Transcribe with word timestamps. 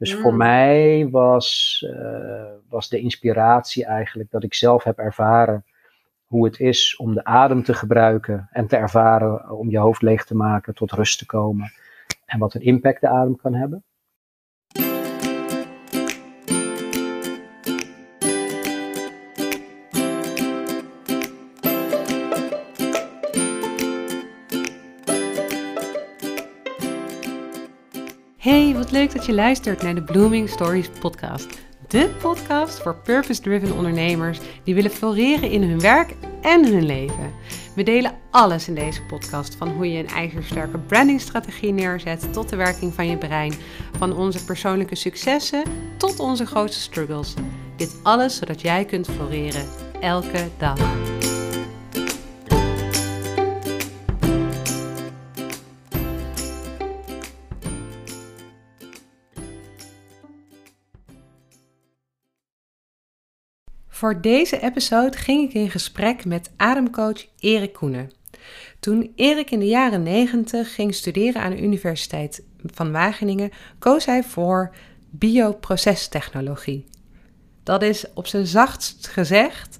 Dus 0.00 0.14
voor 0.14 0.34
mij 0.34 1.08
was, 1.10 1.80
uh, 1.86 2.44
was 2.68 2.88
de 2.88 3.00
inspiratie 3.00 3.84
eigenlijk 3.84 4.30
dat 4.30 4.42
ik 4.42 4.54
zelf 4.54 4.84
heb 4.84 4.98
ervaren 4.98 5.64
hoe 6.26 6.44
het 6.44 6.60
is 6.60 6.96
om 6.96 7.14
de 7.14 7.24
adem 7.24 7.62
te 7.62 7.74
gebruiken 7.74 8.48
en 8.50 8.66
te 8.66 8.76
ervaren 8.76 9.50
om 9.50 9.70
je 9.70 9.78
hoofd 9.78 10.02
leeg 10.02 10.24
te 10.24 10.34
maken, 10.34 10.74
tot 10.74 10.92
rust 10.92 11.18
te 11.18 11.26
komen. 11.26 11.72
En 12.26 12.38
wat 12.38 12.54
een 12.54 12.60
impact 12.60 13.00
de 13.00 13.08
adem 13.08 13.36
kan 13.36 13.54
hebben. 13.54 13.84
Leuk 28.90 29.12
dat 29.12 29.26
je 29.26 29.34
luistert 29.34 29.82
naar 29.82 29.94
de 29.94 30.02
Blooming 30.02 30.48
Stories 30.48 30.88
podcast. 31.00 31.58
De 31.88 32.10
podcast 32.20 32.80
voor 32.80 32.96
purpose-driven 32.96 33.76
ondernemers 33.76 34.38
die 34.64 34.74
willen 34.74 34.90
floreren 34.90 35.50
in 35.50 35.62
hun 35.62 35.80
werk 35.80 36.14
en 36.40 36.72
hun 36.72 36.86
leven. 36.86 37.32
We 37.74 37.82
delen 37.82 38.14
alles 38.30 38.68
in 38.68 38.74
deze 38.74 39.02
podcast, 39.02 39.54
van 39.54 39.68
hoe 39.68 39.92
je 39.92 39.98
een 39.98 40.08
ijzersterke 40.08 40.78
brandingstrategie 40.78 41.72
neerzet 41.72 42.32
tot 42.32 42.48
de 42.48 42.56
werking 42.56 42.94
van 42.94 43.08
je 43.08 43.16
brein, 43.16 43.54
van 43.98 44.16
onze 44.16 44.44
persoonlijke 44.44 44.94
successen 44.94 45.62
tot 45.96 46.20
onze 46.20 46.46
grootste 46.46 46.80
struggles. 46.80 47.34
Dit 47.76 47.96
alles 48.02 48.36
zodat 48.36 48.60
jij 48.60 48.84
kunt 48.84 49.08
floreren 49.08 49.66
elke 50.00 50.48
dag. 50.58 51.09
Voor 64.00 64.20
deze 64.20 64.60
episode 64.60 65.16
ging 65.16 65.48
ik 65.48 65.54
in 65.54 65.70
gesprek 65.70 66.24
met 66.24 66.50
ademcoach 66.56 67.26
Erik 67.38 67.72
Koenen. 67.72 68.10
Toen 68.78 69.12
Erik 69.16 69.50
in 69.50 69.58
de 69.58 69.66
jaren 69.66 70.02
90 70.02 70.74
ging 70.74 70.94
studeren 70.94 71.42
aan 71.42 71.50
de 71.50 71.62
Universiteit 71.62 72.42
van 72.64 72.92
Wageningen, 72.92 73.50
koos 73.78 74.04
hij 74.04 74.22
voor 74.22 74.74
bioprocestechnologie. 75.10 76.86
Dat 77.62 77.82
is 77.82 78.04
op 78.14 78.26
zijn 78.26 78.46
zachtst 78.46 79.06
gezegd 79.06 79.76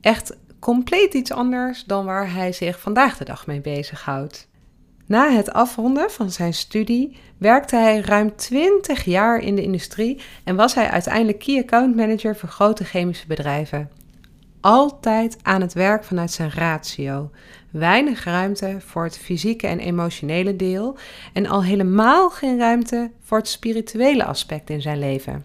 echt 0.00 0.36
compleet 0.58 1.14
iets 1.14 1.32
anders 1.32 1.84
dan 1.84 2.04
waar 2.04 2.32
hij 2.32 2.52
zich 2.52 2.80
vandaag 2.80 3.16
de 3.16 3.24
dag 3.24 3.46
mee 3.46 3.60
bezighoudt. 3.60 4.48
Na 5.06 5.30
het 5.30 5.52
afronden 5.52 6.10
van 6.10 6.30
zijn 6.30 6.54
studie 6.54 7.16
werkte 7.38 7.76
hij 7.76 8.00
ruim 8.00 8.36
20 8.36 9.04
jaar 9.04 9.38
in 9.38 9.54
de 9.54 9.62
industrie 9.62 10.20
en 10.44 10.56
was 10.56 10.74
hij 10.74 10.90
uiteindelijk 10.90 11.38
Key 11.38 11.58
Account 11.58 11.96
Manager 11.96 12.36
voor 12.36 12.48
grote 12.48 12.84
chemische 12.84 13.26
bedrijven. 13.26 13.90
Altijd 14.60 15.38
aan 15.42 15.60
het 15.60 15.72
werk 15.72 16.04
vanuit 16.04 16.30
zijn 16.30 16.50
ratio. 16.50 17.30
Weinig 17.70 18.24
ruimte 18.24 18.76
voor 18.78 19.04
het 19.04 19.18
fysieke 19.18 19.66
en 19.66 19.78
emotionele 19.78 20.56
deel 20.56 20.96
en 21.32 21.46
al 21.46 21.64
helemaal 21.64 22.30
geen 22.30 22.58
ruimte 22.58 23.10
voor 23.22 23.38
het 23.38 23.48
spirituele 23.48 24.24
aspect 24.24 24.70
in 24.70 24.82
zijn 24.82 24.98
leven. 24.98 25.44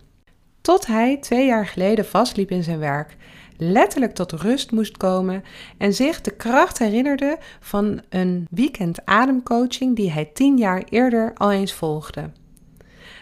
Tot 0.61 0.87
hij 0.87 1.17
twee 1.17 1.45
jaar 1.45 1.67
geleden 1.67 2.05
vastliep 2.05 2.51
in 2.51 2.63
zijn 2.63 2.79
werk 2.79 3.15
letterlijk 3.63 4.13
tot 4.13 4.31
rust 4.31 4.71
moest 4.71 4.97
komen 4.97 5.43
en 5.77 5.93
zich 5.93 6.21
de 6.21 6.31
kracht 6.31 6.79
herinnerde 6.79 7.37
van 7.59 8.01
een 8.09 8.47
weekend 8.49 9.05
ademcoaching 9.05 9.95
die 9.95 10.11
hij 10.11 10.25
tien 10.33 10.57
jaar 10.57 10.83
eerder 10.89 11.31
al 11.35 11.51
eens 11.51 11.73
volgde. 11.73 12.29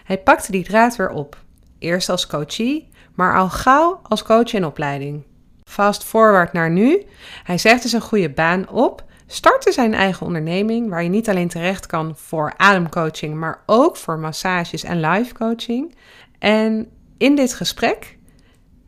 Hij 0.04 0.18
pakte 0.18 0.52
die 0.52 0.64
draad 0.64 0.96
weer 0.96 1.10
op, 1.10 1.44
eerst 1.80 2.10
als 2.10 2.28
coachie, 2.28 2.90
maar 3.14 3.38
al 3.38 3.50
gauw 3.50 4.00
als 4.04 4.24
coach 4.24 4.54
in 4.54 4.66
opleiding. 4.66 5.24
Fast 5.64 6.04
forward 6.04 6.54
naar 6.54 6.72
nu. 6.72 7.04
Hij 7.44 7.58
zegde 7.58 7.88
zijn 7.88 8.02
goede 8.02 8.30
baan 8.30 8.70
op, 8.70 9.04
startte 9.28 9.72
zijn 9.72 9.94
eigen 9.94 10.26
onderneming, 10.26 10.90
waar 10.90 11.04
je 11.04 11.10
niet 11.10 11.30
alleen 11.30 11.48
terecht 11.48 11.86
kan 11.86 12.14
voor 12.16 12.54
ademcoaching, 12.58 13.36
maar 13.36 13.64
ook 13.66 13.98
voor 13.98 14.20
massages 14.20 14.84
en 14.84 15.00
live 15.00 15.34
coaching. 15.34 15.96
En 16.40 16.88
in 17.18 17.36
dit 17.36 17.54
gesprek 17.54 18.18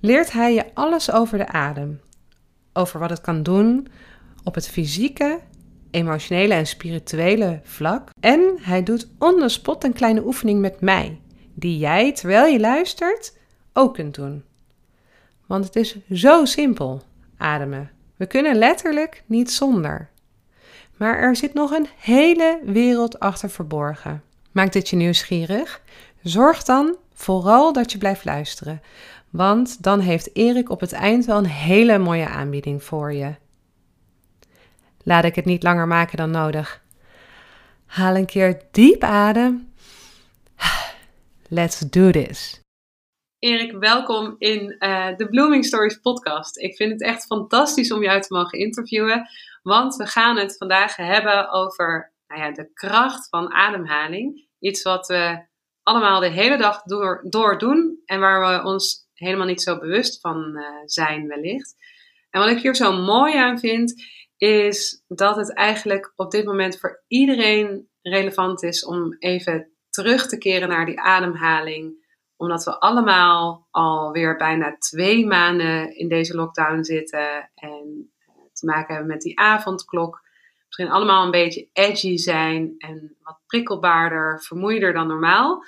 leert 0.01 0.31
hij 0.31 0.53
je 0.53 0.65
alles 0.73 1.11
over 1.11 1.37
de 1.37 1.47
adem. 1.47 2.01
Over 2.73 2.99
wat 2.99 3.09
het 3.09 3.21
kan 3.21 3.43
doen 3.43 3.87
op 4.43 4.55
het 4.55 4.67
fysieke, 4.67 5.39
emotionele 5.91 6.53
en 6.53 6.67
spirituele 6.67 7.59
vlak. 7.63 8.09
En 8.19 8.57
hij 8.61 8.83
doet 8.83 9.07
on 9.19 9.39
the 9.39 9.49
spot 9.49 9.83
een 9.83 9.93
kleine 9.93 10.25
oefening 10.25 10.59
met 10.59 10.81
mij, 10.81 11.19
die 11.53 11.77
jij 11.77 12.13
terwijl 12.13 12.45
je 12.45 12.59
luistert 12.59 13.37
ook 13.73 13.93
kunt 13.93 14.15
doen. 14.15 14.43
Want 15.45 15.65
het 15.65 15.75
is 15.75 15.97
zo 16.11 16.45
simpel, 16.45 17.01
ademen. 17.37 17.91
We 18.15 18.25
kunnen 18.25 18.55
letterlijk 18.55 19.23
niet 19.25 19.51
zonder. 19.51 20.09
Maar 20.97 21.17
er 21.19 21.35
zit 21.35 21.53
nog 21.53 21.71
een 21.71 21.87
hele 21.97 22.59
wereld 22.63 23.19
achter 23.19 23.49
verborgen. 23.49 24.23
Maakt 24.51 24.73
dit 24.73 24.89
je 24.89 24.95
nieuwsgierig? 24.95 25.81
Zorg 26.21 26.63
dan 26.63 26.95
vooral 27.13 27.73
dat 27.73 27.91
je 27.91 27.97
blijft 27.97 28.25
luisteren, 28.25 28.81
want 29.31 29.83
dan 29.83 29.99
heeft 29.99 30.35
Erik 30.35 30.69
op 30.69 30.79
het 30.79 30.91
eind 30.91 31.25
wel 31.25 31.37
een 31.37 31.45
hele 31.45 31.97
mooie 31.97 32.27
aanbieding 32.27 32.83
voor 32.83 33.13
je. 33.13 33.35
Laat 35.03 35.23
ik 35.23 35.35
het 35.35 35.45
niet 35.45 35.63
langer 35.63 35.87
maken 35.87 36.17
dan 36.17 36.31
nodig. 36.31 36.81
Haal 37.85 38.15
een 38.15 38.25
keer 38.25 38.61
diep 38.71 39.03
adem. 39.03 39.73
Let's 41.47 41.79
do 41.79 42.11
this. 42.11 42.59
Erik, 43.39 43.71
welkom 43.71 44.35
in 44.37 44.75
uh, 44.79 45.15
de 45.17 45.27
Blooming 45.29 45.65
Stories 45.65 45.99
podcast. 45.99 46.57
Ik 46.57 46.75
vind 46.75 46.91
het 46.91 47.01
echt 47.01 47.25
fantastisch 47.25 47.91
om 47.91 48.03
jou 48.03 48.21
te 48.21 48.33
mogen 48.33 48.59
interviewen, 48.59 49.29
want 49.63 49.95
we 49.95 50.05
gaan 50.05 50.37
het 50.37 50.57
vandaag 50.57 50.95
hebben 50.95 51.51
over 51.51 52.13
nou 52.27 52.41
ja, 52.41 52.51
de 52.51 52.71
kracht 52.73 53.29
van 53.29 53.53
ademhaling. 53.53 54.47
Iets 54.59 54.81
wat 54.81 55.07
we 55.07 55.45
allemaal 55.83 56.19
de 56.19 56.29
hele 56.29 56.57
dag 56.57 56.81
door, 56.81 57.25
door 57.29 57.57
doen 57.57 58.01
en 58.05 58.19
waar 58.19 58.57
we 58.57 58.67
ons 58.67 59.09
helemaal 59.21 59.47
niet 59.47 59.61
zo 59.61 59.79
bewust 59.79 60.19
van 60.19 60.57
uh, 60.57 60.65
zijn, 60.85 61.27
wellicht. 61.27 61.75
En 62.29 62.41
wat 62.41 62.49
ik 62.49 62.59
hier 62.59 62.75
zo 62.75 62.93
mooi 62.93 63.35
aan 63.37 63.59
vind, 63.59 64.03
is 64.37 65.03
dat 65.07 65.35
het 65.35 65.53
eigenlijk 65.53 66.13
op 66.15 66.31
dit 66.31 66.45
moment 66.45 66.79
voor 66.79 67.03
iedereen 67.07 67.89
relevant 68.01 68.63
is 68.63 68.85
om 68.85 69.15
even 69.19 69.71
terug 69.89 70.27
te 70.27 70.37
keren 70.37 70.69
naar 70.69 70.85
die 70.85 70.99
ademhaling. 70.99 72.09
Omdat 72.35 72.63
we 72.63 72.79
allemaal 72.79 73.67
alweer 73.71 74.35
bijna 74.35 74.77
twee 74.77 75.25
maanden 75.25 75.97
in 75.97 76.09
deze 76.09 76.35
lockdown 76.35 76.83
zitten 76.83 77.51
en 77.55 78.11
eh, 78.19 78.33
te 78.53 78.65
maken 78.65 78.93
hebben 78.93 79.11
met 79.11 79.21
die 79.21 79.39
avondklok. 79.39 80.21
Misschien 80.65 80.89
allemaal 80.89 81.25
een 81.25 81.31
beetje 81.31 81.69
edgy 81.73 82.17
zijn 82.17 82.75
en 82.77 83.17
wat 83.21 83.39
prikkelbaarder, 83.45 84.43
vermoeider 84.43 84.93
dan 84.93 85.07
normaal. 85.07 85.63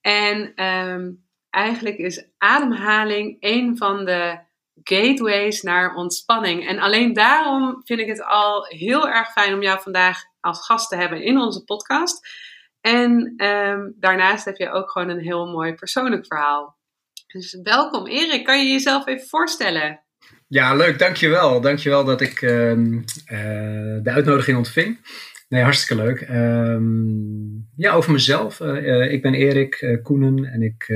En 0.00 0.64
um, 0.64 1.21
eigenlijk 1.52 1.96
is 1.96 2.26
ademhaling 2.38 3.36
een 3.40 3.76
van 3.76 4.04
de 4.04 4.38
gateways 4.82 5.62
naar 5.62 5.94
ontspanning. 5.94 6.68
En 6.68 6.78
alleen 6.78 7.12
daarom 7.12 7.80
vind 7.84 8.00
ik 8.00 8.06
het 8.06 8.24
al 8.24 8.64
heel 8.64 9.08
erg 9.08 9.32
fijn 9.32 9.54
om 9.54 9.62
jou 9.62 9.80
vandaag 9.80 10.22
als 10.40 10.66
gast 10.66 10.88
te 10.88 10.96
hebben 10.96 11.22
in 11.22 11.38
onze 11.38 11.64
podcast. 11.64 12.28
En 12.80 13.34
ehm, 13.36 13.90
daarnaast 13.94 14.44
heb 14.44 14.56
je 14.56 14.70
ook 14.70 14.90
gewoon 14.90 15.08
een 15.08 15.20
heel 15.20 15.46
mooi 15.46 15.74
persoonlijk 15.74 16.26
verhaal. 16.26 16.76
Dus 17.26 17.58
welkom 17.62 18.06
Erik, 18.06 18.44
kan 18.44 18.58
je 18.58 18.72
jezelf 18.72 19.06
even 19.06 19.28
voorstellen? 19.28 20.00
Ja, 20.48 20.74
leuk, 20.74 20.98
dankjewel. 20.98 21.60
Dankjewel 21.60 22.04
dat 22.04 22.20
ik 22.20 22.42
uh, 22.42 22.50
de 24.02 24.10
uitnodiging 24.10 24.56
ontving. 24.56 24.98
Nee, 25.48 25.62
hartstikke 25.62 26.02
leuk. 26.02 26.20
Um, 26.30 27.70
ja, 27.76 27.92
over 27.92 28.12
mezelf. 28.12 28.60
Uh, 28.60 29.12
ik 29.12 29.22
ben 29.22 29.34
Erik 29.34 30.00
Koenen 30.02 30.44
en 30.44 30.62
ik 30.62 30.88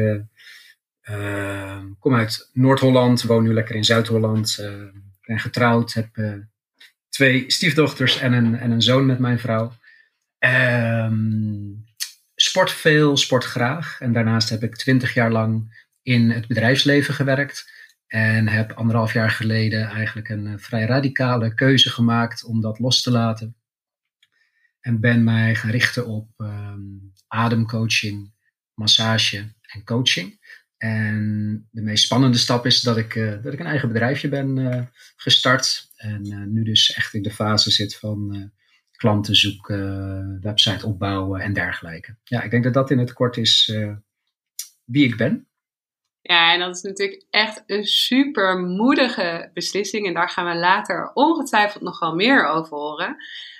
kom 1.98 2.14
uit 2.14 2.50
Noord-Holland, 2.52 3.22
woon 3.22 3.42
nu 3.42 3.52
lekker 3.52 3.74
in 3.74 3.84
Zuid-Holland. 3.84 4.58
Uh, 4.60 4.84
ben 5.26 5.38
getrouwd, 5.38 5.92
heb 5.92 6.16
uh, 6.16 6.34
twee 7.08 7.44
stiefdochters 7.50 8.18
en 8.18 8.32
een, 8.32 8.58
en 8.58 8.70
een 8.70 8.82
zoon 8.82 9.06
met 9.06 9.18
mijn 9.18 9.38
vrouw. 9.38 9.72
Um, 10.38 11.84
sport 12.34 12.70
veel, 12.70 13.16
sport 13.16 13.44
graag. 13.44 14.00
En 14.00 14.12
daarnaast 14.12 14.48
heb 14.48 14.62
ik 14.62 14.76
twintig 14.76 15.14
jaar 15.14 15.30
lang 15.30 15.84
in 16.02 16.30
het 16.30 16.46
bedrijfsleven 16.46 17.14
gewerkt. 17.14 17.74
En 18.06 18.48
heb 18.48 18.72
anderhalf 18.72 19.12
jaar 19.12 19.30
geleden 19.30 19.86
eigenlijk 19.88 20.28
een 20.28 20.60
vrij 20.60 20.84
radicale 20.84 21.54
keuze 21.54 21.90
gemaakt 21.90 22.44
om 22.44 22.60
dat 22.60 22.78
los 22.78 23.02
te 23.02 23.10
laten. 23.10 23.56
En 24.80 25.00
ben 25.00 25.24
mij 25.24 25.54
gaan 25.54 25.70
richten 25.70 26.06
op 26.06 26.28
ademcoaching, 27.28 28.32
massage 28.74 29.54
en 29.62 29.84
coaching. 29.84 30.35
En 30.76 31.68
de 31.70 31.82
meest 31.82 32.04
spannende 32.04 32.38
stap 32.38 32.66
is 32.66 32.80
dat 32.80 32.96
ik, 32.96 33.14
uh, 33.14 33.42
dat 33.42 33.52
ik 33.52 33.60
een 33.60 33.66
eigen 33.66 33.88
bedrijfje 33.88 34.28
ben 34.28 34.56
uh, 34.56 34.82
gestart. 35.16 35.88
En 35.96 36.26
uh, 36.26 36.42
nu 36.46 36.64
dus 36.64 36.94
echt 36.94 37.14
in 37.14 37.22
de 37.22 37.30
fase 37.30 37.70
zit 37.70 37.96
van 37.96 38.50
klanten 38.90 39.36
zoeken, 39.36 40.38
website 40.42 40.86
opbouwen 40.86 41.40
en 41.40 41.52
dergelijke. 41.52 42.16
Ja, 42.24 42.42
ik 42.42 42.50
denk 42.50 42.64
dat 42.64 42.74
dat 42.74 42.90
in 42.90 42.98
het 42.98 43.12
kort 43.12 43.36
is 43.36 43.72
wie 44.84 45.04
ik 45.04 45.16
ben. 45.16 45.48
Ja, 46.20 46.52
en 46.52 46.60
dat 46.60 46.76
is 46.76 46.82
natuurlijk 46.82 47.24
echt 47.30 47.62
een 47.66 47.84
super 47.84 48.58
moedige 48.58 49.50
beslissing. 49.54 50.06
En 50.06 50.14
daar 50.14 50.28
gaan 50.28 50.46
we 50.46 50.54
later 50.54 51.10
ongetwijfeld 51.14 51.82
nog 51.82 51.98
wel 51.98 52.14
meer 52.14 52.46
over 52.46 52.76
horen. 52.76 53.16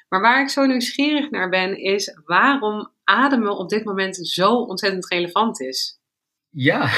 Maar 0.08 0.20
waar 0.20 0.42
ik 0.42 0.48
zo 0.48 0.66
nieuwsgierig 0.66 1.30
naar 1.30 1.48
ben, 1.48 1.78
is 1.78 2.18
waarom 2.24 2.92
ademen 3.04 3.56
op 3.56 3.68
dit 3.68 3.84
moment 3.84 4.28
zo 4.28 4.52
ontzettend 4.52 5.08
relevant 5.08 5.60
is. 5.60 6.00
Ja, 6.58 6.90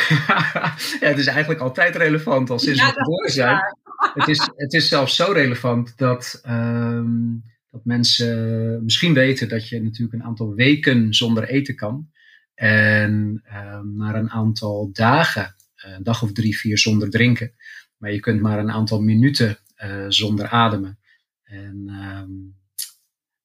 ja 1.01 1.09
het 1.09 1.19
is 1.19 1.27
eigenlijk 1.27 1.61
altijd 1.61 1.97
relevant 1.97 2.51
al 2.51 2.59
sinds 2.59 2.81
we 2.81 2.93
geboren 2.93 3.31
zijn. 3.31 3.61
Het 4.15 4.29
is, 4.29 4.51
het 4.57 4.73
is 4.73 4.89
zelfs 4.89 5.17
zo 5.17 5.33
relevant 5.33 5.97
dat, 5.97 6.41
ehm, 6.43 7.35
dat 7.71 7.85
mensen 7.85 8.85
misschien 8.85 9.15
weten 9.15 9.49
dat 9.49 9.69
je 9.69 9.83
natuurlijk 9.83 10.13
een 10.13 10.29
aantal 10.29 10.55
weken 10.55 11.15
zonder 11.15 11.49
eten 11.49 11.75
kan. 11.75 12.11
En 12.55 13.43
um, 13.55 13.97
maar 13.97 14.15
een 14.15 14.31
aantal 14.31 14.91
dagen, 14.93 15.55
een 15.77 16.03
dag 16.03 16.23
of 16.23 16.33
drie, 16.33 16.59
vier 16.59 16.79
zonder 16.79 17.11
drinken. 17.11 17.53
Maar 17.97 18.13
je 18.13 18.21
kunt 18.21 18.41
maar 18.41 18.59
een 18.59 18.71
aantal 18.71 19.01
minuten 19.01 19.59
uh, 19.85 20.05
zonder 20.09 20.49
ademen. 20.49 20.99
En 21.45 21.89
um, 21.89 22.58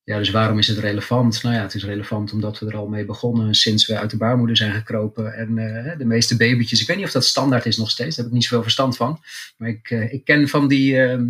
ja, 0.04 0.18
dus 0.18 0.30
waarom 0.30 0.58
is 0.58 0.68
het 0.68 0.78
relevant? 0.78 1.44
Nou 1.44 1.56
ja, 1.56 1.62
het 1.62 1.74
is 1.74 1.84
relevant 1.84 2.32
omdat 2.32 2.60
we 2.60 2.66
er 2.66 2.78
al 2.78 2.88
mee 2.88 3.06
begonnen 3.06 3.56
sinds 3.56 3.86
we 3.86 3.98
uit 3.98 4.10
de 4.10 4.18
baarmoeder 4.18 4.58
zijn 4.58 4.74
gekropen. 4.74 5.34
En 5.34 5.58
uh, 5.58 5.98
de 5.98 6.06
meeste 6.06 6.38
babytjes, 6.38 6.82
ik 6.82 6.88
weet 6.88 6.98
niet 6.98 7.06
of 7.06 7.12
dat 7.12 7.26
standaard 7.26 7.66
is 7.66 7.78
nog 7.78 7.90
steeds, 7.90 8.16
daar 8.16 8.26
heb 8.26 8.34
ik 8.34 8.40
niet 8.40 8.44
zoveel 8.44 8.62
verstand 8.62 8.96
van. 8.96 9.20
Maar 9.58 9.70
ik, 9.70 9.90
uh, 9.90 10.14
ik 10.14 10.24
ken 10.24 10.48
van 10.48 10.68
die 10.68 10.94
uh, 10.94 11.22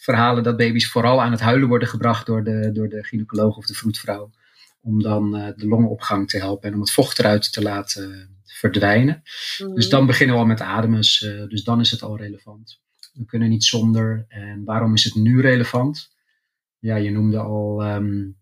verhalen 0.00 0.42
dat 0.42 0.56
baby's 0.56 0.88
vooral 0.88 1.22
aan 1.22 1.30
het 1.30 1.40
huilen 1.40 1.68
worden 1.68 1.88
gebracht 1.88 2.26
door 2.26 2.44
de, 2.44 2.70
door 2.72 2.88
de 2.88 3.04
gynaecoloog 3.04 3.56
of 3.56 3.66
de 3.66 3.74
vroedvrouw. 3.74 4.30
Om 4.80 5.02
dan 5.02 5.30
de 5.56 5.66
longopgang 5.66 6.28
te 6.28 6.38
helpen 6.38 6.68
en 6.68 6.74
om 6.74 6.80
het 6.80 6.90
vocht 6.90 7.18
eruit 7.18 7.52
te 7.52 7.62
laten 7.62 8.28
verdwijnen. 8.44 9.22
Mm. 9.58 9.74
Dus 9.74 9.88
dan 9.88 10.06
beginnen 10.06 10.34
we 10.34 10.40
al 10.40 10.46
met 10.46 10.60
ademen, 10.60 11.00
dus 11.48 11.62
dan 11.64 11.80
is 11.80 11.90
het 11.90 12.02
al 12.02 12.16
relevant. 12.16 12.80
We 13.12 13.24
kunnen 13.24 13.48
niet 13.48 13.64
zonder. 13.64 14.24
En 14.28 14.64
waarom 14.64 14.94
is 14.94 15.04
het 15.04 15.14
nu 15.14 15.40
relevant? 15.40 16.11
Ja, 16.82 16.96
je 16.96 17.10
noemde 17.10 17.38
al 17.38 17.94
um, 17.94 18.36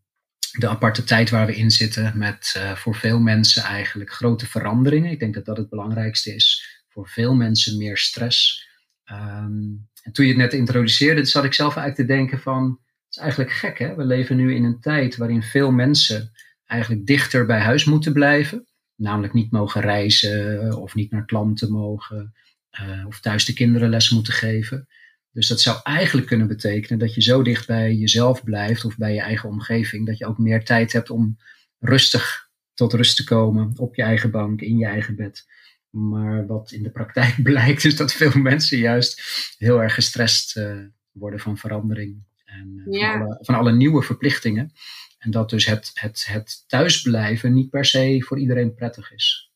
de 0.59 0.69
aparte 0.69 1.05
tijd 1.05 1.31
waar 1.31 1.47
we 1.47 1.57
in 1.57 1.71
zitten 1.71 2.19
met 2.19 2.55
uh, 2.57 2.73
voor 2.73 2.95
veel 2.95 3.19
mensen 3.19 3.63
eigenlijk 3.63 4.13
grote 4.13 4.47
veranderingen. 4.47 5.11
Ik 5.11 5.19
denk 5.19 5.35
dat 5.35 5.45
dat 5.45 5.57
het 5.57 5.69
belangrijkste 5.69 6.35
is. 6.35 6.79
Voor 6.89 7.09
veel 7.09 7.35
mensen 7.35 7.79
meer 7.79 7.97
stress. 7.97 8.69
Um, 9.13 9.89
en 10.03 10.13
toen 10.13 10.25
je 10.25 10.31
het 10.31 10.41
net 10.41 10.53
introduceerde, 10.53 11.25
zat 11.25 11.45
ik 11.45 11.55
zelf 11.55 11.77
eigenlijk 11.77 12.09
te 12.09 12.15
denken 12.17 12.41
van, 12.41 12.81
het 13.05 13.17
is 13.17 13.17
eigenlijk 13.17 13.51
gek 13.53 13.79
hè. 13.79 13.95
We 13.95 14.05
leven 14.05 14.37
nu 14.37 14.55
in 14.55 14.65
een 14.65 14.81
tijd 14.81 15.17
waarin 15.17 15.43
veel 15.43 15.71
mensen 15.71 16.31
eigenlijk 16.67 17.07
dichter 17.07 17.47
bij 17.47 17.61
huis 17.61 17.85
moeten 17.85 18.13
blijven. 18.13 18.67
Namelijk 18.97 19.33
niet 19.33 19.51
mogen 19.51 19.81
reizen 19.81 20.77
of 20.77 20.95
niet 20.95 21.11
naar 21.11 21.25
klanten 21.25 21.73
mogen. 21.73 22.33
Uh, 22.81 23.07
of 23.07 23.21
thuis 23.21 23.45
de 23.45 23.53
kinderen 23.53 23.89
les 23.89 24.11
moeten 24.11 24.33
geven. 24.33 24.89
Dus 25.33 25.49
dat 25.49 25.61
zou 25.61 25.79
eigenlijk 25.83 26.27
kunnen 26.27 26.47
betekenen 26.47 26.99
dat 26.99 27.15
je 27.15 27.23
zo 27.23 27.43
dicht 27.43 27.67
bij 27.67 27.95
jezelf 27.95 28.45
blijft 28.45 28.85
of 28.85 28.97
bij 28.97 29.15
je 29.15 29.21
eigen 29.21 29.49
omgeving, 29.49 30.07
dat 30.07 30.19
je 30.19 30.27
ook 30.27 30.39
meer 30.39 30.65
tijd 30.65 30.93
hebt 30.93 31.11
om 31.11 31.39
rustig 31.79 32.49
tot 32.75 32.93
rust 32.93 33.17
te 33.17 33.25
komen 33.25 33.73
op 33.77 33.95
je 33.95 34.03
eigen 34.03 34.31
bank, 34.31 34.61
in 34.61 34.79
je 34.79 34.87
eigen 34.87 35.17
bed. 35.17 35.47
Maar 35.91 36.47
wat 36.47 36.73
in 36.73 36.83
de 36.83 36.91
praktijk 36.91 37.43
blijkt, 37.53 37.85
is 37.85 37.97
dat 37.97 38.13
veel 38.13 38.41
mensen 38.41 38.79
juist 38.79 39.23
heel 39.59 39.83
erg 39.83 39.95
gestrest 39.95 40.57
uh, 40.57 40.79
worden 41.13 41.41
van 41.41 41.57
verandering 41.57 42.23
en 42.45 42.83
uh, 42.87 43.01
ja. 43.01 43.13
van, 43.13 43.23
alle, 43.23 43.39
van, 43.41 43.55
alle, 43.55 43.73
nieuwe 43.73 44.03
verplichtingen. 44.03 44.73
En 45.19 45.31
dat 45.31 45.51
dus 45.51 45.67
het, 45.67 45.91
het, 45.95 46.27
het 46.29 46.65
thuisblijven 46.67 47.55
niet 47.55 47.71
per 47.71 47.85
se 47.85 48.25
voor 48.27 48.39
iedereen 48.39 48.75
prettig 48.75 49.13
is. 49.13 49.53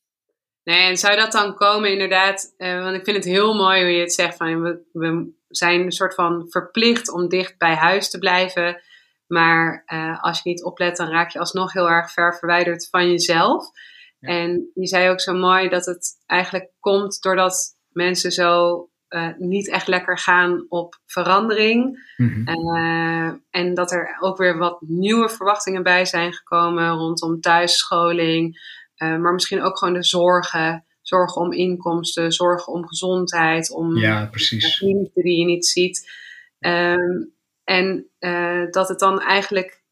Nee, 0.65 0.89
en 0.89 0.97
zou 0.97 1.17
dat 1.17 1.33
dan 1.33 1.55
komen 1.55 1.93
inderdaad, 1.93 2.55
uh, 2.59 2.83
want 2.83 2.97
ik 2.97 3.05
vind 3.05 3.17
het 3.17 3.27
heel 3.27 3.55
mooi 3.55 3.83
hoe 3.83 3.91
je 3.91 4.01
het 4.01 4.13
zegt 4.13 4.37
van 4.37 4.63
we, 4.63 4.81
we 4.93 5.33
zijn 5.57 5.81
een 5.81 5.93
soort 5.93 6.15
van 6.15 6.47
verplicht 6.49 7.13
om 7.13 7.29
dicht 7.29 7.59
bij 7.59 7.75
huis 7.75 8.11
te 8.11 8.19
blijven. 8.19 8.83
Maar 9.27 9.83
uh, 9.87 10.23
als 10.23 10.43
je 10.43 10.49
niet 10.49 10.65
oplet, 10.65 10.97
dan 10.97 11.11
raak 11.11 11.31
je 11.31 11.39
alsnog 11.39 11.73
heel 11.73 11.91
erg 11.91 12.13
ver 12.13 12.37
verwijderd 12.39 12.89
van 12.91 13.11
jezelf. 13.11 13.71
Ja. 14.19 14.29
En 14.29 14.71
je 14.75 14.87
zei 14.87 15.11
ook 15.11 15.21
zo 15.21 15.35
mooi 15.35 15.69
dat 15.69 15.87
het 15.87 16.23
eigenlijk 16.27 16.71
komt 16.81 17.23
doordat 17.23 17.77
mensen 17.89 18.33
zo 18.33 18.89
uh, 19.09 19.29
niet 19.39 19.71
echt 19.71 19.87
lekker 19.87 20.19
gaan 20.19 20.67
op 20.69 21.01
verandering. 21.07 22.13
Mm-hmm. 22.17 22.49
uh, 22.49 23.33
en 23.51 23.75
dat 23.75 23.93
er 23.93 24.17
ook 24.21 24.37
weer 24.37 24.59
wat 24.59 24.81
nieuwe 24.81 25.29
verwachtingen 25.29 25.83
bij 25.83 26.05
zijn 26.05 26.33
gekomen 26.33 26.91
rondom 26.91 27.41
thuisscholing. 27.41 28.61
maar 28.97 29.33
misschien 29.33 29.63
ook 29.63 29.79
gewoon 29.79 29.95
de 29.95 30.05
zorgen 30.05 30.85
zorgen 31.07 31.43
om 31.43 31.53
inkomsten, 31.53 32.33
zorgen 32.33 32.73
om 32.73 32.89
gezondheid, 32.89 33.71
om 33.71 33.97
ja, 33.97 34.27
precies. 34.27 34.79
die 34.79 35.39
je 35.39 35.45
niet 35.45 35.67
ziet. 35.67 36.11
Um, 36.59 37.33
en 37.65 38.11
uh, 38.19 38.71
dat 38.71 38.89
het 38.89 38.99
dan 38.99 39.21
eigenlijk 39.21 39.83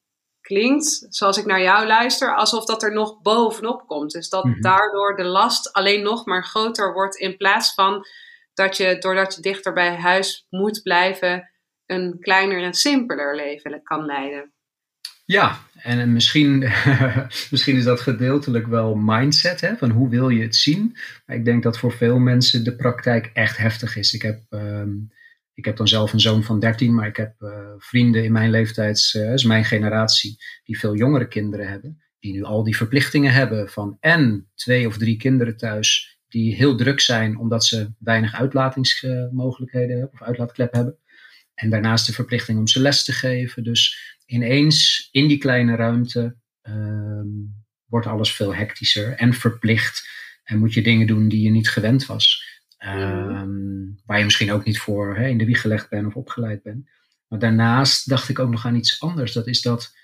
klinkt, 0.41 1.06
zoals 1.09 1.37
ik 1.37 1.47
naar 1.47 1.62
jou 1.62 1.87
luister, 1.87 2.37
alsof 2.37 2.64
dat 2.64 2.82
er 2.82 2.93
nog 2.93 3.20
bovenop 3.20 3.87
komt. 3.87 4.12
Dus 4.12 4.29
dat 4.29 4.44
mm 4.44 4.53
-hmm. 4.53 4.61
daardoor 4.61 5.17
de 5.17 5.25
last 5.25 5.73
alleen 5.73 6.03
nog 6.03 6.26
maar 6.26 6.44
groter 6.44 6.93
wordt 6.93 7.17
in 7.17 7.37
plaats 7.37 7.75
van 7.75 8.06
dat 8.55 8.76
je, 8.76 8.99
doordat 8.99 9.35
je 9.35 9.43
dichter 9.43 9.73
bij 9.73 9.97
huis 9.97 10.47
moet 10.50 10.82
blijven, 10.82 11.50
een 11.87 12.17
kleiner 12.20 12.62
en 12.62 12.75
simpeler 12.75 13.37
leven 13.37 13.82
kan 13.82 14.05
leiden. 14.05 14.51
Ja, 15.32 15.58
en 15.75 16.12
misschien, 16.12 16.58
misschien 17.50 17.76
is 17.76 17.84
dat 17.84 18.00
gedeeltelijk 18.00 18.67
wel 18.67 18.94
mindset, 18.94 19.61
hè, 19.61 19.76
van 19.76 19.90
hoe 19.90 20.08
wil 20.08 20.29
je 20.29 20.43
het 20.43 20.56
zien. 20.56 20.96
Maar 21.26 21.37
ik 21.37 21.44
denk 21.44 21.62
dat 21.62 21.79
voor 21.79 21.93
veel 21.93 22.19
mensen 22.19 22.64
de 22.64 22.76
praktijk 22.76 23.31
echt 23.32 23.56
heftig 23.56 23.96
is. 23.96 24.12
Ik 24.12 24.23
heb, 24.23 24.43
um, 24.50 25.12
ik 25.55 25.64
heb 25.64 25.76
dan 25.76 25.88
zelf 25.88 26.12
een 26.12 26.20
zoon 26.20 26.43
van 26.43 26.61
13, 26.61 26.94
maar 26.94 27.06
ik 27.06 27.17
heb 27.17 27.34
uh, 27.40 27.50
vrienden 27.79 28.25
in 28.25 28.32
mijn 28.32 28.50
leeftijd, 28.50 29.12
uh, 29.17 29.32
is 29.32 29.44
mijn 29.44 29.64
generatie, 29.64 30.37
die 30.64 30.79
veel 30.79 30.96
jongere 30.96 31.29
kinderen 31.29 31.69
hebben. 31.69 32.02
Die 32.19 32.32
nu 32.32 32.43
al 32.43 32.64
die 32.64 32.76
verplichtingen 32.76 33.32
hebben 33.32 33.69
van 33.69 33.96
en 34.00 34.50
twee 34.55 34.87
of 34.87 34.99
drie 34.99 35.17
kinderen 35.17 35.56
thuis, 35.56 36.19
die 36.28 36.55
heel 36.55 36.76
druk 36.76 37.00
zijn 37.00 37.38
omdat 37.38 37.64
ze 37.64 37.93
weinig 37.99 38.35
uitlatingsmogelijkheden 38.35 40.11
of 40.12 40.23
uitlaatklep 40.23 40.73
hebben. 40.73 40.96
En 41.55 41.70
daarnaast 41.70 42.06
de 42.06 42.12
verplichting 42.12 42.58
om 42.58 42.67
ze 42.67 42.81
les 42.81 43.05
te 43.05 43.12
geven. 43.12 43.64
Dus 43.64 44.17
ineens 44.27 45.09
in 45.11 45.29
die 45.29 45.39
kleine 45.39 45.77
ruimte 45.77 46.37
um, 46.63 47.65
wordt 47.87 48.07
alles 48.07 48.33
veel 48.33 48.55
hectischer 48.55 49.13
en 49.13 49.35
verplicht. 49.35 50.09
En 50.45 50.59
moet 50.59 50.75
je 50.75 50.83
dingen 50.83 51.07
doen 51.07 51.29
die 51.29 51.43
je 51.43 51.51
niet 51.51 51.69
gewend 51.69 52.07
was. 52.07 52.51
Um, 52.79 54.00
waar 54.07 54.19
je 54.19 54.25
misschien 54.25 54.52
ook 54.52 54.64
niet 54.64 54.79
voor 54.79 55.17
hè, 55.17 55.29
in 55.29 55.38
de 55.38 55.45
wieg 55.45 55.61
gelegd 55.61 55.88
bent 55.88 56.07
of 56.07 56.14
opgeleid 56.14 56.62
bent. 56.62 56.91
Maar 57.29 57.38
daarnaast 57.38 58.09
dacht 58.09 58.29
ik 58.29 58.38
ook 58.38 58.50
nog 58.50 58.67
aan 58.67 58.76
iets 58.76 59.00
anders. 59.00 59.33
Dat 59.33 59.47
is 59.47 59.61
dat. 59.61 59.95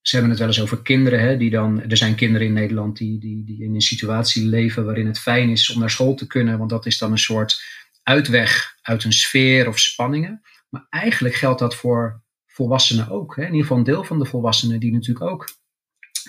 Ze 0.00 0.10
hebben 0.12 0.30
het 0.30 0.38
wel 0.38 0.48
eens 0.48 0.60
over 0.60 0.82
kinderen, 0.82 1.20
hè, 1.20 1.36
die 1.36 1.50
dan. 1.50 1.82
Er 1.82 1.96
zijn 1.96 2.14
kinderen 2.14 2.46
in 2.46 2.52
Nederland 2.52 2.96
die, 2.96 3.20
die, 3.20 3.44
die 3.44 3.62
in 3.62 3.74
een 3.74 3.80
situatie 3.80 4.46
leven 4.46 4.84
waarin 4.84 5.06
het 5.06 5.18
fijn 5.18 5.48
is 5.48 5.70
om 5.70 5.80
naar 5.80 5.90
school 5.90 6.14
te 6.14 6.26
kunnen. 6.26 6.58
Want 6.58 6.70
dat 6.70 6.86
is 6.86 6.98
dan 6.98 7.12
een 7.12 7.18
soort 7.18 7.62
uitweg 8.02 8.76
uit 8.82 9.04
een 9.04 9.12
sfeer 9.12 9.68
of 9.68 9.78
spanningen. 9.78 10.40
Maar 10.68 10.86
eigenlijk 10.90 11.34
geldt 11.34 11.58
dat 11.58 11.74
voor 11.74 12.22
volwassenen 12.60 13.08
ook. 13.08 13.36
Hè? 13.36 13.42
In 13.42 13.48
ieder 13.48 13.62
geval 13.62 13.78
een 13.78 13.84
deel 13.84 14.04
van 14.04 14.18
de 14.18 14.24
volwassenen 14.24 14.80
die 14.80 14.92
natuurlijk 14.92 15.30
ook 15.30 15.58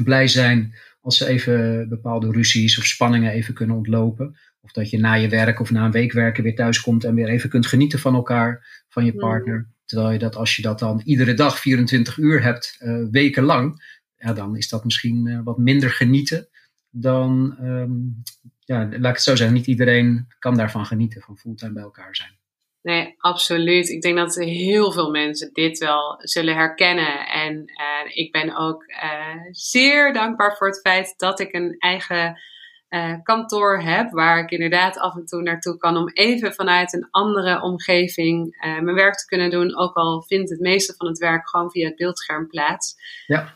blij 0.03 0.27
zijn 0.27 0.75
als 1.01 1.17
ze 1.17 1.27
even 1.27 1.89
bepaalde 1.89 2.31
ruzies 2.31 2.77
of 2.77 2.85
spanningen 2.85 3.31
even 3.31 3.53
kunnen 3.53 3.75
ontlopen. 3.75 4.35
Of 4.61 4.71
dat 4.71 4.89
je 4.89 4.99
na 4.99 5.13
je 5.13 5.29
werk 5.29 5.59
of 5.59 5.71
na 5.71 5.85
een 5.85 5.91
week 5.91 6.11
werken 6.11 6.43
weer 6.43 6.55
thuis 6.55 6.81
komt 6.81 7.03
en 7.03 7.15
weer 7.15 7.27
even 7.27 7.49
kunt 7.49 7.65
genieten 7.65 7.99
van 7.99 8.15
elkaar, 8.15 8.83
van 8.89 9.05
je 9.05 9.15
partner. 9.15 9.57
Mm. 9.57 9.73
Terwijl 9.85 10.11
je 10.11 10.19
dat 10.19 10.35
als 10.35 10.55
je 10.55 10.61
dat 10.61 10.79
dan 10.79 11.01
iedere 11.05 11.33
dag 11.33 11.59
24 11.59 12.17
uur 12.17 12.43
hebt, 12.43 12.77
uh, 12.79 13.05
wekenlang, 13.11 13.97
ja, 14.17 14.33
dan 14.33 14.55
is 14.57 14.69
dat 14.69 14.83
misschien 14.83 15.25
uh, 15.25 15.39
wat 15.43 15.57
minder 15.57 15.89
genieten 15.89 16.47
dan, 16.89 17.57
um, 17.61 18.21
ja, 18.59 18.79
laat 18.79 18.95
ik 18.95 19.03
het 19.03 19.21
zo 19.21 19.35
zeggen, 19.35 19.55
niet 19.55 19.67
iedereen 19.67 20.27
kan 20.39 20.55
daarvan 20.55 20.85
genieten, 20.85 21.21
van 21.21 21.37
fulltime 21.37 21.73
bij 21.73 21.83
elkaar 21.83 22.15
zijn. 22.15 22.40
Nee, 22.81 23.15
absoluut. 23.17 23.89
Ik 23.89 24.01
denk 24.01 24.17
dat 24.17 24.35
heel 24.35 24.91
veel 24.91 25.11
mensen 25.11 25.53
dit 25.53 25.77
wel 25.77 26.15
zullen 26.17 26.55
herkennen. 26.55 27.27
En 27.27 27.55
uh, 27.55 28.17
ik 28.17 28.31
ben 28.31 28.55
ook 28.55 28.83
uh, 28.87 29.35
zeer 29.51 30.13
dankbaar 30.13 30.57
voor 30.57 30.67
het 30.67 30.79
feit 30.81 31.13
dat 31.17 31.39
ik 31.39 31.53
een 31.53 31.75
eigen 31.79 32.41
uh, 32.89 33.15
kantoor 33.23 33.81
heb, 33.81 34.11
waar 34.11 34.39
ik 34.39 34.51
inderdaad 34.51 34.97
af 34.97 35.15
en 35.15 35.25
toe 35.25 35.41
naartoe 35.41 35.77
kan 35.77 35.97
om 35.97 36.09
even 36.13 36.53
vanuit 36.53 36.93
een 36.93 37.07
andere 37.09 37.61
omgeving 37.61 38.57
mijn 38.59 38.95
werk 38.95 39.15
te 39.15 39.25
kunnen 39.25 39.49
doen. 39.49 39.77
Ook 39.77 39.95
al 39.95 40.21
vindt 40.21 40.49
het 40.49 40.59
meeste 40.59 40.93
van 40.97 41.07
het 41.07 41.17
werk 41.17 41.49
gewoon 41.49 41.71
via 41.71 41.87
het 41.87 41.95
beeldscherm 41.95 42.47
plaats. 42.47 42.95
Ja. 43.25 43.53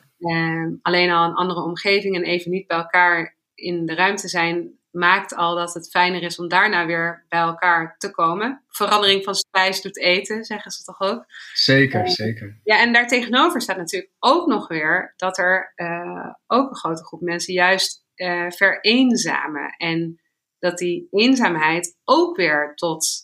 alleen 0.82 1.12
al 1.12 1.26
een 1.26 1.36
andere 1.36 1.62
omgeving 1.62 2.16
en 2.16 2.24
even 2.24 2.52
niet 2.52 2.68
bij 2.68 2.78
elkaar 2.78 3.38
in 3.56 3.86
de 3.86 3.96
ruimte 3.96 4.28
zijn, 4.28 4.80
maakt 4.96 5.36
al 5.36 5.56
dat 5.56 5.74
het 5.74 5.90
fijner 5.90 6.22
is 6.22 6.40
om 6.40 6.48
daarna 6.48 6.86
weer 6.86 7.26
bij 7.30 7.40
elkaar 7.40 7.96
te 7.98 8.12
komen. 8.12 8.64
Verandering 8.68 9.24
van 9.24 9.36
spijs 9.36 9.82
doet 9.82 10.00
eten, 10.00 10.44
zeggen 10.44 10.72
ze 10.72 10.84
toch 10.84 11.00
ook? 11.00 11.26
Zeker, 11.54 12.10
zeker. 12.10 12.60
Ja, 12.64 12.80
en 12.80 12.94
daartegenover 12.94 13.62
staat 13.62 13.78
natuurlijk 13.78 14.12
ook 14.20 14.48
nog 14.48 14.68
weer 14.68 15.14
dat 15.16 15.38
er 15.38 15.74
uh, 15.76 16.34
ook 16.48 16.70
een 16.70 16.76
grote 16.76 17.06
groep 17.06 17.22
mensen 17.22 17.54
juist 17.54 18.06
uh, 18.16 18.50
vereenzamen. 18.50 19.76
En 19.78 20.22
dat 20.60 20.78
die 20.78 21.08
eenzaamheid 21.12 21.98
ook 22.04 22.36
weer 22.36 22.72
tot 22.76 23.24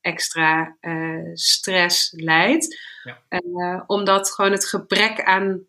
extra 0.00 0.76
stress 1.32 2.12
leidt. 2.16 2.80
Ja. 3.02 3.84
omdat 3.86 4.34
gewoon 4.34 4.52
het 4.52 4.66
gebrek 4.66 5.22
aan 5.22 5.66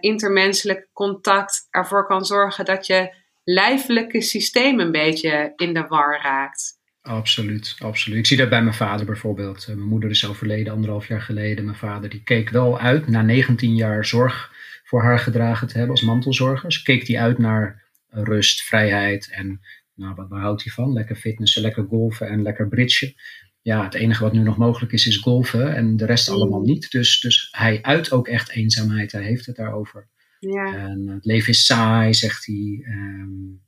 intermenselijk 0.00 0.88
contact 0.92 1.66
ervoor 1.70 2.06
kan 2.06 2.24
zorgen 2.24 2.64
dat 2.64 2.86
je 2.86 3.21
lijfelijke 3.44 4.20
systeem 4.20 4.80
een 4.80 4.92
beetje 4.92 5.52
in 5.56 5.74
de 5.74 5.86
war 5.86 6.22
raakt. 6.22 6.80
Absoluut, 7.00 7.76
absoluut. 7.78 8.18
Ik 8.18 8.26
zie 8.26 8.36
dat 8.36 8.48
bij 8.48 8.62
mijn 8.62 8.74
vader 8.74 9.06
bijvoorbeeld. 9.06 9.66
mijn 9.66 9.88
moeder 9.88 10.10
is 10.10 10.26
overleden 10.26 10.72
anderhalf 10.72 11.08
jaar 11.08 11.22
geleden. 11.22 11.64
Mijn 11.64 11.76
vader 11.76 12.10
die 12.10 12.22
keek 12.22 12.50
wel 12.50 12.78
uit 12.78 13.08
na 13.08 13.22
19 13.22 13.74
jaar 13.74 14.04
zorg 14.04 14.52
voor 14.84 15.02
haar 15.02 15.18
gedragen 15.18 15.66
te 15.66 15.72
hebben 15.72 15.90
als 15.90 16.02
mantelzorger. 16.04 16.72
Ze 16.72 16.82
keek 16.82 17.06
die 17.06 17.20
uit 17.20 17.38
naar 17.38 17.82
rust, 18.08 18.62
vrijheid 18.62 19.30
en 19.30 19.60
nou, 19.94 20.14
wat, 20.14 20.28
waar 20.28 20.40
houdt 20.40 20.64
hij 20.64 20.72
van? 20.72 20.92
Lekker 20.92 21.16
fitnessen, 21.16 21.62
lekker 21.62 21.84
golfen 21.84 22.28
en 22.28 22.42
lekker 22.42 22.68
bridgen. 22.68 23.14
Ja, 23.60 23.84
het 23.84 23.94
enige 23.94 24.22
wat 24.22 24.32
nu 24.32 24.42
nog 24.42 24.56
mogelijk 24.56 24.92
is, 24.92 25.06
is 25.06 25.16
golfen 25.16 25.74
en 25.74 25.96
de 25.96 26.06
rest 26.06 26.28
allemaal 26.28 26.60
niet. 26.60 26.90
Dus, 26.90 27.20
dus 27.20 27.48
hij 27.50 27.82
uit 27.82 28.12
ook 28.12 28.28
echt 28.28 28.50
eenzaamheid, 28.50 29.12
hij 29.12 29.22
heeft 29.22 29.46
het 29.46 29.56
daarover. 29.56 30.08
Ja. 30.50 30.74
En 30.74 31.08
het 31.08 31.24
leven 31.24 31.48
is 31.48 31.66
saai, 31.66 32.14
zegt 32.14 32.46
hij. 32.46 32.82
Ehm, 32.84 33.60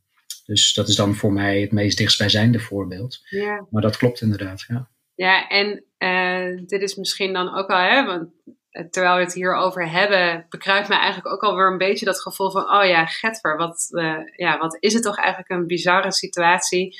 dus 0.47 0.75
dat 0.75 0.89
is 0.89 0.97
dan 0.97 1.15
voor 1.15 1.33
mij 1.33 1.61
het 1.61 1.73
meest 1.73 1.99
dichtstbijzijnde 1.99 2.61
voorbeeld. 2.61 3.21
Ja. 3.29 3.67
Maar 3.71 3.83
dat 3.83 3.97
klopt 3.97 4.21
inderdaad, 4.21 4.65
ja. 4.69 4.89
Ja, 5.15 5.49
en 5.49 5.85
uh, 5.99 6.67
dit 6.67 6.83
is 6.83 6.95
misschien 6.95 7.33
dan 7.33 7.55
ook 7.55 7.69
al, 7.69 7.79
hè, 7.79 8.05
want 8.05 8.29
eh, 8.71 8.85
terwijl 8.85 9.17
we 9.17 9.23
het 9.23 9.35
hierover 9.35 9.91
hebben, 9.91 10.47
bekruipt 10.49 10.89
me 10.89 10.95
eigenlijk 10.95 11.35
ook 11.35 11.43
alweer 11.43 11.71
een 11.71 11.79
beetje 11.79 12.05
dat 12.05 12.23
gevoel 12.23 12.51
van, 12.51 12.63
oh 12.63 12.85
ja, 12.85 13.07
Getver, 13.07 13.57
wat, 13.57 13.89
uh, 13.91 14.19
ja, 14.37 14.59
wat 14.59 14.77
is 14.81 14.93
het 14.93 15.03
toch 15.03 15.19
eigenlijk 15.19 15.51
een 15.51 15.67
bizarre 15.67 16.13
situatie 16.13 16.97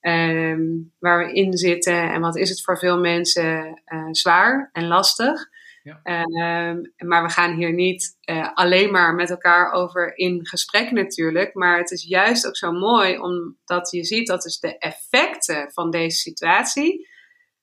um, 0.00 0.92
waar 0.98 1.26
we 1.26 1.32
in 1.32 1.56
zitten 1.56 2.12
en 2.12 2.20
wat 2.20 2.36
is 2.36 2.48
het 2.48 2.62
voor 2.62 2.78
veel 2.78 2.98
mensen 2.98 3.82
uh, 3.86 4.08
zwaar 4.10 4.70
en 4.72 4.86
lastig. 4.86 5.48
Ja. 5.82 6.00
Um, 6.70 6.92
maar 6.96 7.22
we 7.22 7.30
gaan 7.30 7.54
hier 7.54 7.72
niet 7.72 8.18
uh, 8.24 8.52
alleen 8.54 8.90
maar 8.90 9.14
met 9.14 9.30
elkaar 9.30 9.72
over 9.72 10.16
in 10.16 10.46
gesprek 10.46 10.90
natuurlijk. 10.90 11.54
Maar 11.54 11.78
het 11.78 11.90
is 11.90 12.04
juist 12.04 12.46
ook 12.46 12.56
zo 12.56 12.72
mooi 12.72 13.18
omdat 13.18 13.90
je 13.90 14.04
ziet 14.04 14.26
dat 14.26 14.42
dus 14.42 14.58
de 14.58 14.78
effecten 14.78 15.72
van 15.72 15.90
deze 15.90 16.16
situatie, 16.16 17.08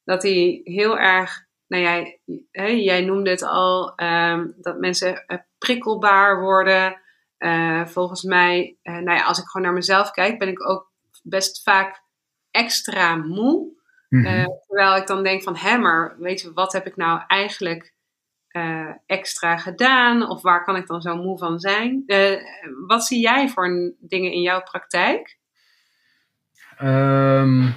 dat 0.03 0.21
die 0.21 0.61
heel 0.63 0.97
erg 0.97 1.47
nou 1.69 1.83
ja, 1.83 2.69
jij 2.69 3.01
noemde 3.01 3.29
het 3.29 3.43
al, 3.43 3.93
um, 3.95 4.53
dat 4.57 4.79
mensen 4.79 5.23
uh, 5.27 5.37
prikkelbaar 5.57 6.39
worden. 6.41 7.01
Uh, 7.39 7.85
volgens 7.85 8.23
mij, 8.23 8.77
nou 8.83 9.11
ja, 9.11 9.23
als 9.23 9.39
ik 9.39 9.45
gewoon 9.45 9.65
naar 9.67 9.75
mezelf 9.75 10.11
kijk, 10.11 10.39
ben 10.39 10.47
ik 10.47 10.69
ook 10.69 10.91
best 11.23 11.63
vaak 11.63 12.03
extra 12.51 13.15
moe. 13.15 13.77
Mm 14.09 14.57
terwijl 14.67 14.95
ik 14.95 15.07
dan 15.07 15.23
denk 15.23 15.43
van, 15.43 15.55
hé, 15.55 15.77
maar 15.77 16.15
weet 16.19 16.41
je, 16.41 16.53
wat 16.53 16.73
heb 16.73 16.85
ik 16.85 16.95
nou 16.95 17.21
eigenlijk 17.27 17.93
extra 19.05 19.57
gedaan? 19.57 20.29
Of 20.29 20.41
waar 20.41 20.63
kan 20.63 20.75
ik 20.75 20.87
dan 20.87 21.01
zo 21.01 21.15
moe 21.15 21.37
van 21.37 21.59
zijn? 21.59 22.03
wat 22.87 23.05
zie 23.05 23.19
jij 23.19 23.49
voor 23.49 23.93
dingen 23.99 24.31
in 24.31 24.41
jouw 24.41 24.61
praktijk? 24.61 25.37
Um, 26.81 27.73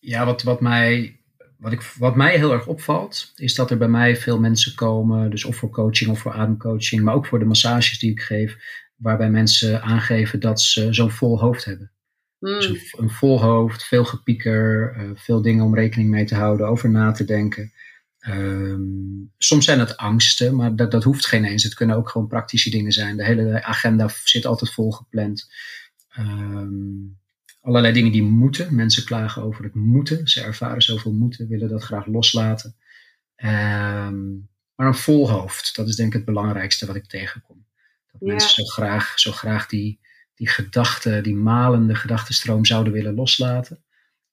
ja, 0.00 0.24
wat, 0.24 0.42
wat 0.42 0.60
mij 0.60 1.18
wat, 1.64 1.72
ik, 1.72 1.82
wat 1.82 2.16
mij 2.16 2.36
heel 2.36 2.52
erg 2.52 2.66
opvalt, 2.66 3.32
is 3.36 3.54
dat 3.54 3.70
er 3.70 3.78
bij 3.78 3.88
mij 3.88 4.16
veel 4.16 4.40
mensen 4.40 4.74
komen, 4.74 5.30
dus 5.30 5.44
of 5.44 5.56
voor 5.56 5.70
coaching 5.70 6.10
of 6.10 6.18
voor 6.18 6.32
ademcoaching, 6.32 7.02
maar 7.02 7.14
ook 7.14 7.26
voor 7.26 7.38
de 7.38 7.44
massages 7.44 7.98
die 7.98 8.10
ik 8.10 8.20
geef, 8.20 8.56
waarbij 8.96 9.30
mensen 9.30 9.82
aangeven 9.82 10.40
dat 10.40 10.60
ze 10.60 10.92
zo'n 10.92 11.10
vol 11.10 11.40
hoofd 11.40 11.64
hebben. 11.64 11.90
Mm. 12.38 12.60
Dus 12.60 12.94
een, 12.98 13.10
vol 13.10 13.42
hoofd, 13.42 13.84
veel 13.84 14.04
gepieker, 14.04 14.94
uh, 14.98 15.10
veel 15.14 15.42
dingen 15.42 15.64
om 15.64 15.74
rekening 15.74 16.10
mee 16.10 16.24
te 16.24 16.34
houden, 16.34 16.68
over 16.68 16.90
na 16.90 17.12
te 17.12 17.24
denken. 17.24 17.72
Um, 18.28 19.32
soms 19.38 19.64
zijn 19.64 19.78
het 19.78 19.96
angsten, 19.96 20.56
maar 20.56 20.76
dat, 20.76 20.90
dat 20.90 21.04
hoeft 21.04 21.26
geen 21.26 21.44
eens. 21.44 21.62
Het 21.62 21.74
kunnen 21.74 21.96
ook 21.96 22.08
gewoon 22.08 22.26
praktische 22.26 22.70
dingen 22.70 22.92
zijn. 22.92 23.16
De 23.16 23.24
hele 23.24 23.64
agenda 23.64 24.08
zit 24.24 24.46
altijd 24.46 24.70
vol 24.70 24.90
gepland. 24.90 25.52
Um, 26.18 27.18
allerlei 27.60 27.92
dingen 27.92 28.12
die 28.12 28.22
moeten. 28.22 28.74
Mensen 28.74 29.04
klagen 29.04 29.42
over 29.42 29.64
het 29.64 29.74
moeten. 29.74 30.28
Ze 30.28 30.40
ervaren 30.40 30.82
zoveel 30.82 31.12
moeten, 31.12 31.48
willen 31.48 31.68
dat 31.68 31.82
graag 31.82 32.06
loslaten. 32.06 32.76
Um, 33.36 34.48
maar 34.74 34.86
een 34.86 34.94
vol 34.94 35.30
hoofd, 35.30 35.76
dat 35.76 35.88
is 35.88 35.96
denk 35.96 36.08
ik 36.08 36.14
het 36.14 36.24
belangrijkste 36.24 36.86
wat 36.86 36.96
ik 36.96 37.06
tegenkom. 37.06 37.66
Dat 38.12 38.20
mensen 38.20 38.50
zo 38.50 38.64
graag, 38.64 39.18
zo 39.18 39.32
graag 39.32 39.66
die, 39.66 40.00
die 40.34 40.48
gedachten, 40.48 41.22
die 41.22 41.34
malende 41.34 41.94
gedachtenstroom 41.94 42.64
zouden 42.64 42.92
willen 42.92 43.14
loslaten. 43.14 43.84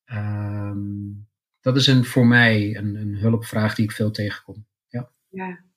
Um, 0.06 1.30
dat 1.62 1.76
is 1.76 1.88
een, 1.88 2.06
voor 2.06 2.26
mij 2.26 2.76
een, 2.76 2.96
een 2.96 3.18
hulpvraag 3.18 3.76
die 3.76 3.86
ik 3.86 3.92
veel 3.92 4.12
tegenkom. 4.12 4.66
Ja. 4.88 5.10
ja. 5.30 5.70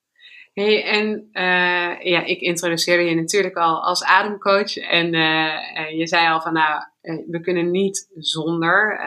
Hey, 0.52 0.84
en 0.84 1.28
uh, 1.32 2.00
ja, 2.10 2.24
ik 2.24 2.40
introduceerde 2.40 3.02
je 3.02 3.14
natuurlijk 3.14 3.56
al 3.56 3.82
als 3.82 4.04
ademcoach. 4.04 4.76
En 4.76 5.14
uh, 5.14 5.98
je 5.98 6.06
zei 6.06 6.28
al 6.28 6.40
van 6.40 6.52
nou, 6.52 6.82
we 7.30 7.40
kunnen 7.40 7.70
niet 7.70 8.10
zonder. 8.14 8.98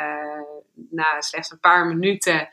na 0.90 1.22
slechts 1.22 1.52
een 1.52 1.60
paar 1.60 1.88
minuten 1.88 2.50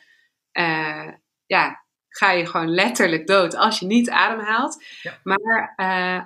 ja, 1.46 1.84
ga 2.08 2.30
je 2.30 2.46
gewoon 2.46 2.68
letterlijk 2.68 3.26
dood 3.26 3.56
als 3.56 3.78
je 3.78 3.86
niet 3.86 4.10
ademhaalt. 4.10 4.84
Ja. 5.02 5.18
Maar 5.22 5.74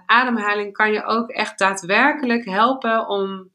ademhaling 0.07 0.73
kan 0.73 0.93
je 0.93 1.05
ook 1.05 1.31
echt 1.31 1.59
daadwerkelijk 1.59 2.45
helpen 2.45 3.09
om 3.09 3.53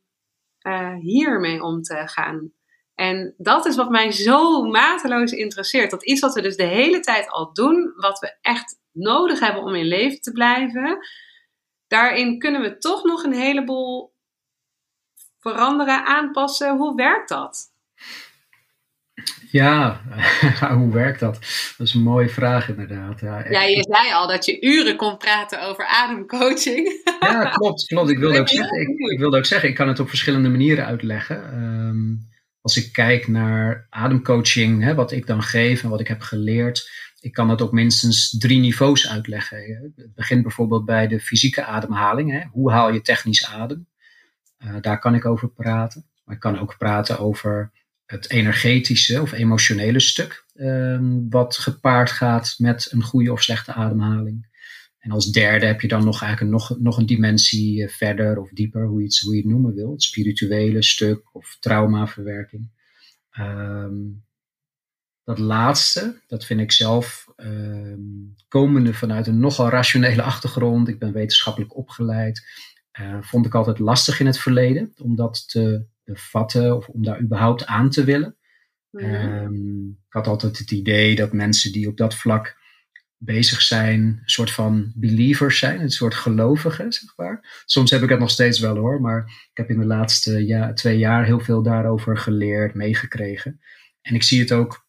hiermee 0.99 1.63
om 1.63 1.81
te 1.81 2.07
gaan. 2.07 2.51
En 2.95 3.33
dat 3.37 3.65
is 3.65 3.75
wat 3.75 3.89
mij 3.89 4.11
zo 4.11 4.63
mateloos 4.63 5.31
interesseert. 5.31 5.91
Dat 5.91 6.05
iets 6.05 6.21
wat 6.21 6.33
we 6.33 6.41
dus 6.41 6.55
de 6.55 6.63
hele 6.63 6.99
tijd 6.99 7.29
al 7.29 7.53
doen, 7.53 7.93
wat 7.95 8.19
we 8.19 8.37
echt 8.41 8.79
nodig 8.91 9.39
hebben 9.39 9.63
om 9.63 9.75
in 9.75 9.85
leven 9.85 10.21
te 10.21 10.31
blijven, 10.31 10.97
daarin 11.87 12.39
kunnen 12.39 12.61
we 12.61 12.77
toch 12.77 13.03
nog 13.03 13.23
een 13.23 13.33
heleboel 13.33 14.13
veranderen, 15.39 16.05
aanpassen. 16.05 16.77
Hoe 16.77 16.95
werkt 16.95 17.29
dat? 17.29 17.71
Ja, 19.51 20.01
hoe 20.79 20.93
werkt 20.93 21.19
dat? 21.19 21.33
Dat 21.77 21.87
is 21.87 21.93
een 21.93 22.01
mooie 22.01 22.29
vraag 22.29 22.69
inderdaad. 22.69 23.19
Ja, 23.19 23.49
ja, 23.49 23.61
je 23.61 23.85
zei 23.89 24.13
al 24.13 24.27
dat 24.27 24.45
je 24.45 24.61
uren 24.61 24.95
kon 24.95 25.17
praten 25.17 25.61
over 25.61 25.85
ademcoaching. 25.85 27.01
Ja, 27.19 27.49
klopt. 27.49 27.87
klopt. 27.87 28.09
Ik, 28.09 28.17
wilde 28.17 28.39
ook 28.41 28.49
zeggen, 28.49 28.81
ik, 28.81 29.11
ik, 29.11 29.19
wilde 29.19 29.37
ook 29.37 29.45
zeggen, 29.45 29.69
ik 29.69 29.75
kan 29.75 29.87
het 29.87 29.99
op 29.99 30.09
verschillende 30.09 30.49
manieren 30.49 30.85
uitleggen. 30.85 31.63
Um, 31.63 32.31
als 32.63 32.77
ik 32.77 32.93
kijk 32.93 33.27
naar 33.27 33.87
ademcoaching, 33.89 34.83
hè, 34.83 34.95
wat 34.95 35.11
ik 35.11 35.27
dan 35.27 35.43
geef 35.43 35.83
en 35.83 35.89
wat 35.89 35.99
ik 35.99 36.07
heb 36.07 36.21
geleerd, 36.21 36.89
ik 37.19 37.31
kan 37.31 37.47
dat 37.47 37.61
op 37.61 37.71
minstens 37.71 38.37
drie 38.37 38.59
niveaus 38.59 39.09
uitleggen. 39.09 39.93
Het 39.95 40.13
begint 40.15 40.41
bijvoorbeeld 40.41 40.85
bij 40.85 41.07
de 41.07 41.19
fysieke 41.19 41.63
ademhaling. 41.63 42.31
Hè. 42.31 42.43
Hoe 42.51 42.71
haal 42.71 42.93
je 42.93 43.01
technisch 43.01 43.45
adem? 43.45 43.87
Uh, 44.59 44.75
daar 44.81 44.99
kan 44.99 45.15
ik 45.15 45.25
over 45.25 45.49
praten. 45.49 46.05
Maar 46.23 46.35
ik 46.35 46.41
kan 46.41 46.59
ook 46.59 46.77
praten 46.77 47.19
over 47.19 47.71
het 48.05 48.29
energetische 48.29 49.21
of 49.21 49.31
emotionele 49.31 49.99
stuk, 49.99 50.45
um, 50.55 51.29
wat 51.29 51.57
gepaard 51.57 52.11
gaat 52.11 52.55
met 52.57 52.87
een 52.91 53.03
goede 53.03 53.31
of 53.31 53.41
slechte 53.43 53.73
ademhaling. 53.73 54.47
En 55.03 55.11
als 55.11 55.31
derde 55.31 55.65
heb 55.65 55.81
je 55.81 55.87
dan 55.87 56.03
nog 56.03 56.21
eigenlijk 56.21 56.51
nog, 56.51 56.79
nog 56.79 56.97
een 56.97 57.05
dimensie 57.05 57.83
eh, 57.83 57.89
verder 57.89 58.39
of 58.39 58.49
dieper, 58.49 58.87
hoe 58.87 58.99
je, 58.99 59.05
het, 59.05 59.19
hoe 59.19 59.35
je 59.35 59.41
het 59.41 59.49
noemen 59.49 59.73
wil. 59.73 59.91
Het 59.91 60.03
spirituele 60.03 60.83
stuk 60.83 61.35
of 61.35 61.57
traumaverwerking. 61.59 62.69
Um, 63.39 64.23
dat 65.23 65.39
laatste, 65.39 66.21
dat 66.27 66.45
vind 66.45 66.59
ik 66.59 66.71
zelf, 66.71 67.25
um, 67.37 68.35
komende 68.47 68.93
vanuit 68.93 69.27
een 69.27 69.39
nogal 69.39 69.69
rationele 69.69 70.21
achtergrond, 70.21 70.87
ik 70.87 70.99
ben 70.99 71.13
wetenschappelijk 71.13 71.77
opgeleid, 71.77 72.43
uh, 72.99 73.17
vond 73.21 73.45
ik 73.45 73.55
altijd 73.55 73.79
lastig 73.79 74.19
in 74.19 74.25
het 74.25 74.37
verleden 74.37 74.93
om 74.97 75.15
dat 75.15 75.49
te 75.49 75.85
bevatten 76.03 76.75
of 76.75 76.87
om 76.87 77.03
daar 77.03 77.21
überhaupt 77.21 77.65
aan 77.65 77.89
te 77.89 78.03
willen. 78.03 78.37
Um, 78.91 79.89
ik 79.89 80.13
had 80.13 80.27
altijd 80.27 80.57
het 80.57 80.71
idee 80.71 81.15
dat 81.15 81.33
mensen 81.33 81.71
die 81.71 81.87
op 81.87 81.97
dat 81.97 82.15
vlak 82.15 82.61
bezig 83.23 83.61
zijn, 83.61 84.01
een 84.01 84.21
soort 84.25 84.51
van 84.51 84.91
believers 84.95 85.59
zijn, 85.59 85.81
een 85.81 85.89
soort 85.89 86.13
gelovigen, 86.13 86.93
zeg 86.93 87.13
maar. 87.15 87.63
Soms 87.65 87.91
heb 87.91 88.01
ik 88.01 88.09
het 88.09 88.19
nog 88.19 88.29
steeds 88.29 88.59
wel 88.59 88.75
hoor, 88.75 89.01
maar 89.01 89.25
ik 89.25 89.57
heb 89.57 89.69
in 89.69 89.79
de 89.79 89.85
laatste 89.85 90.45
ja, 90.45 90.73
twee 90.73 90.97
jaar 90.97 91.25
heel 91.25 91.39
veel 91.39 91.63
daarover 91.63 92.17
geleerd, 92.17 92.73
meegekregen. 92.73 93.61
En 94.01 94.15
ik 94.15 94.23
zie 94.23 94.39
het 94.39 94.51
ook, 94.51 94.87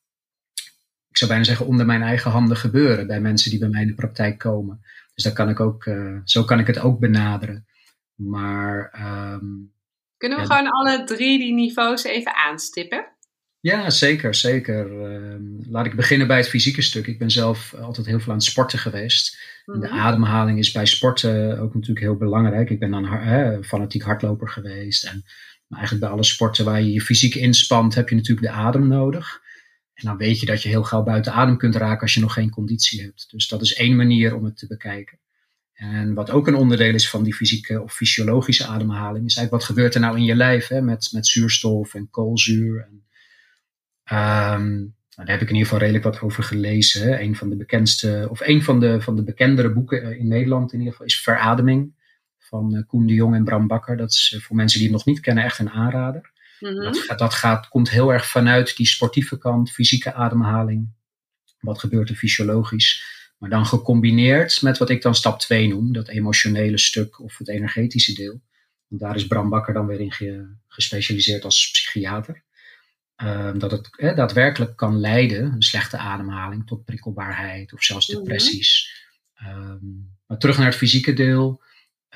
ik 1.08 1.16
zou 1.16 1.30
bijna 1.30 1.44
zeggen, 1.44 1.66
onder 1.66 1.86
mijn 1.86 2.02
eigen 2.02 2.30
handen 2.30 2.56
gebeuren 2.56 3.06
bij 3.06 3.20
mensen 3.20 3.50
die 3.50 3.58
bij 3.58 3.68
mij 3.68 3.82
in 3.82 3.88
de 3.88 3.94
praktijk 3.94 4.38
komen. 4.38 4.80
Dus 5.14 5.24
daar 5.24 5.32
kan 5.32 5.48
ik 5.48 5.60
ook, 5.60 5.84
uh, 5.84 6.18
zo 6.24 6.44
kan 6.44 6.58
ik 6.58 6.66
het 6.66 6.78
ook 6.78 6.98
benaderen. 6.98 7.66
Maar. 8.14 8.94
Um, 9.32 9.72
Kunnen 10.16 10.38
we 10.38 10.46
gewoon 10.46 10.70
alle 10.70 11.04
drie 11.04 11.38
die 11.38 11.52
niveaus 11.52 12.04
even 12.04 12.34
aanstippen? 12.34 13.13
Ja, 13.64 13.90
zeker, 13.90 14.34
zeker. 14.34 15.04
Ehm, 15.04 15.42
laat 15.70 15.86
ik 15.86 15.94
beginnen 15.96 16.26
bij 16.26 16.36
het 16.36 16.48
fysieke 16.48 16.82
stuk. 16.82 17.06
Ik 17.06 17.18
ben 17.18 17.30
zelf 17.30 17.74
altijd 17.74 18.06
heel 18.06 18.20
veel 18.20 18.32
aan 18.32 18.38
het 18.38 18.46
sporten 18.46 18.78
geweest. 18.78 19.38
De 19.64 19.72
Mhm. 19.72 19.86
ademhaling 19.98 20.58
is 20.58 20.72
bij 20.72 20.86
sporten 20.86 21.58
ook 21.58 21.74
natuurlijk 21.74 22.00
heel 22.00 22.16
belangrijk. 22.16 22.70
Ik 22.70 22.78
ben 22.78 22.90
dan 22.90 23.64
fanatiek 23.64 24.02
hardloper 24.02 24.48
geweest. 24.48 25.04
En 25.04 25.24
maar 25.66 25.78
eigenlijk 25.78 26.06
bij 26.06 26.14
alle 26.14 26.24
sporten 26.24 26.64
waar 26.64 26.82
je 26.82 26.92
je 26.92 27.00
fysiek 27.00 27.34
inspant, 27.34 27.94
heb 27.94 28.08
je 28.08 28.14
natuurlijk 28.14 28.46
de 28.46 28.52
adem 28.52 28.88
nodig. 28.88 29.40
En 29.94 30.04
dan 30.06 30.16
weet 30.16 30.40
je 30.40 30.46
dat 30.46 30.62
je 30.62 30.68
heel 30.68 30.84
gauw 30.84 31.02
buiten 31.02 31.32
adem 31.32 31.56
kunt 31.56 31.76
raken 31.76 32.00
als 32.00 32.14
je 32.14 32.20
nog 32.20 32.32
geen 32.32 32.50
conditie 32.50 33.02
hebt. 33.02 33.30
Dus 33.30 33.48
dat 33.48 33.62
is 33.62 33.74
één 33.74 33.96
manier 33.96 34.34
om 34.34 34.44
het 34.44 34.56
te 34.56 34.66
bekijken. 34.66 35.18
En 35.72 36.14
wat 36.14 36.30
ook 36.30 36.46
een 36.46 36.54
onderdeel 36.54 36.94
is 36.94 37.10
van 37.10 37.22
die 37.22 37.34
fysieke 37.34 37.82
of 37.82 37.94
fysiologische 37.94 38.66
ademhaling, 38.66 39.26
is 39.26 39.36
eigenlijk 39.36 39.50
wat 39.50 39.64
gebeurt 39.64 39.94
er 39.94 40.00
nou 40.00 40.16
in 40.16 40.24
je 40.24 40.34
lijf 40.34 40.68
hè, 40.68 40.80
met, 40.82 41.08
met 41.12 41.26
zuurstof 41.26 41.94
en 41.94 42.10
koolzuur. 42.10 42.80
En, 42.80 43.03
ehm, 44.04 44.70
nou, 45.16 45.26
daar 45.26 45.38
heb 45.38 45.40
ik 45.40 45.48
in 45.48 45.54
ieder 45.54 45.68
geval 45.68 45.78
redelijk 45.78 46.04
wat 46.04 46.20
over 46.20 46.42
gelezen. 46.42 47.22
Een 47.22 47.36
van 47.36 47.48
de 47.48 47.56
bekendste, 47.56 48.26
of 48.30 48.40
een 48.40 48.62
van 48.62 48.80
de, 48.80 49.00
van 49.00 49.16
de 49.16 49.22
bekendere 49.22 49.72
boeken 49.72 50.02
eh, 50.02 50.18
in 50.18 50.28
Nederland 50.28 50.72
in 50.72 50.78
ieder 50.78 50.92
geval, 50.92 51.06
is 51.06 51.20
Verademing 51.20 51.94
van 52.38 52.74
uh, 52.74 52.82
Koen 52.86 53.06
de 53.06 53.14
Jong 53.14 53.34
en 53.34 53.44
Bram 53.44 53.66
Bakker. 53.66 53.96
Dat 53.96 54.10
is 54.10 54.32
uh, 54.36 54.40
voor 54.40 54.56
mensen 54.56 54.78
die 54.78 54.88
het 54.88 54.96
nog 54.96 55.06
niet 55.06 55.20
kennen 55.20 55.44
echt 55.44 55.58
een 55.58 55.70
aanrader. 55.70 56.32
Mhm. 56.60 56.74
Dat, 56.74 56.98
gaat, 56.98 57.18
dat 57.18 57.34
gaat, 57.34 57.68
komt 57.68 57.90
heel 57.90 58.12
erg 58.12 58.26
vanuit 58.26 58.76
die 58.76 58.86
sportieve 58.86 59.38
kant, 59.38 59.70
fysieke 59.70 60.12
ademhaling. 60.12 60.88
Wat 61.60 61.78
gebeurt 61.78 62.08
er 62.08 62.16
fysiologisch? 62.16 63.12
Maar 63.38 63.50
dan 63.50 63.66
gecombineerd 63.66 64.62
met 64.62 64.78
wat 64.78 64.90
ik 64.90 65.02
dan 65.02 65.14
stap 65.14 65.38
2 65.38 65.68
noem, 65.68 65.92
dat 65.92 66.08
emotionele 66.08 66.78
stuk 66.78 67.20
of 67.20 67.38
het 67.38 67.48
energetische 67.48 68.14
deel. 68.14 68.40
Want 68.88 69.02
daar 69.02 69.16
is 69.16 69.26
Bram 69.26 69.48
Bakker 69.48 69.74
dan 69.74 69.86
weer 69.86 70.00
in 70.00 70.12
ge, 70.12 70.54
gespecialiseerd 70.66 71.44
als 71.44 71.70
psychiater. 71.70 72.42
Uh, 73.22 73.50
dat 73.54 73.70
het 73.70 73.96
eh, 73.96 74.16
daadwerkelijk 74.16 74.76
kan 74.76 75.00
leiden, 75.00 75.52
een 75.52 75.62
slechte 75.62 75.96
ademhaling, 75.96 76.66
tot 76.66 76.84
prikkelbaarheid 76.84 77.72
of 77.72 77.82
zelfs 77.82 78.06
depressies. 78.06 79.02
Mm 79.38 79.48
-hmm. 79.48 79.70
um, 79.70 80.12
maar 80.26 80.38
terug 80.38 80.56
naar 80.56 80.66
het 80.66 80.76
fysieke 80.76 81.12
deel. 81.12 81.62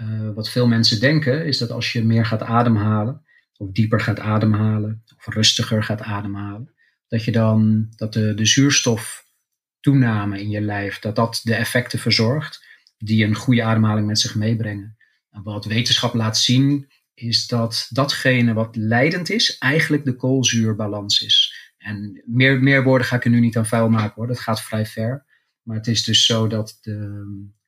Uh, 0.01 0.31
wat 0.35 0.51
veel 0.51 0.67
mensen 0.67 1.01
denken 1.01 1.47
is 1.47 1.59
dat 1.59 1.71
als 1.71 1.93
je 1.93 2.05
meer 2.05 2.27
gaat 2.27 2.43
ademhalen, 2.43 3.23
of 3.57 3.71
dieper 3.71 4.01
gaat 4.01 4.21
ademhalen, 4.21 5.03
of 5.17 5.35
rustiger 5.35 5.83
gaat 5.83 6.01
ademhalen, 6.01 6.75
dat 7.09 7.25
je 7.25 7.33
dan 7.33 7.87
dat 7.97 8.13
de, 8.13 8.35
de 8.35 8.47
zuurstoftoename 8.47 10.41
in 10.41 10.51
je 10.51 10.61
lijf, 10.61 10.99
dat 10.99 11.17
dat 11.17 11.41
de 11.43 11.55
effecten 11.55 11.99
verzorgt 11.99 12.67
die 12.99 13.25
een 13.25 13.35
goede 13.35 13.63
ademhaling 13.63 14.07
met 14.07 14.19
zich 14.19 14.35
meebrengen. 14.35 14.97
En 15.31 15.43
wat 15.43 15.65
wetenschap 15.65 16.15
laat 16.15 16.39
zien, 16.39 16.91
is 17.21 17.47
dat 17.47 17.87
datgene 17.91 18.53
wat 18.53 18.77
leidend 18.77 19.31
is, 19.31 19.59
eigenlijk 19.59 20.05
de 20.05 20.17
koolzuurbalans 20.17 21.21
is. 21.21 21.55
En 21.79 22.23
meer, 22.27 22.63
meer 22.63 22.83
woorden 22.83 23.07
ga 23.07 23.17
ik 23.17 23.25
er 23.25 23.31
nu 23.31 23.41
niet 23.41 23.57
aan 23.57 23.67
vuil 23.67 23.89
maken 23.89 24.15
hoor, 24.15 24.27
dat 24.27 24.41
gaat 24.41 24.63
vrij 24.63 24.87
ver. 24.87 25.25
Maar 25.63 25.77
het 25.77 25.87
is 25.87 26.05
dus 26.05 26.27
zo 26.27 26.47
dat 26.47 26.79
de, 26.81 27.25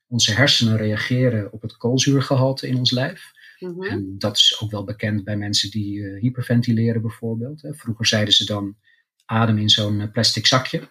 onze 0.07 0.33
hersenen 0.33 0.77
reageren 0.77 1.53
op 1.53 1.63
het 1.63 1.77
koolzuurgehalte 1.77 2.69
in 2.69 2.77
ons 2.77 2.91
lijf. 2.91 3.31
Mhm. 3.59 3.83
En 3.83 4.15
dat 4.19 4.37
is 4.37 4.61
ook 4.61 4.71
wel 4.71 4.85
bekend 4.85 5.25
bij 5.25 5.37
mensen 5.37 5.71
die 5.71 5.99
uh, 5.99 6.21
hyperventileren 6.21 7.03
bijvoorbeeld. 7.03 7.63
Hè. 7.63 7.75
Vroeger 7.75 8.07
zeiden 8.07 8.35
ze 8.35 8.45
dan 8.45 8.77
adem 9.25 9.59
in 9.59 9.69
zo'n 9.69 10.01
uh, 10.01 10.11
plastic 10.13 10.47
zakje. 10.47 10.89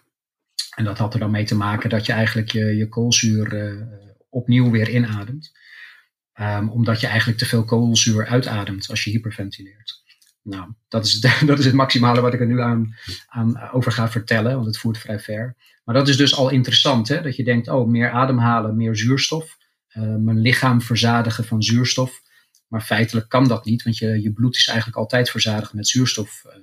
En 0.76 0.84
dat 0.84 0.98
had 0.98 1.14
er 1.14 1.20
dan 1.20 1.30
mee 1.30 1.44
te 1.44 1.56
maken 1.56 1.90
dat 1.90 2.06
je 2.06 2.12
eigenlijk 2.12 2.50
je, 2.50 2.64
je 2.64 2.88
koolzuur 2.88 3.52
uh, 3.52 3.86
opnieuw 4.28 4.70
weer 4.70 4.88
inademt. 4.88 5.52
Um, 6.40 6.68
omdat 6.68 7.00
je 7.00 7.06
eigenlijk 7.06 7.38
te 7.38 7.46
veel 7.46 7.64
koolzuur 7.64 8.26
uitademt 8.26 8.90
als 8.90 9.04
je 9.04 9.10
hyperventileert. 9.10 10.02
Nou, 10.42 10.72
dat 10.88 11.04
is, 11.04 11.20
dat 11.46 11.58
is 11.58 11.64
het 11.64 11.74
maximale 11.74 12.20
wat 12.20 12.34
ik 12.34 12.40
er 12.40 12.46
nu 12.46 12.60
aan, 12.60 12.94
aan 13.26 13.70
over 13.70 13.92
ga 13.92 14.10
vertellen, 14.10 14.54
want 14.54 14.66
het 14.66 14.78
voert 14.78 14.98
vrij 14.98 15.20
ver. 15.20 15.56
Maar 15.84 15.94
dat 15.94 16.08
is 16.08 16.16
dus 16.16 16.34
al 16.36 16.50
interessant, 16.50 17.08
hè? 17.08 17.22
dat 17.22 17.36
je 17.36 17.44
denkt, 17.44 17.68
oh, 17.68 17.88
meer 17.88 18.10
ademhalen, 18.10 18.76
meer 18.76 18.96
zuurstof. 18.96 19.58
Uh, 19.94 20.16
mijn 20.16 20.40
lichaam 20.40 20.80
verzadigen 20.80 21.44
van 21.44 21.62
zuurstof. 21.62 22.22
Maar 22.68 22.82
feitelijk 22.82 23.28
kan 23.28 23.48
dat 23.48 23.64
niet, 23.64 23.82
want 23.82 23.98
je, 23.98 24.22
je 24.22 24.32
bloed 24.32 24.56
is 24.56 24.66
eigenlijk 24.66 24.98
altijd 24.98 25.30
verzadigd 25.30 25.72
met 25.72 25.88
zuurstof. 25.88 26.42
Uh, 26.46 26.52
daar 26.52 26.62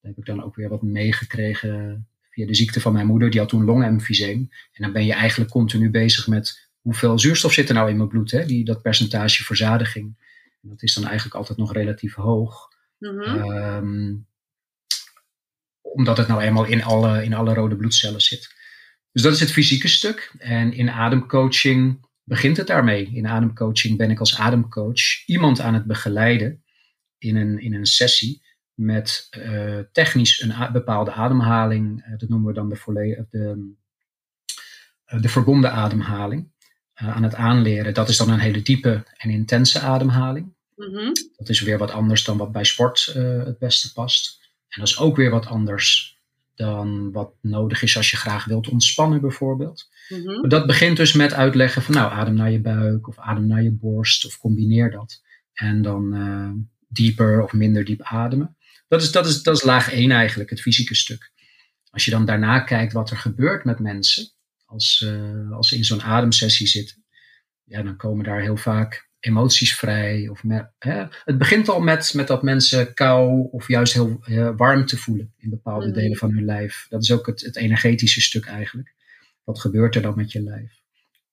heb 0.00 0.18
ik 0.18 0.24
dan 0.24 0.42
ook 0.42 0.56
weer 0.56 0.68
wat 0.68 0.82
meegekregen 0.82 2.06
via 2.30 2.46
de 2.46 2.54
ziekte 2.54 2.80
van 2.80 2.92
mijn 2.92 3.06
moeder. 3.06 3.30
Die 3.30 3.40
had 3.40 3.48
toen 3.48 3.64
longemfyseem. 3.64 4.48
En 4.72 4.82
dan 4.82 4.92
ben 4.92 5.04
je 5.04 5.12
eigenlijk 5.12 5.50
continu 5.50 5.90
bezig 5.90 6.26
met 6.26 6.67
hoeveel 6.80 7.18
zuurstof 7.18 7.52
zit 7.52 7.68
er 7.68 7.74
nou 7.74 7.90
in 7.90 7.96
mijn 7.96 8.08
bloed, 8.08 8.30
hè? 8.30 8.44
Die, 8.46 8.64
dat 8.64 8.82
percentage 8.82 9.44
verzadiging. 9.44 10.16
En 10.62 10.68
dat 10.68 10.82
is 10.82 10.94
dan 10.94 11.04
eigenlijk 11.04 11.34
altijd 11.34 11.58
nog 11.58 11.72
relatief 11.72 12.14
hoog. 12.14 12.68
Mhm. 12.98 13.50
Um, 13.50 14.26
omdat 15.80 16.16
het 16.16 16.28
nou 16.28 16.42
eenmaal 16.42 16.64
in 16.64 16.82
alle, 16.82 17.24
in 17.24 17.34
alle 17.34 17.54
rode 17.54 17.76
bloedcellen 17.76 18.20
zit. 18.20 18.56
Dus 19.12 19.22
dat 19.22 19.32
is 19.32 19.40
het 19.40 19.52
fysieke 19.52 19.88
stuk. 19.88 20.34
En 20.38 20.72
in 20.72 20.90
ademcoaching 20.90 22.06
begint 22.24 22.56
het 22.56 22.66
daarmee. 22.66 23.10
In 23.12 23.26
ademcoaching 23.26 23.96
ben 23.96 24.10
ik 24.10 24.18
als 24.18 24.38
ademcoach 24.38 25.26
iemand 25.26 25.60
aan 25.60 25.74
het 25.74 25.84
begeleiden 25.84 26.64
in 27.18 27.36
een, 27.36 27.58
in 27.58 27.74
een 27.74 27.86
sessie 27.86 28.46
met 28.74 29.28
uh, 29.38 29.78
technisch 29.92 30.40
een 30.42 30.72
bepaalde 30.72 31.12
ademhaling. 31.12 32.06
Uh, 32.06 32.18
dat 32.18 32.28
noemen 32.28 32.48
we 32.48 32.54
dan 32.54 32.68
de, 32.68 33.26
de, 33.30 33.74
uh, 35.12 35.20
de 35.20 35.28
verbonden 35.28 35.72
ademhaling. 35.72 36.52
Uh, 37.02 37.16
aan 37.16 37.22
het 37.22 37.34
aanleren. 37.34 37.94
Dat 37.94 38.08
is 38.08 38.16
dan 38.16 38.30
een 38.30 38.38
hele 38.38 38.62
diepe 38.62 39.04
en 39.16 39.30
intense 39.30 39.80
ademhaling. 39.80 40.54
Mhm. 40.76 41.12
Dat 41.36 41.48
is 41.48 41.60
weer 41.60 41.78
wat 41.78 41.90
anders 41.90 42.24
dan 42.24 42.36
wat 42.36 42.52
bij 42.52 42.64
sport 42.64 43.14
uh, 43.16 43.44
het 43.44 43.58
beste 43.58 43.92
past. 43.92 44.40
En 44.68 44.80
dat 44.80 44.88
is 44.88 44.98
ook 44.98 45.16
weer 45.16 45.30
wat 45.30 45.46
anders 45.46 46.18
dan 46.54 47.12
wat 47.12 47.32
nodig 47.40 47.82
is 47.82 47.96
als 47.96 48.10
je 48.10 48.16
graag 48.16 48.44
wilt 48.44 48.68
ontspannen 48.68 49.20
bijvoorbeeld. 49.20 49.88
Mhm. 50.08 50.48
Dat 50.48 50.66
begint 50.66 50.96
dus 50.96 51.12
met 51.12 51.32
uitleggen 51.32 51.82
van 51.82 51.94
nou 51.94 52.12
adem 52.12 52.34
naar 52.34 52.50
je 52.50 52.60
buik 52.60 53.08
of 53.08 53.18
adem 53.18 53.46
naar 53.46 53.62
je 53.62 53.72
borst 53.72 54.26
of 54.26 54.38
combineer 54.38 54.90
dat. 54.90 55.22
En 55.52 55.82
dan 55.82 56.14
uh, 56.14 56.50
dieper 56.88 57.42
of 57.42 57.52
minder 57.52 57.84
diep 57.84 58.02
ademen. 58.02 58.56
Dat 58.88 59.02
is, 59.02 59.12
dat, 59.12 59.26
is, 59.26 59.42
dat 59.42 59.56
is 59.56 59.62
laag 59.62 59.92
1 59.92 60.10
eigenlijk, 60.10 60.50
het 60.50 60.60
fysieke 60.60 60.94
stuk. 60.94 61.32
Als 61.90 62.04
je 62.04 62.10
dan 62.10 62.24
daarna 62.24 62.60
kijkt 62.60 62.92
wat 62.92 63.10
er 63.10 63.16
gebeurt 63.16 63.64
met 63.64 63.78
mensen 63.78 64.30
als, 64.68 65.04
uh, 65.06 65.52
als 65.52 65.68
ze 65.68 65.76
in 65.76 65.84
zo'n 65.84 66.02
ademsessie 66.02 66.66
zitten, 66.66 67.04
ja, 67.64 67.82
dan 67.82 67.96
komen 67.96 68.24
daar 68.24 68.40
heel 68.40 68.56
vaak 68.56 69.08
emoties 69.20 69.76
vrij. 69.76 70.28
Of 70.28 70.42
hè? 70.78 71.04
Het 71.24 71.38
begint 71.38 71.68
al 71.68 71.80
met, 71.80 72.14
met 72.14 72.26
dat 72.26 72.42
mensen 72.42 72.94
kou 72.94 73.48
of 73.50 73.68
juist 73.68 73.92
heel 73.92 74.20
uh, 74.26 74.50
warmte 74.56 74.96
voelen 74.98 75.32
in 75.36 75.50
bepaalde 75.50 75.86
Mhm. 75.86 75.94
delen 75.94 76.16
van 76.16 76.32
hun 76.34 76.44
lijf. 76.44 76.86
Dat 76.88 77.02
is 77.02 77.12
ook 77.12 77.26
het, 77.26 77.40
het 77.40 77.56
energetische 77.56 78.20
stuk 78.20 78.46
eigenlijk. 78.46 78.94
Wat 79.44 79.60
gebeurt 79.60 79.94
er 79.94 80.02
dan 80.02 80.16
met 80.16 80.32
je 80.32 80.42
lijf? 80.42 80.72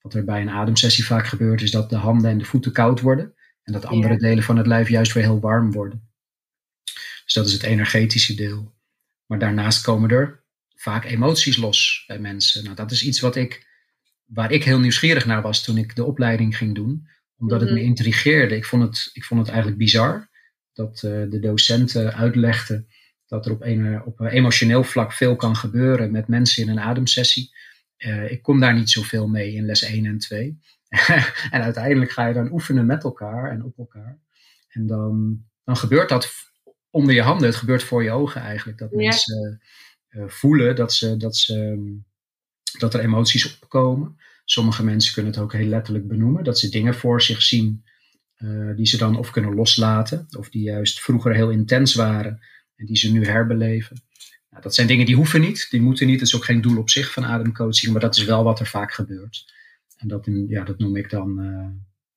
Wat 0.01 0.13
er 0.13 0.23
bij 0.23 0.41
een 0.41 0.49
ademsessie 0.49 1.05
vaak 1.05 1.27
gebeurt, 1.27 1.61
is 1.61 1.71
dat 1.71 1.89
de 1.89 1.95
handen 1.95 2.31
en 2.31 2.37
de 2.37 2.45
voeten 2.45 2.71
koud 2.71 2.99
worden. 3.01 3.33
En 3.63 3.73
dat 3.73 3.85
andere 3.85 4.13
Ja. 4.13 4.19
delen 4.19 4.43
van 4.43 4.57
het 4.57 4.67
lijf 4.67 4.89
juist 4.89 5.13
weer 5.13 5.23
heel 5.23 5.39
warm 5.39 5.71
worden. 5.71 6.09
Dus 7.23 7.33
dat 7.33 7.45
is 7.45 7.53
het 7.53 7.63
energetische 7.63 8.35
deel. 8.35 8.73
Maar 9.25 9.39
daarnaast 9.39 9.81
komen 9.83 10.09
er 10.09 10.43
vaak 10.85 11.05
emoties 11.05 11.57
los 11.57 12.03
bij 12.07 12.19
mensen. 12.19 12.63
Nou, 12.63 12.75
dat 12.75 12.91
is 12.91 13.03
iets 13.05 13.19
wat 13.19 13.35
ik, 13.35 13.67
waar 14.25 14.51
ik 14.51 14.63
heel 14.63 14.79
nieuwsgierig 14.79 15.25
naar 15.25 15.41
was 15.41 15.63
toen 15.63 15.77
ik 15.77 15.95
de 15.95 16.03
opleiding 16.03 16.57
ging 16.57 16.75
doen. 16.75 17.07
Omdat 17.37 17.61
het 17.61 17.69
me 17.69 17.75
Mhm. 17.79 17.85
intrigeerde. 17.85 18.55
Ik 18.55 18.65
vond 18.65 18.83
het, 18.83 19.09
ik 19.13 19.23
vond 19.23 19.39
het 19.39 19.49
eigenlijk 19.49 19.77
bizar 19.79 20.29
dat 20.73 20.95
eh, 21.03 21.11
de 21.29 21.39
docenten 21.39 22.13
uitlegden 22.13 22.87
dat 23.27 23.45
er 23.45 23.51
op, 23.51 23.61
een, 23.63 24.03
op 24.03 24.19
een 24.19 24.27
emotioneel 24.27 24.83
vlak 24.83 25.13
veel 25.13 25.35
kan 25.35 25.55
gebeuren 25.55 26.11
met 26.11 26.27
mensen 26.27 26.63
in 26.63 26.69
een 26.69 26.79
ademsessie. 26.79 27.53
Eh, 27.97 28.31
ik 28.31 28.41
kom 28.41 28.59
daar 28.59 28.73
niet 28.75 28.89
zoveel 28.89 29.27
mee 29.27 29.53
in 29.53 29.65
les 29.65 29.81
1 29.83 30.05
en 30.05 30.17
2. 30.17 30.59
en 31.55 31.61
uiteindelijk 31.61 32.11
ga 32.11 32.27
je 32.27 32.33
dan 32.33 32.51
oefenen 32.51 32.85
met 32.85 33.03
elkaar 33.03 33.51
en 33.51 33.63
op 33.63 33.77
elkaar. 33.77 34.19
En 34.69 34.87
dan, 34.87 35.43
dan 35.63 35.77
gebeurt 35.77 36.09
dat 36.09 36.33
onder 36.89 37.13
je 37.15 37.21
handen. 37.21 37.47
Het 37.47 37.55
gebeurt 37.55 37.83
voor 37.83 38.03
je 38.03 38.11
ogen 38.11 38.41
eigenlijk. 38.41 38.77
Dat 38.77 38.89
Ja. 38.91 38.97
mensen 38.97 39.61
voelen 40.27 40.75
dat, 40.75 40.93
ze, 40.93 41.17
dat, 41.17 41.37
ze, 41.37 41.97
dat 42.77 42.93
er 42.93 42.99
emoties 42.99 43.59
opkomen. 43.59 44.17
Sommige 44.45 44.83
mensen 44.83 45.13
kunnen 45.13 45.31
het 45.31 45.41
ook 45.41 45.53
heel 45.53 45.67
letterlijk 45.67 46.07
benoemen. 46.07 46.43
Dat 46.43 46.59
ze 46.59 46.69
dingen 46.69 46.95
voor 46.95 47.21
zich 47.21 47.41
zien 47.41 47.83
eh, 48.35 48.75
die 48.75 48.85
ze 48.85 48.97
dan 48.97 49.17
of 49.17 49.31
kunnen 49.31 49.55
loslaten. 49.55 50.27
Of 50.37 50.49
die 50.49 50.63
juist 50.63 51.01
vroeger 51.01 51.33
heel 51.33 51.49
intens 51.49 51.93
waren 51.93 52.39
en 52.75 52.85
die 52.85 52.97
ze 52.97 53.11
nu 53.11 53.25
herbeleven. 53.25 54.03
Nou, 54.49 54.63
dat 54.63 54.75
zijn 54.75 54.87
dingen 54.87 55.05
die 55.05 55.15
hoeven 55.15 55.41
niet, 55.41 55.67
die 55.69 55.81
moeten 55.81 56.07
niet. 56.07 56.19
Het 56.19 56.27
is 56.27 56.35
ook 56.35 56.45
geen 56.45 56.61
doel 56.61 56.77
op 56.77 56.89
zich 56.89 57.11
van 57.11 57.25
ademcoaching, 57.25 57.91
maar 57.91 58.01
dat 58.01 58.17
is 58.17 58.23
wel 58.23 58.43
wat 58.43 58.59
er 58.59 58.67
vaak 58.67 58.93
gebeurt. 58.93 59.53
En 59.97 60.07
dat, 60.07 60.27
ja, 60.47 60.63
dat 60.63 60.79
noem 60.79 60.95
ik 60.95 61.09
dan 61.09 61.39
eh, 61.39 61.45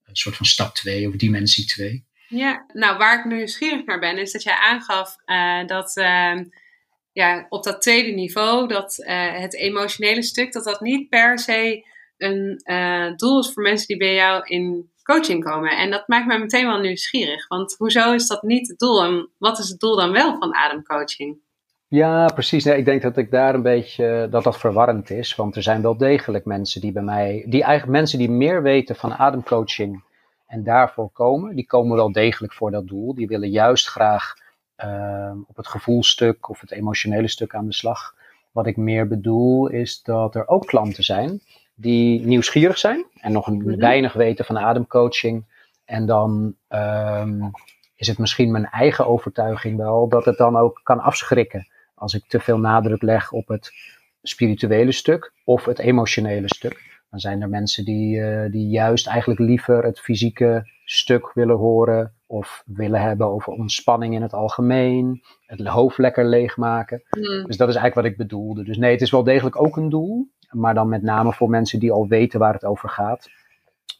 een 0.04 0.16
soort 0.16 0.36
van 0.36 0.46
stap 0.46 0.74
2 0.74 1.08
of 1.08 1.16
dimensie 1.16 1.66
2. 1.66 2.06
Ja, 2.28 2.66
nou 2.72 2.98
waar 2.98 3.18
ik 3.18 3.32
nieuwsgierig 3.32 3.84
naar 3.84 4.00
ben, 4.00 4.18
is 4.18 4.32
dat 4.32 4.42
jij 4.42 4.54
aangaf 4.54 5.16
eh, 5.24 5.66
dat 5.66 5.96
ehm, 5.96 6.44
ja, 7.12 7.46
op 7.48 7.62
dat 7.64 7.82
tweede 7.82 8.10
niveau, 8.10 8.68
dat 8.68 8.98
eh, 8.98 9.40
het 9.40 9.54
emotionele 9.54 10.22
stuk, 10.22 10.52
dat 10.52 10.64
dat 10.64 10.80
niet 10.80 11.08
per 11.08 11.38
se 11.38 11.86
een 12.16 12.60
eh, 12.62 13.16
doel 13.16 13.40
is 13.40 13.52
voor 13.52 13.62
mensen 13.62 13.86
die 13.86 13.96
bij 13.96 14.14
jou 14.14 14.42
in 14.44 14.90
coaching 15.02 15.44
komen. 15.44 15.70
En 15.70 15.90
dat 15.90 16.08
maakt 16.08 16.26
mij 16.26 16.38
meteen 16.38 16.66
wel 16.66 16.80
nieuwsgierig, 16.80 17.48
want 17.48 17.74
hoezo 17.78 18.12
is 18.12 18.26
dat 18.26 18.42
niet 18.42 18.68
het 18.68 18.78
doel 18.78 19.04
en 19.04 19.28
wat 19.38 19.58
is 19.58 19.68
het 19.68 19.80
doel 19.80 19.96
dan 19.96 20.12
wel 20.12 20.38
van 20.38 20.54
ademcoaching? 20.54 21.38
Ja, 21.88 22.26
precies. 22.26 22.64
Nee, 22.64 22.76
ik 22.76 22.84
denk 22.84 23.02
dat 23.02 23.16
ik 23.16 23.30
daar 23.30 23.54
een 23.54 23.62
beetje 23.62 24.28
dat 24.30 24.44
dat 24.44 24.58
verwarrend 24.58 25.10
is. 25.10 25.34
Want 25.34 25.56
er 25.56 25.62
zijn 25.62 25.82
wel 25.82 25.96
degelijk 25.96 26.44
mensen 26.44 26.80
die 26.80 26.92
bij 26.92 27.02
mij, 27.02 27.44
die 27.46 27.62
eigenlijk 27.62 27.98
mensen 27.98 28.18
die 28.18 28.30
meer 28.30 28.62
weten 28.62 28.96
van 28.96 29.14
ademcoaching 29.14 30.04
en 30.46 30.64
daarvoor 30.64 31.10
komen, 31.10 31.56
die 31.56 31.66
komen 31.66 31.96
wel 31.96 32.12
degelijk 32.12 32.52
voor 32.52 32.70
dat 32.70 32.86
doel. 32.86 33.14
Die 33.14 33.26
willen 33.26 33.50
juist 33.50 33.88
graag 33.88 34.34
op 35.48 35.56
het 35.56 35.66
gevoelstuk 35.66 36.48
of 36.48 36.60
het 36.60 36.70
emotionele 36.70 37.28
stuk 37.28 37.54
aan 37.54 37.66
de 37.66 37.74
slag. 37.74 38.14
Wat 38.52 38.66
ik 38.66 38.76
meer 38.76 39.08
bedoel 39.08 39.68
is 39.68 40.02
dat 40.02 40.34
er 40.34 40.48
ook 40.48 40.66
klanten 40.66 41.04
zijn 41.04 41.40
die 41.80 42.26
nieuwsgierig 42.26 42.78
zijn 42.78 43.06
en 43.20 43.32
nog 43.32 43.46
een 43.46 43.56
mhm. 43.56 43.78
weinig 43.78 44.12
weten 44.12 44.44
van 44.44 44.58
ademcoaching. 44.58 45.44
En 45.84 46.06
dan 46.06 46.54
um, 46.68 47.50
is 47.96 48.06
het 48.06 48.18
misschien 48.18 48.50
mijn 48.50 48.66
eigen 48.66 49.06
overtuiging 49.06 49.76
wel 49.76 50.08
dat 50.08 50.24
het 50.24 50.36
dan 50.36 50.56
ook 50.56 50.80
kan 50.82 51.00
afschrikken 51.00 51.68
als 51.94 52.14
ik 52.14 52.24
te 52.28 52.40
veel 52.40 52.58
nadruk 52.58 53.02
leg 53.02 53.32
op 53.32 53.48
het 53.48 53.72
spirituele 54.22 54.92
stuk 54.92 55.32
of 55.44 55.64
het 55.64 55.78
emotionele 55.78 56.48
stuk. 56.54 57.00
Dan 57.10 57.20
zijn 57.20 57.42
er 57.42 57.48
mensen 57.48 57.84
die, 57.84 58.16
uh, 58.16 58.50
die 58.50 58.68
juist 58.68 59.06
eigenlijk 59.06 59.40
liever 59.40 59.84
het 59.84 60.00
fysieke 60.00 60.70
stuk 60.84 61.32
willen 61.34 61.56
horen 61.56 62.12
of 62.30 62.62
willen 62.66 63.00
hebben 63.00 63.26
over 63.26 63.52
ontspanning 63.52 64.14
in 64.14 64.22
het 64.22 64.32
algemeen, 64.32 65.22
het 65.46 65.66
hoofd 65.66 65.98
lekker 65.98 66.24
leegmaken. 66.24 67.02
Mm. 67.10 67.22
Dus 67.22 67.56
dat 67.56 67.68
is 67.68 67.74
eigenlijk 67.74 67.94
wat 67.94 68.04
ik 68.04 68.16
bedoelde. 68.16 68.64
Dus 68.64 68.76
nee, 68.76 68.92
het 68.92 69.00
is 69.00 69.10
wel 69.10 69.24
degelijk 69.24 69.62
ook 69.62 69.76
een 69.76 69.88
doel, 69.88 70.28
maar 70.50 70.74
dan 70.74 70.88
met 70.88 71.02
name 71.02 71.32
voor 71.32 71.50
mensen 71.50 71.78
die 71.78 71.92
al 71.92 72.06
weten 72.06 72.38
waar 72.38 72.52
het 72.52 72.64
over 72.64 72.88
gaat. 72.88 73.30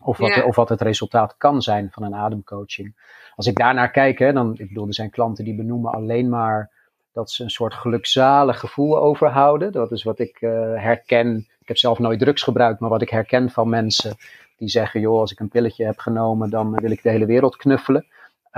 Of 0.03 0.19
wat, 0.19 0.45
of 0.45 0.57
wat 0.57 0.69
het 0.69 0.81
resultaat 0.81 1.37
kan 1.37 1.63
zijn 1.63 1.89
van 1.91 2.03
een 2.03 2.15
ademcoaching. 2.15 2.95
Als 3.35 3.47
ik 3.47 3.57
daarnaar 3.57 3.91
kijk, 3.91 4.19
hè, 4.19 4.33
dan, 4.33 4.53
ik 4.53 4.69
bedoel, 4.69 4.87
er 4.87 4.95
zijn 4.95 5.11
klanten 5.11 5.45
die 5.45 5.57
benoemen 5.57 5.93
alleen 5.93 6.29
maar 6.29 6.71
dat 7.13 7.31
ze 7.31 7.43
een 7.43 7.51
soort 7.51 7.75
gelukzalig 7.75 8.61
gevoel 8.61 8.99
overhouden. 8.99 9.73
Dat 9.73 9.93
is 9.93 10.03
wat 10.03 10.19
ik 10.19 10.41
uh, 10.41 10.51
herken. 10.75 11.37
Ik 11.61 11.69
heb 11.69 11.77
zelf 11.77 11.99
nooit 11.99 12.19
drugs 12.19 12.43
gebruikt, 12.43 12.81
maar 12.81 12.91
wat 12.91 13.03
ik 13.03 13.11
herken 13.11 13.51
van 13.51 13.69
mensen 13.69 14.17
die 14.57 14.69
zeggen: 14.69 15.01
joh, 15.01 15.21
als 15.21 15.33
ik 15.33 15.41
een 15.41 15.49
pilletje 15.49 15.85
heb 15.85 15.99
genomen, 15.99 16.51
dan 16.51 16.75
wil 16.75 16.91
ik 16.91 17.03
de 17.03 17.11
hele 17.11 17.27
wereld 17.27 17.57
knuffelen. 17.57 18.07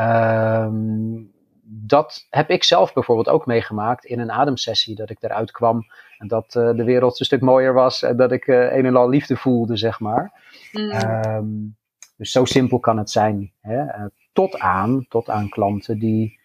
Um, 0.00 1.32
dat 1.72 2.26
heb 2.30 2.50
ik 2.50 2.64
zelf 2.64 2.92
bijvoorbeeld 2.92 3.28
ook 3.28 3.46
meegemaakt 3.46 4.04
in 4.04 4.18
een 4.18 4.32
ademsessie. 4.32 4.94
Dat 4.94 5.10
ik 5.10 5.22
eruit 5.22 5.50
kwam 5.50 5.86
en 6.18 6.28
dat 6.28 6.54
uh, 6.54 6.72
de 6.74 6.84
wereld 6.84 7.20
een 7.20 7.26
stuk 7.26 7.40
mooier 7.40 7.72
was 7.72 8.02
en 8.02 8.16
dat 8.16 8.32
ik 8.32 8.46
uh, 8.46 8.76
een 8.76 8.86
en 8.86 8.96
al 8.96 9.08
liefde 9.08 9.36
voelde, 9.36 9.76
zeg 9.76 10.00
maar. 10.00 10.32
Mm. 10.72 10.92
Um, 10.92 11.76
dus 12.16 12.30
zo 12.30 12.44
simpel 12.44 12.78
kan 12.78 12.98
het 12.98 13.10
zijn. 13.10 13.52
Hè? 13.60 13.82
Uh, 13.82 14.04
tot, 14.32 14.58
aan, 14.58 15.06
tot 15.08 15.30
aan 15.30 15.48
klanten 15.48 15.98
die 15.98 16.38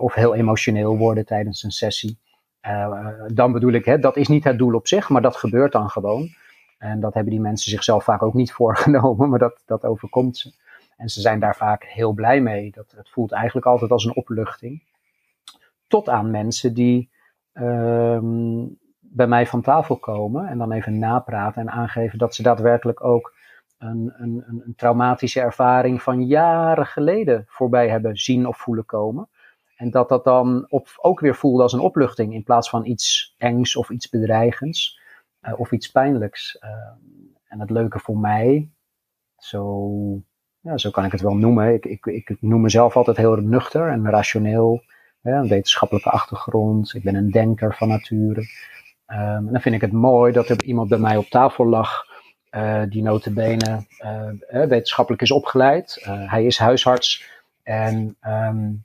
of 0.00 0.14
heel 0.14 0.34
emotioneel 0.34 0.96
worden 0.96 1.26
tijdens 1.26 1.62
een 1.62 1.70
sessie. 1.70 2.18
dan 3.26 3.52
bedoel 3.52 3.72
ik, 3.72 3.84
hè, 3.84 3.98
dat 3.98 4.16
is 4.16 4.28
niet 4.28 4.44
het 4.44 4.58
doel 4.58 4.74
op 4.74 4.86
zich, 4.86 5.08
maar 5.08 5.22
dat 5.22 5.36
gebeurt 5.36 5.72
dan 5.72 5.90
gewoon. 5.90 6.28
En 6.78 7.00
dat 7.00 7.14
hebben 7.14 7.32
die 7.32 7.40
mensen 7.40 7.70
zichzelf 7.70 8.04
vaak 8.04 8.22
ook 8.22 8.34
niet 8.34 8.52
voorgenomen, 8.60 9.28
maar 9.28 9.38
dat, 9.38 9.62
dat 9.66 9.84
overkomt 9.84 10.36
ze. 10.36 10.52
En 10.96 11.08
ze 11.08 11.20
zijn 11.20 11.40
daar 11.40 11.56
vaak 11.56 11.84
heel 11.84 12.12
blij 12.12 12.40
mee. 12.40 12.70
Dat, 12.70 12.92
het 12.96 13.08
voelt 13.10 13.32
eigenlijk 13.32 13.66
altijd 13.66 13.90
als 13.90 14.04
een 14.04 14.16
opluchting. 14.16 14.82
Tot 15.86 16.08
aan 16.08 16.30
mensen 16.30 16.74
die 16.74 17.10
ehm, 17.52 18.64
bij 19.00 19.26
mij 19.26 19.46
van 19.46 19.62
tafel 19.62 19.96
komen 19.96 20.46
en 20.46 20.58
dan 20.58 20.72
even 20.72 20.98
napraten 20.98 21.60
en 21.60 21.70
aangeven 21.70 22.18
dat 22.18 22.34
ze 22.34 22.42
daadwerkelijk 22.42 23.04
ook 23.04 23.34
een, 23.78 24.12
een, 24.16 24.44
een, 24.46 24.74
traumatische 24.76 25.40
ervaring 25.40 26.02
van 26.02 26.26
jaren 26.26 26.86
geleden 26.86 27.44
voorbij 27.48 27.88
hebben 27.88 28.16
zien 28.16 28.46
of 28.46 28.56
voelen 28.56 28.84
komen. 28.84 29.28
En 29.76 29.90
dat 29.90 30.08
dat 30.08 30.24
dan 30.24 30.66
op, 30.68 30.88
ook 30.96 31.20
weer 31.20 31.34
voelde 31.34 31.62
als 31.62 31.72
een 31.72 31.80
opluchting 31.80 32.34
in 32.34 32.42
plaats 32.42 32.70
van 32.70 32.84
iets 32.84 33.34
engs 33.38 33.76
of 33.76 33.90
iets 33.90 34.08
bedreigends 34.08 35.00
uh, 35.42 35.60
of 35.60 35.72
iets 35.72 35.90
pijnlijks. 35.90 36.58
Uh, 36.64 36.70
en 37.48 37.60
het 37.60 37.70
leuke 37.70 37.98
voor 37.98 38.18
mij, 38.18 38.70
zo 39.36 40.22
ja, 40.66 40.78
zo 40.78 40.90
kan 40.90 41.04
ik 41.04 41.12
het 41.12 41.20
wel 41.20 41.36
noemen. 41.36 41.74
Ik, 41.74 41.84
ik, 41.84 42.06
ik 42.06 42.36
noem 42.40 42.60
mezelf 42.60 42.96
altijd 42.96 43.16
heel 43.16 43.36
nuchter 43.36 43.88
en 43.88 44.10
rationeel. 44.10 44.82
een 45.22 45.48
wetenschappelijke 45.48 46.10
achtergrond. 46.10 46.94
Ik 46.94 47.02
ben 47.02 47.14
een 47.14 47.30
denker 47.30 47.74
van 47.74 47.88
nature. 47.88 48.40
Um, 48.40 49.46
en 49.46 49.48
dan 49.50 49.60
vind 49.60 49.74
ik 49.74 49.80
het 49.80 49.92
mooi 49.92 50.32
dat 50.32 50.48
er 50.48 50.62
iemand 50.62 50.88
bij 50.88 50.98
mij 50.98 51.16
op 51.16 51.26
tafel 51.26 51.66
lag. 51.66 52.04
Uh, 52.50 52.82
die 52.88 53.02
notabene 53.02 53.86
uh, 54.00 54.66
wetenschappelijk 54.66 55.22
is 55.22 55.30
opgeleid. 55.30 56.04
Uh, 56.08 56.30
hij 56.30 56.44
is 56.44 56.58
huisarts. 56.58 57.30
En 57.62 58.16
um, 58.26 58.84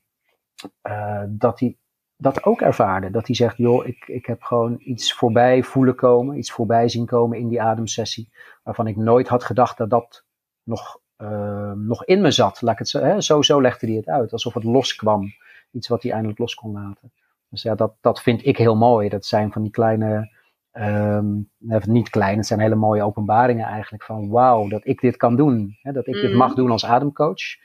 dat 1.29 1.59
hij 1.59 1.77
dat 2.17 2.43
ook 2.43 2.61
ervaarde. 2.61 3.11
Dat 3.11 3.27
hij 3.27 3.35
zegt, 3.35 3.57
joh, 3.57 3.87
ik, 3.87 4.07
ik 4.07 4.25
heb 4.25 4.41
gewoon 4.41 4.75
iets 4.79 5.13
voorbij 5.13 5.63
voelen 5.63 5.95
komen. 5.95 6.37
Iets 6.37 6.51
voorbij 6.51 6.89
zien 6.89 7.05
komen 7.05 7.37
in 7.37 7.47
die 7.47 7.61
ademsessie. 7.61 8.29
Waarvan 8.63 8.87
ik 8.87 8.95
nooit 8.95 9.27
had 9.27 9.43
gedacht 9.43 9.77
dat 9.77 9.89
dat 9.89 10.25
nog 10.63 11.00
uh, 11.21 11.71
nog 11.71 12.05
in 12.05 12.21
me 12.21 12.31
zat. 12.31 12.61
Laat 12.61 12.73
ik 12.73 12.79
het 12.79 12.89
zo, 12.89 12.99
hè? 12.99 13.21
zo, 13.21 13.41
zo 13.41 13.61
legde 13.61 13.87
hij 13.87 13.95
het 13.95 14.07
uit, 14.07 14.31
alsof 14.31 14.53
het 14.53 14.63
loskwam. 14.63 15.33
Iets 15.71 15.87
wat 15.87 16.03
hij 16.03 16.11
eindelijk 16.11 16.39
los 16.39 16.55
kon 16.55 16.71
laten. 16.71 17.11
Dus 17.49 17.61
ja, 17.61 17.75
dat, 17.75 17.93
dat 18.01 18.21
vind 18.21 18.45
ik 18.45 18.57
heel 18.57 18.75
mooi. 18.75 19.09
Dat 19.09 19.25
zijn 19.25 19.51
van 19.51 19.61
die 19.61 19.71
kleine, 19.71 20.31
um, 20.73 21.49
niet 21.85 22.09
klein, 22.09 22.37
het 22.37 22.47
zijn 22.47 22.59
hele 22.59 22.75
mooie 22.75 23.03
openbaringen 23.03 23.65
eigenlijk. 23.65 24.03
Van 24.03 24.29
wauw, 24.29 24.67
dat 24.67 24.85
ik 24.85 25.01
dit 25.01 25.17
kan 25.17 25.35
doen. 25.35 25.77
Hè? 25.81 25.91
Dat 25.91 26.07
ik 26.07 26.13
dit 26.13 26.33
mag 26.33 26.47
mhm. 26.47 26.55
doen 26.55 26.71
als 26.71 26.85
ademcoach. 26.85 27.57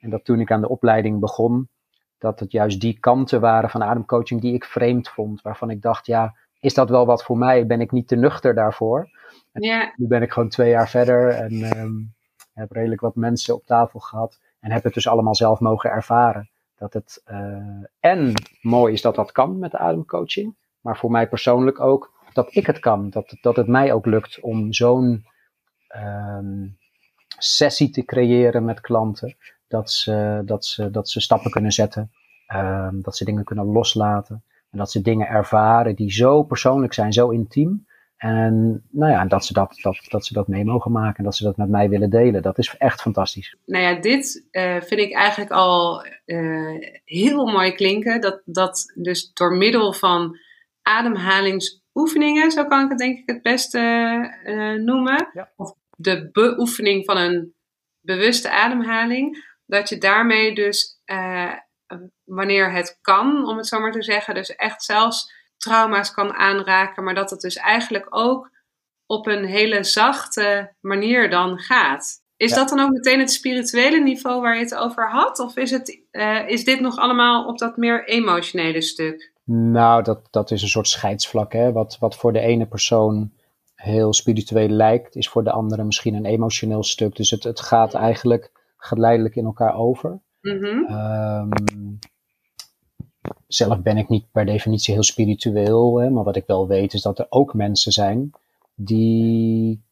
En 0.00 0.10
dat 0.10 0.24
toen 0.24 0.40
ik 0.40 0.50
aan 0.50 0.60
de 0.60 0.68
opleiding 0.68 1.20
begon, 1.20 1.68
dat 2.18 2.40
het 2.40 2.52
juist 2.52 2.80
die 2.80 2.98
kanten 3.00 3.40
waren 3.40 3.70
van 3.70 3.82
ademcoaching 3.82 4.40
die 4.40 4.54
ik 4.54 4.64
vreemd 4.64 5.08
vond. 5.08 5.42
Waarvan 5.42 5.70
ik 5.70 5.82
dacht, 5.82 6.06
ja, 6.06 6.34
is 6.60 6.74
dat 6.74 6.90
wel 6.90 7.06
wat 7.06 7.24
voor 7.24 7.38
mij? 7.38 7.66
Ben 7.66 7.80
ik 7.80 7.92
niet 7.92 8.08
te 8.08 8.16
nuchter 8.16 8.54
daarvoor? 8.54 9.10
Ja. 9.52 9.92
Nu 9.96 10.06
ben 10.06 10.22
ik 10.22 10.32
gewoon 10.32 10.48
twee 10.48 10.70
jaar 10.70 10.88
verder 10.88 11.28
en 11.28 11.78
um, 11.78 12.14
heb 12.58 12.72
redelijk 12.72 13.00
wat 13.00 13.14
mensen 13.14 13.54
op 13.54 13.66
tafel 13.66 14.00
gehad 14.00 14.38
en 14.60 14.70
heb 14.70 14.84
het 14.84 14.94
dus 14.94 15.08
allemaal 15.08 15.34
zelf 15.34 15.60
mogen 15.60 15.90
ervaren. 15.90 16.50
Dat 16.76 16.92
het 16.92 17.22
uh, 17.30 17.84
en 18.00 18.32
mooi 18.60 18.92
is 18.92 19.02
dat 19.02 19.14
dat 19.14 19.32
kan 19.32 19.58
met 19.58 19.70
de 19.70 19.78
ademcoaching, 19.78 20.56
maar 20.80 20.96
voor 20.96 21.10
mij 21.10 21.28
persoonlijk 21.28 21.80
ook 21.80 22.12
dat 22.32 22.54
ik 22.54 22.66
het 22.66 22.78
kan. 22.78 23.10
Dat, 23.10 23.36
dat 23.40 23.56
het 23.56 23.66
mij 23.66 23.92
ook 23.92 24.06
lukt 24.06 24.40
om 24.40 24.72
zo'n 24.72 25.26
um, 25.96 26.78
sessie 27.38 27.90
te 27.90 28.04
creëren 28.04 28.64
met 28.64 28.80
klanten. 28.80 29.36
Dat 29.68 29.90
ze, 29.90 30.42
dat 30.44 30.64
ze, 30.64 30.90
dat 30.90 31.08
ze 31.08 31.20
stappen 31.20 31.50
kunnen 31.50 31.72
zetten, 31.72 32.12
um, 32.54 33.02
dat 33.02 33.16
ze 33.16 33.24
dingen 33.24 33.44
kunnen 33.44 33.66
loslaten. 33.66 34.42
En 34.70 34.78
dat 34.78 34.90
ze 34.90 35.00
dingen 35.00 35.28
ervaren 35.28 35.96
die 35.96 36.12
zo 36.12 36.42
persoonlijk 36.42 36.92
zijn, 36.92 37.12
zo 37.12 37.28
intiem. 37.28 37.86
En 38.18 38.84
nou 38.90 39.12
ja, 39.12 39.24
dat 39.24 39.44
ze 39.44 39.52
dat, 39.52 39.78
dat, 39.82 40.04
dat 40.08 40.26
ze 40.26 40.32
dat 40.32 40.48
mee 40.48 40.64
mogen 40.64 40.92
maken 40.92 41.16
en 41.18 41.24
dat 41.24 41.36
ze 41.36 41.44
dat 41.44 41.56
met 41.56 41.68
mij 41.68 41.88
willen 41.88 42.10
delen. 42.10 42.42
Dat 42.42 42.58
is 42.58 42.76
echt 42.78 43.00
fantastisch. 43.00 43.56
Nou 43.66 43.82
ja, 43.84 44.00
dit 44.00 44.46
uh, 44.50 44.80
vind 44.80 45.00
ik 45.00 45.12
eigenlijk 45.12 45.50
al 45.50 46.06
uh, 46.26 46.84
heel 47.04 47.46
mooi 47.46 47.72
klinken. 47.72 48.20
Dat, 48.20 48.42
dat 48.44 48.92
dus 48.94 49.32
door 49.32 49.56
middel 49.56 49.92
van 49.92 50.38
ademhalingsoefeningen, 50.82 52.50
zo 52.50 52.66
kan 52.66 52.84
ik 52.84 52.88
het 52.88 52.98
denk 52.98 53.18
ik 53.18 53.28
het 53.28 53.42
beste 53.42 53.80
uh, 54.44 54.84
noemen. 54.84 55.30
Ja. 55.32 55.52
Of 55.56 55.74
de 55.96 56.28
beoefening 56.32 57.04
van 57.04 57.16
een 57.16 57.54
bewuste 58.00 58.50
ademhaling. 58.50 59.46
Dat 59.66 59.88
je 59.88 59.98
daarmee 59.98 60.54
dus, 60.54 61.02
wanneer 62.24 62.72
het 62.72 62.98
kan, 63.00 63.46
om 63.48 63.56
het 63.56 63.66
zo 63.66 63.80
maar 63.80 63.92
te 63.92 64.02
zeggen, 64.02 64.34
dus 64.34 64.56
echt 64.56 64.82
zelfs 64.82 65.32
trauma's 65.58 66.10
kan 66.10 66.34
aanraken, 66.34 67.04
maar 67.04 67.14
dat 67.14 67.30
het 67.30 67.40
dus 67.40 67.56
eigenlijk 67.56 68.06
ook 68.10 68.50
op 69.06 69.26
een 69.26 69.44
hele 69.44 69.84
zachte 69.84 70.74
manier 70.80 71.30
dan 71.30 71.58
gaat. 71.58 72.26
Is 72.36 72.52
dat 72.54 72.68
dan 72.68 72.80
ook 72.80 72.90
meteen 72.90 73.18
het 73.18 73.30
spirituele 73.30 74.00
niveau 74.00 74.40
waar 74.40 74.54
je 74.56 74.62
het 74.62 74.74
over 74.74 75.10
had? 75.10 75.38
Of 75.38 75.56
is, 75.56 75.70
het, 75.70 76.00
uh, 76.12 76.48
is 76.48 76.64
dit 76.64 76.80
nog 76.80 76.96
allemaal 76.96 77.46
op 77.46 77.58
dat 77.58 77.76
meer 77.76 78.08
emotionele 78.08 78.82
stuk? 78.82 79.32
Nou, 79.44 80.02
dat, 80.02 80.28
dat 80.30 80.50
is 80.50 80.62
een 80.62 80.68
soort 80.68 80.88
scheidsvlak. 80.88 81.52
Hè? 81.52 81.72
Wat, 81.72 81.96
wat 82.00 82.16
voor 82.16 82.32
de 82.32 82.40
ene 82.40 82.66
persoon 82.66 83.32
heel 83.74 84.12
spiritueel 84.12 84.68
lijkt, 84.68 85.16
is 85.16 85.28
voor 85.28 85.44
de 85.44 85.50
andere 85.50 85.84
misschien 85.84 86.14
een 86.14 86.24
emotioneel 86.24 86.82
stuk. 86.82 87.16
Dus 87.16 87.30
het, 87.30 87.42
het 87.42 87.60
gaat 87.60 87.94
eigenlijk 87.94 88.50
geleidelijk 88.76 89.36
in 89.36 89.44
elkaar 89.44 89.74
over. 89.74 90.20
Mm 90.40 90.58
-hmm 90.58 91.98
zelf 93.48 93.82
ben 93.82 93.96
ik 93.96 94.08
niet 94.08 94.30
per 94.32 94.46
definitie 94.46 94.94
heel 94.94 95.02
spiritueel, 95.02 95.98
hè, 95.98 96.10
maar 96.10 96.24
wat 96.24 96.36
ik 96.36 96.46
wel 96.46 96.66
weet 96.66 96.92
is 96.92 97.02
dat 97.02 97.18
er 97.18 97.26
ook 97.28 97.54
mensen 97.54 97.92
zijn 97.92 98.32
die 98.74 99.82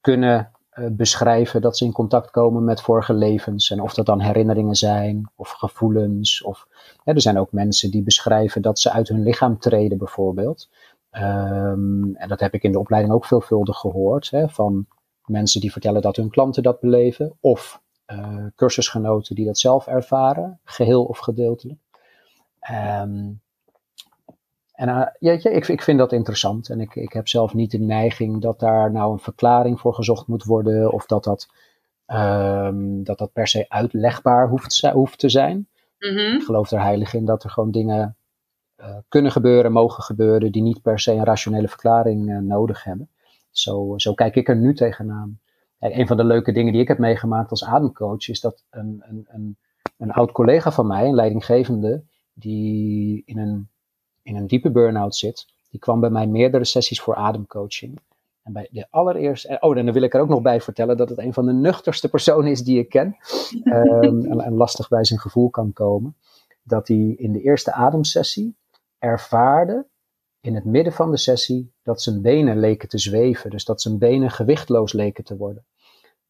kunnen 0.00 0.50
uh, 0.74 0.86
beschrijven 0.90 1.60
dat 1.60 1.76
ze 1.76 1.84
in 1.84 1.92
contact 1.92 2.30
komen 2.30 2.64
met 2.64 2.80
vorige 2.80 3.14
levens. 3.14 3.70
En 3.70 3.80
of 3.80 3.94
dat 3.94 4.06
dan 4.06 4.20
herinneringen 4.20 4.74
zijn 4.74 5.30
of 5.34 5.50
gevoelens. 5.50 6.42
Of, 6.42 6.66
hè, 7.04 7.12
er 7.12 7.20
zijn 7.20 7.38
ook 7.38 7.52
mensen 7.52 7.90
die 7.90 8.02
beschrijven 8.02 8.62
dat 8.62 8.78
ze 8.78 8.90
uit 8.90 9.08
hun 9.08 9.22
lichaam 9.22 9.58
treden, 9.58 9.98
bijvoorbeeld. 9.98 10.68
Um, 11.12 12.14
en 12.16 12.28
dat 12.28 12.40
heb 12.40 12.54
ik 12.54 12.62
in 12.62 12.72
de 12.72 12.78
opleiding 12.78 13.14
ook 13.14 13.24
veelvuldig 13.24 13.76
gehoord. 13.76 14.30
Hè, 14.30 14.48
van 14.48 14.86
mensen 15.26 15.60
die 15.60 15.72
vertellen 15.72 16.02
dat 16.02 16.16
hun 16.16 16.30
klanten 16.30 16.62
dat 16.62 16.80
beleven. 16.80 17.32
Of 17.40 17.82
uh, 18.06 18.46
cursusgenoten 18.56 19.34
die 19.34 19.46
dat 19.46 19.58
zelf 19.58 19.86
ervaren, 19.86 20.60
geheel 20.64 21.04
of 21.04 21.18
gedeeltelijk. 21.18 21.78
Um, 22.70 23.40
En 24.78 24.88
uh, 24.88 25.06
jeetje, 25.18 25.50
ik, 25.50 25.68
ik 25.68 25.82
vind 25.82 25.98
dat 25.98 26.12
interessant. 26.12 26.68
En 26.68 26.80
ik, 26.80 26.94
ik 26.94 27.12
heb 27.12 27.28
zelf 27.28 27.54
niet 27.54 27.70
de 27.70 27.78
neiging 27.78 28.40
dat 28.40 28.60
daar 28.60 28.92
nou 28.92 29.12
een 29.12 29.18
verklaring 29.18 29.80
voor 29.80 29.94
gezocht 29.94 30.26
moet 30.26 30.44
worden. 30.44 30.92
Of 30.92 31.06
dat 31.06 31.24
dat, 31.24 31.48
um, 32.06 33.04
dat, 33.04 33.18
dat 33.18 33.32
per 33.32 33.48
se 33.48 33.64
uitlegbaar 33.68 34.48
hoeft, 34.48 34.80
hoeft 34.80 35.18
te 35.18 35.28
zijn. 35.28 35.68
Mhm. 35.98 36.34
Ik 36.34 36.42
geloof 36.42 36.70
er 36.70 36.80
heilig 36.80 37.14
in 37.14 37.24
dat 37.24 37.44
er 37.44 37.50
gewoon 37.50 37.70
dingen 37.70 38.16
uh, 38.80 38.96
kunnen 39.08 39.32
gebeuren, 39.32 39.72
mogen 39.72 40.02
gebeuren, 40.02 40.52
die 40.52 40.62
niet 40.62 40.82
per 40.82 41.00
se 41.00 41.12
een 41.12 41.24
rationele 41.24 41.68
verklaring 41.68 42.28
uh, 42.28 42.38
nodig 42.38 42.84
hebben. 42.84 43.10
Zo, 43.50 43.94
zo 43.96 44.14
kijk 44.14 44.34
ik 44.34 44.48
er 44.48 44.56
nu 44.56 44.74
tegenaan. 44.74 45.40
En 45.78 45.98
een 45.98 46.06
van 46.06 46.16
de 46.16 46.24
leuke 46.24 46.52
dingen 46.52 46.72
die 46.72 46.82
ik 46.82 46.88
heb 46.88 46.98
meegemaakt 46.98 47.50
als 47.50 47.64
ademcoach 47.64 48.28
is 48.28 48.40
dat 48.40 48.64
een, 48.70 49.04
een, 49.08 49.26
een, 49.28 49.56
een 49.98 50.12
oud 50.12 50.32
collega 50.32 50.72
van 50.72 50.86
mij, 50.86 51.06
een 51.06 51.14
leidinggevende, 51.14 52.04
die 52.38 53.22
in 53.24 53.38
een, 53.38 53.68
in 54.22 54.36
een 54.36 54.46
diepe 54.46 54.70
burn-out 54.70 55.16
zit, 55.16 55.46
die 55.70 55.80
kwam 55.80 56.00
bij 56.00 56.10
mij 56.10 56.26
meerdere 56.26 56.64
sessies 56.64 57.00
voor 57.00 57.14
ademcoaching. 57.14 57.98
En 58.42 58.52
bij 58.52 58.68
de 58.70 58.86
allereerste, 58.90 59.56
oh, 59.60 59.78
en 59.78 59.84
dan 59.84 59.94
wil 59.94 60.02
ik 60.02 60.14
er 60.14 60.20
ook 60.20 60.28
nog 60.28 60.42
bij 60.42 60.60
vertellen 60.60 60.96
dat 60.96 61.08
het 61.08 61.18
een 61.18 61.32
van 61.32 61.46
de 61.46 61.52
nuchterste 61.52 62.08
personen 62.08 62.50
is 62.50 62.62
die 62.62 62.78
ik 62.78 62.88
ken. 62.88 63.16
um, 63.64 64.24
en, 64.30 64.40
en, 64.40 64.54
lastig 64.54 64.88
bij 64.88 65.04
zijn 65.04 65.20
gevoel 65.20 65.50
kan 65.50 65.72
komen. 65.72 66.16
Dat 66.62 66.88
hij 66.88 67.14
in 67.16 67.32
de 67.32 67.42
eerste 67.42 67.72
ademsessie 67.72 68.56
ervaarde, 68.98 69.86
in 70.40 70.54
het 70.54 70.64
midden 70.64 70.92
van 70.92 71.10
de 71.10 71.16
sessie, 71.16 71.72
dat 71.82 72.02
zijn 72.02 72.22
benen 72.22 72.58
leken 72.58 72.88
te 72.88 72.98
zweven. 72.98 73.50
Dus 73.50 73.64
dat 73.64 73.82
zijn 73.82 73.98
benen 73.98 74.30
gewichtloos 74.30 74.92
leken 74.92 75.24
te 75.24 75.36
worden. 75.36 75.64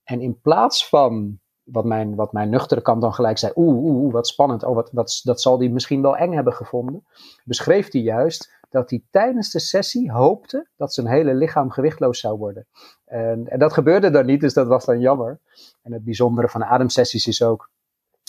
En 0.05 0.21
in 0.21 0.40
plaats 0.40 0.88
van 0.88 1.38
wat 1.73 1.85
mijn, 1.85 2.15
wat 2.15 2.33
mijn 2.33 2.51
nuchtere 2.51 2.81
kant 2.81 3.01
dan 3.01 3.15
gelijk 3.15 3.39
zei, 3.39 3.53
oeh, 3.55 3.85
oeh, 3.85 4.13
wat 4.13 4.27
spannend, 4.27 4.65
oh, 4.65 4.75
wat, 4.75 4.91
wat, 4.93 5.21
dat 5.25 5.41
zal 5.41 5.59
hij 5.59 5.69
misschien 5.69 6.03
wel 6.03 6.17
eng 6.17 6.33
hebben 6.33 6.53
gevonden, 6.53 7.05
beschreef 7.45 7.93
hij 7.93 8.01
juist 8.01 8.57
dat 8.71 8.91
hij 8.91 9.03
tijdens 9.11 9.51
de 9.51 9.59
sessie 9.59 10.13
hoopte 10.13 10.67
dat 10.77 10.95
zijn 10.95 11.07
hele 11.07 11.35
lichaam 11.35 11.71
gewichtloos 11.71 12.21
zou 12.21 12.39
worden. 12.39 12.67
En, 13.05 13.49
en 13.49 13.59
dat 13.59 13.73
gebeurde 13.73 14.11
dan 14.11 14.27
niet, 14.27 14.41
dus 14.41 14.55
dat 14.55 14.67
was 14.67 14.85
dan 14.85 15.01
jammer. 15.01 15.39
En 15.83 15.93
het 15.93 16.05
bijzondere 16.05 16.49
van 16.49 16.65
ademsessies 16.65 17.27
is 17.27 17.43
ook 17.43 17.71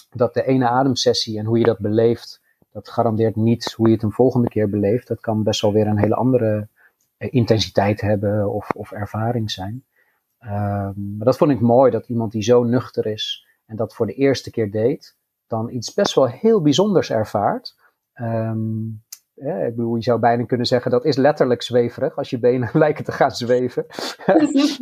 dat 0.09 0.33
de 0.33 0.43
ene 0.43 0.67
ademsessie 0.67 1.39
en 1.39 1.45
hoe 1.45 1.57
je 1.57 1.65
dat 1.65 1.79
beleeft, 1.79 2.41
dat 2.71 2.89
garandeert 2.89 3.35
niet 3.35 3.73
hoe 3.73 3.87
je 3.87 3.93
het 3.93 4.03
een 4.03 4.11
volgende 4.11 4.47
keer 4.47 4.69
beleeft. 4.69 5.07
Dat 5.07 5.19
kan 5.19 5.43
best 5.43 5.61
wel 5.61 5.73
weer 5.73 5.87
een 5.87 5.99
hele 5.99 6.15
andere 6.15 6.67
eh, 7.17 7.27
intensiteit 7.31 8.01
hebben 8.01 8.51
of, 8.53 8.69
of 8.69 8.91
ervaring 8.91 9.51
zijn. 9.51 9.83
Um, 10.43 11.15
maar 11.17 11.25
dat 11.25 11.37
vond 11.37 11.51
ik 11.51 11.59
mooi, 11.59 11.91
dat 11.91 12.07
iemand 12.07 12.31
die 12.31 12.43
zo 12.43 12.63
nuchter 12.63 13.05
is 13.05 13.47
en 13.65 13.75
dat 13.75 13.93
voor 13.93 14.05
de 14.05 14.13
eerste 14.13 14.51
keer 14.51 14.71
deed, 14.71 15.17
dan 15.47 15.69
iets 15.69 15.93
best 15.93 16.15
wel 16.15 16.27
heel 16.27 16.61
bijzonders 16.61 17.11
ervaart. 17.11 17.75
Um, 18.15 19.03
ja, 19.33 19.55
ik 19.55 19.75
bedoel, 19.75 19.95
je 19.95 20.03
zou 20.03 20.19
bijna 20.19 20.45
kunnen 20.45 20.65
zeggen 20.65 20.91
dat 20.91 21.05
is 21.05 21.15
letterlijk 21.15 21.61
zweverig, 21.61 22.15
als 22.15 22.29
je 22.29 22.39
benen 22.39 22.69
lijken 22.83 23.03
te 23.03 23.11
gaan 23.11 23.31
zweven. 23.31 23.85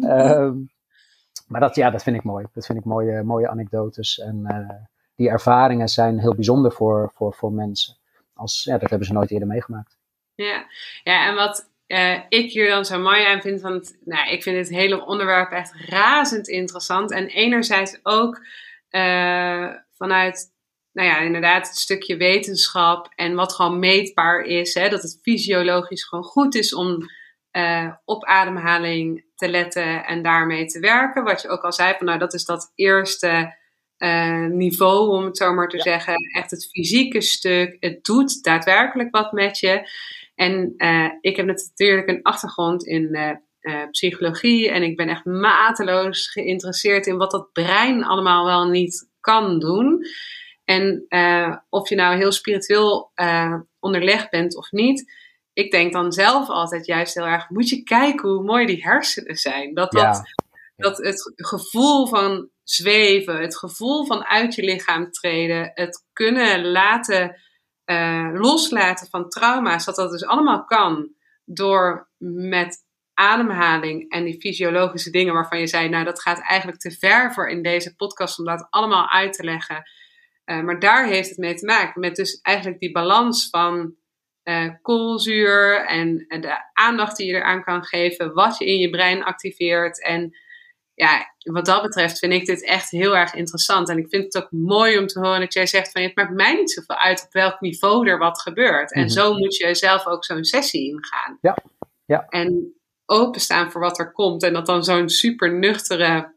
um, 0.01 0.69
maar 1.47 1.61
dat, 1.61 1.75
ja, 1.75 1.89
dat 1.89 2.03
vind 2.03 2.15
ik 2.15 2.23
mooi. 2.23 2.45
Dat 2.53 2.65
vind 2.65 2.79
ik 2.79 2.85
mooie, 2.85 3.23
mooie 3.23 3.49
anekdotes. 3.49 4.19
En 4.19 4.43
uh, 4.51 4.69
die 5.15 5.29
ervaringen 5.29 5.87
zijn 5.87 6.19
heel 6.19 6.35
bijzonder 6.35 6.71
voor, 6.71 7.11
voor, 7.13 7.33
voor 7.33 7.53
mensen. 7.53 7.95
Als, 8.33 8.63
ja, 8.63 8.77
dat 8.77 8.89
hebben 8.89 9.07
ze 9.07 9.13
nooit 9.13 9.31
eerder 9.31 9.47
meegemaakt. 9.47 9.97
Ja, 10.35 10.65
ja 11.03 11.27
en 11.27 11.35
wat 11.35 11.69
uh, 11.87 12.19
ik 12.29 12.51
hier 12.51 12.69
dan 12.69 12.85
zo 12.85 12.99
mooi 12.99 13.25
aan 13.25 13.41
vind, 13.41 13.61
want 13.61 13.97
nou, 14.05 14.29
ik 14.29 14.43
vind 14.43 14.55
dit 14.55 14.77
hele 14.77 15.05
onderwerp 15.05 15.51
echt 15.51 15.73
razend 15.85 16.47
interessant. 16.47 17.11
En 17.11 17.27
enerzijds 17.27 17.99
ook 18.03 18.45
uh, 18.91 19.69
vanuit, 19.93 20.53
nou 20.91 21.07
ja, 21.07 21.17
inderdaad 21.17 21.67
het 21.67 21.77
stukje 21.77 22.17
wetenschap 22.17 23.11
en 23.15 23.35
wat 23.35 23.53
gewoon 23.53 23.79
meetbaar 23.79 24.41
is. 24.41 24.73
Hè, 24.73 24.89
dat 24.89 25.01
het 25.01 25.19
fysiologisch 25.21 26.03
gewoon 26.03 26.23
goed 26.23 26.55
is 26.55 26.73
om 26.73 26.97
uh, 27.51 27.91
op 28.05 28.25
ademhaling 28.25 29.25
te 29.35 29.49
letten 29.49 30.05
en 30.05 30.21
daarmee 30.21 30.65
te 30.65 30.79
werken. 30.79 31.23
Wat 31.23 31.41
je 31.41 31.49
ook 31.49 31.63
al 31.63 31.73
zei, 31.73 31.93
van, 31.97 32.05
nou 32.05 32.19
dat 32.19 32.33
is 32.33 32.45
dat 32.45 32.71
eerste 32.75 33.55
niveau, 34.49 35.09
om 35.09 35.25
het 35.25 35.37
zo 35.37 35.53
maar 35.53 35.67
te 35.67 35.77
ja. 35.77 35.83
zeggen. 35.83 36.15
Echt 36.33 36.51
het 36.51 36.69
fysieke 36.71 37.21
stuk. 37.21 37.77
Het 37.79 38.03
doet 38.03 38.43
daadwerkelijk 38.43 39.15
wat 39.15 39.31
met 39.31 39.59
je. 39.59 39.89
En 40.37 40.73
uh, 40.77 41.09
ik 41.21 41.35
heb 41.35 41.45
natuurlijk 41.45 42.07
een 42.07 42.21
achtergrond 42.21 42.85
in 42.85 43.15
uh, 43.15 43.31
uh, 43.61 43.89
psychologie 43.91 44.71
en 44.71 44.83
ik 44.83 44.97
ben 44.97 45.09
echt 45.09 45.25
mateloos 45.25 46.31
geïnteresseerd 46.31 47.07
in 47.07 47.17
wat 47.17 47.31
dat 47.31 47.51
brein 47.51 48.03
allemaal 48.03 48.45
wel 48.45 48.67
niet 48.67 49.09
kan 49.19 49.59
doen. 49.59 50.05
En 50.63 51.05
of 51.69 51.89
je 51.89 51.95
nou 51.95 52.17
heel 52.17 52.31
spiritueel 52.31 53.11
onderlegd 53.79 54.29
bent 54.29 54.57
of 54.57 54.71
niet, 54.71 55.11
ik 55.53 55.71
denk 55.71 55.93
dan 55.93 56.11
zelf 56.11 56.49
altijd 56.49 56.85
juist 56.85 57.13
heel 57.13 57.25
erg, 57.25 57.49
moet 57.49 57.69
je 57.69 57.83
kijken 57.83 58.29
hoe 58.29 58.43
mooi 58.43 58.65
die 58.65 58.83
hersenen 58.83 59.35
zijn. 59.35 59.73
Dat, 59.73 59.91
dat, 59.91 60.01
ja. 60.01 60.23
dat 60.75 60.97
het 60.97 61.33
gevoel 61.35 62.07
van 62.07 62.49
zweven, 62.63 63.41
het 63.41 63.57
gevoel 63.57 64.05
van 64.05 64.25
uit 64.25 64.55
je 64.55 64.63
lichaam 64.63 65.11
treden, 65.11 65.71
het 65.73 66.05
kunnen 66.13 66.65
laten 66.65 67.35
uh, 67.91 68.29
loslaten 68.33 69.07
van 69.07 69.29
trauma's, 69.29 69.85
dat 69.85 69.95
dat 69.95 70.11
dus 70.11 70.25
allemaal 70.25 70.65
kan 70.65 71.09
door 71.45 72.09
met 72.17 72.85
ademhaling 73.13 74.11
en 74.11 74.23
die 74.23 74.39
fysiologische 74.39 75.09
dingen 75.09 75.33
waarvan 75.33 75.59
je 75.59 75.67
zei, 75.67 75.89
nou 75.89 76.03
dat 76.03 76.21
gaat 76.21 76.41
eigenlijk 76.41 76.79
te 76.79 76.91
ver 76.91 77.33
voor 77.33 77.49
in 77.49 77.63
deze 77.63 77.95
podcast 77.95 78.39
om 78.39 78.45
dat 78.45 78.67
allemaal 78.69 79.09
uit 79.09 79.33
te 79.33 79.43
leggen. 79.43 79.83
Uh, 80.45 80.61
maar 80.61 80.79
daar 80.79 81.07
heeft 81.07 81.29
het 81.29 81.37
mee 81.37 81.53
te 81.53 81.65
maken, 81.65 82.01
met 82.01 82.15
dus 82.15 82.41
eigenlijk 82.41 82.79
die 82.79 82.91
balans 82.91 83.49
van 83.49 83.95
uh, 84.43 84.69
koolzuur 84.81 85.85
en, 85.85 86.25
en, 86.27 86.41
de 86.41 86.71
aandacht 86.73 87.17
die 87.17 87.27
je 87.27 87.33
eraan 87.33 87.63
kan 87.63 87.83
geven, 87.83 88.33
wat 88.33 88.57
je 88.57 88.65
in 88.65 88.79
je 88.79 88.89
brein 88.89 89.23
activeert 89.23 90.03
en 90.03 90.37
ja, 90.97 91.33
wat 91.37 91.65
dat 91.65 91.81
betreft 91.81 92.19
vind 92.19 92.33
ik 92.33 92.45
dit 92.45 92.63
echt 92.63 92.89
heel 92.89 93.17
erg 93.17 93.33
interessant. 93.33 93.89
En 93.89 93.97
ik 93.97 94.09
vind 94.09 94.23
het 94.23 94.43
ook 94.43 94.51
mooi 94.51 94.97
om 94.97 95.07
te 95.07 95.19
horen 95.19 95.39
dat 95.39 95.53
jij 95.53 95.65
zegt 95.65 95.91
van 95.91 96.01
het 96.01 96.15
maakt 96.15 96.33
mij 96.33 96.55
niet 96.55 96.71
zoveel 96.71 96.95
uit 96.95 97.23
op 97.25 97.33
welk 97.33 97.61
niveau 97.61 98.09
er 98.09 98.17
wat 98.17 98.41
gebeurt. 98.41 98.93
En 98.93 99.01
mm 99.01 99.07
-hmm. 99.07 99.15
zo 99.15 99.33
moet 99.33 99.55
je 99.55 99.75
zelf 99.75 100.05
ook 100.05 100.25
zo'n 100.25 100.43
sessie 100.43 100.89
ingaan. 100.89 101.37
Ja. 101.41 101.57
ja. 102.05 102.25
En 102.29 102.73
openstaan 103.05 103.71
voor 103.71 103.81
wat 103.81 103.99
er 103.99 104.11
komt. 104.11 104.43
En 104.43 104.53
dat 104.53 104.65
dan 104.65 104.83
zo'n 104.83 105.09
super 105.09 105.53
nuchtere 105.53 106.35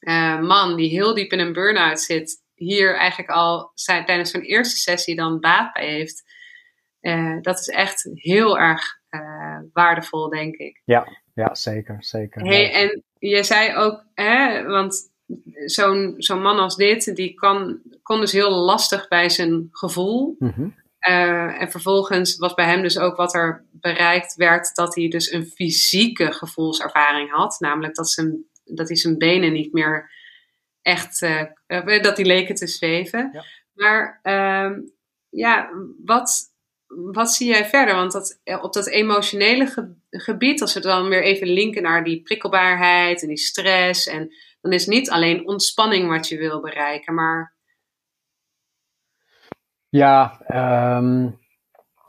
uh, 0.00 0.40
man 0.40 0.76
die 0.76 0.90
heel 0.90 1.14
diep 1.14 1.32
in 1.32 1.38
een 1.38 1.52
burn-out 1.52 2.00
zit, 2.00 2.42
hier 2.54 2.96
eigenlijk 2.96 3.30
al 3.30 3.70
zijn, 3.74 4.04
tijdens 4.04 4.30
zo'n 4.30 4.40
eerste 4.40 4.76
sessie 4.76 5.16
dan 5.16 5.40
baat 5.40 5.72
bij 5.72 5.88
heeft. 5.88 6.22
Uh, 7.00 7.40
dat 7.40 7.58
is 7.58 7.68
echt 7.68 8.08
heel 8.12 8.58
erg 8.58 8.82
uh, 9.10 9.58
waardevol, 9.72 10.28
denk 10.28 10.54
ik. 10.54 10.82
Ja, 10.84 11.22
ja 11.34 11.54
zeker. 11.54 11.96
zeker. 11.98 12.42
Hey, 12.42 12.72
en 12.72 13.02
je 13.18 13.42
zei 13.42 13.76
ook, 13.76 14.04
hè, 14.14 14.64
want 14.64 15.12
zo'n 15.64 16.14
zo'n 16.16 16.42
man 16.42 16.58
als 16.58 16.76
dit, 16.76 17.16
die 17.16 17.34
kan, 17.34 17.80
kon 18.02 18.20
dus 18.20 18.32
heel 18.32 18.50
lastig 18.50 19.08
bij 19.08 19.28
zijn 19.28 19.68
gevoel. 19.70 20.36
Mm 20.38 20.52
-hmm. 20.54 20.74
uh, 21.08 21.60
en 21.60 21.70
vervolgens 21.70 22.36
was 22.36 22.54
bij 22.54 22.66
hem 22.66 22.82
dus 22.82 22.98
ook 22.98 23.16
wat 23.16 23.34
er 23.34 23.64
bereikt 23.70 24.34
werd, 24.34 24.74
dat 24.74 24.94
hij 24.94 25.08
dus 25.08 25.32
een 25.32 25.46
fysieke 25.46 26.32
gevoelservaring 26.32 27.30
had. 27.30 27.56
Namelijk 27.58 27.94
dat, 27.94 28.10
zijn, 28.10 28.44
dat 28.64 28.88
hij 28.88 28.96
zijn 28.96 29.18
benen 29.18 29.52
niet 29.52 29.72
meer 29.72 30.10
echt, 30.82 31.22
uh, 31.22 32.02
dat 32.02 32.16
die 32.16 32.26
leken 32.26 32.54
te 32.54 32.66
zweven. 32.66 33.30
Ja. 33.32 33.44
Maar 33.72 34.20
uh, 34.22 34.78
ja, 35.28 35.70
wat, 36.04 36.53
wat 36.96 37.32
zie 37.32 37.48
jij 37.48 37.66
verder? 37.66 37.94
Want 37.94 38.12
dat, 38.12 38.40
op 38.62 38.72
dat 38.72 38.88
emotionele 38.88 39.66
ge 39.66 39.94
gebied, 40.10 40.60
als 40.60 40.74
we 40.74 40.80
dan 40.80 41.08
weer 41.08 41.22
even 41.22 41.48
linken 41.48 41.82
naar 41.82 42.04
die 42.04 42.22
prikkelbaarheid 42.22 43.22
en 43.22 43.28
die 43.28 43.36
stress, 43.36 44.06
en 44.06 44.34
dan 44.60 44.72
is 44.72 44.86
niet 44.86 45.10
alleen 45.10 45.46
ontspanning 45.46 46.08
wat 46.08 46.28
je 46.28 46.38
wil 46.38 46.60
bereiken, 46.60 47.14
maar. 47.14 47.52
Ja, 49.88 50.40
um, 50.98 51.38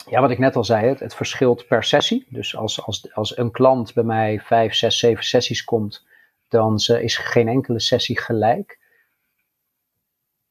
ja 0.09 0.21
wat 0.21 0.31
ik 0.31 0.39
net 0.39 0.55
al 0.55 0.63
zei, 0.63 0.87
het, 0.87 0.99
het 0.99 1.15
verschilt 1.15 1.67
per 1.67 1.83
sessie. 1.83 2.25
Dus 2.29 2.55
als, 2.55 2.81
als, 2.81 3.13
als 3.13 3.37
een 3.37 3.51
klant 3.51 3.93
bij 3.93 4.03
mij 4.03 4.39
vijf, 4.39 4.73
zes, 4.73 4.99
zeven 4.99 5.23
sessies 5.23 5.63
komt, 5.63 6.05
dan 6.47 6.75
is 6.75 7.17
geen 7.17 7.47
enkele 7.47 7.79
sessie 7.79 8.19
gelijk. 8.19 8.79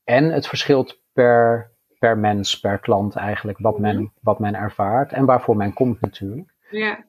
En 0.04 0.32
het 0.32 0.46
verschilt 0.46 1.00
per 1.12 1.73
per 2.04 2.18
mens, 2.18 2.60
per 2.60 2.78
klant 2.78 3.14
eigenlijk, 3.14 3.58
wat 3.58 3.78
men, 3.78 4.12
wat 4.20 4.38
men 4.38 4.54
ervaart 4.54 5.12
en 5.12 5.24
waarvoor 5.24 5.56
men 5.56 5.72
komt 5.72 6.00
natuurlijk. 6.00 6.54
Ja. 6.70 7.04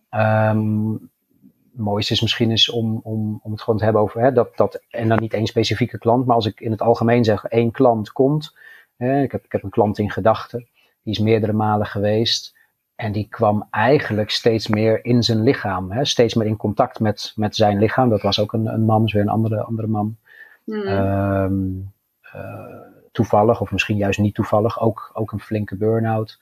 Um, 0.51 0.91
het 1.71 1.83
mooiste 1.83 2.13
is 2.13 2.21
misschien 2.21 2.49
eens 2.49 2.69
om, 2.69 2.99
om, 3.03 3.39
om 3.43 3.51
het 3.51 3.61
gewoon 3.61 3.79
te 3.79 3.83
hebben 3.83 4.01
over 4.01 4.21
hè, 4.21 4.31
dat, 4.31 4.57
dat, 4.57 4.83
en 4.89 5.07
dan 5.07 5.19
niet 5.19 5.33
één 5.33 5.45
specifieke 5.45 5.97
klant, 5.97 6.25
maar 6.25 6.35
als 6.35 6.45
ik 6.45 6.59
in 6.59 6.71
het 6.71 6.81
algemeen 6.81 7.23
zeg 7.23 7.43
één 7.43 7.71
klant 7.71 8.11
komt, 8.11 8.57
hè, 8.97 9.21
ik, 9.21 9.31
heb, 9.31 9.43
ik 9.45 9.51
heb 9.51 9.63
een 9.63 9.69
klant 9.69 9.97
in 9.97 10.11
gedachten, 10.11 10.67
die 11.03 11.13
is 11.13 11.19
meerdere 11.19 11.53
malen 11.53 11.87
geweest 11.87 12.55
en 12.95 13.11
die 13.11 13.27
kwam 13.29 13.67
eigenlijk 13.69 14.29
steeds 14.29 14.67
meer 14.67 15.05
in 15.05 15.23
zijn 15.23 15.43
lichaam, 15.43 15.91
hè, 15.91 16.05
steeds 16.05 16.33
meer 16.33 16.47
in 16.47 16.57
contact 16.57 16.99
met, 16.99 17.33
met 17.35 17.55
zijn 17.55 17.79
lichaam. 17.79 18.09
Dat 18.09 18.21
was 18.21 18.39
ook 18.39 18.53
een, 18.53 18.65
een 18.65 18.85
man, 18.85 19.05
weer 19.05 19.21
een 19.21 19.29
andere, 19.29 19.63
andere 19.63 19.87
man. 19.87 20.17
Mm. 20.63 20.87
Um, 20.87 21.93
uh, 22.35 22.93
toevallig, 23.15 23.61
of 23.61 23.71
misschien 23.71 23.97
juist 23.97 24.19
niet 24.19 24.35
toevallig, 24.35 24.81
ook, 24.81 25.11
ook 25.13 25.31
een 25.31 25.39
flinke 25.39 25.77
burn-out. 25.77 26.39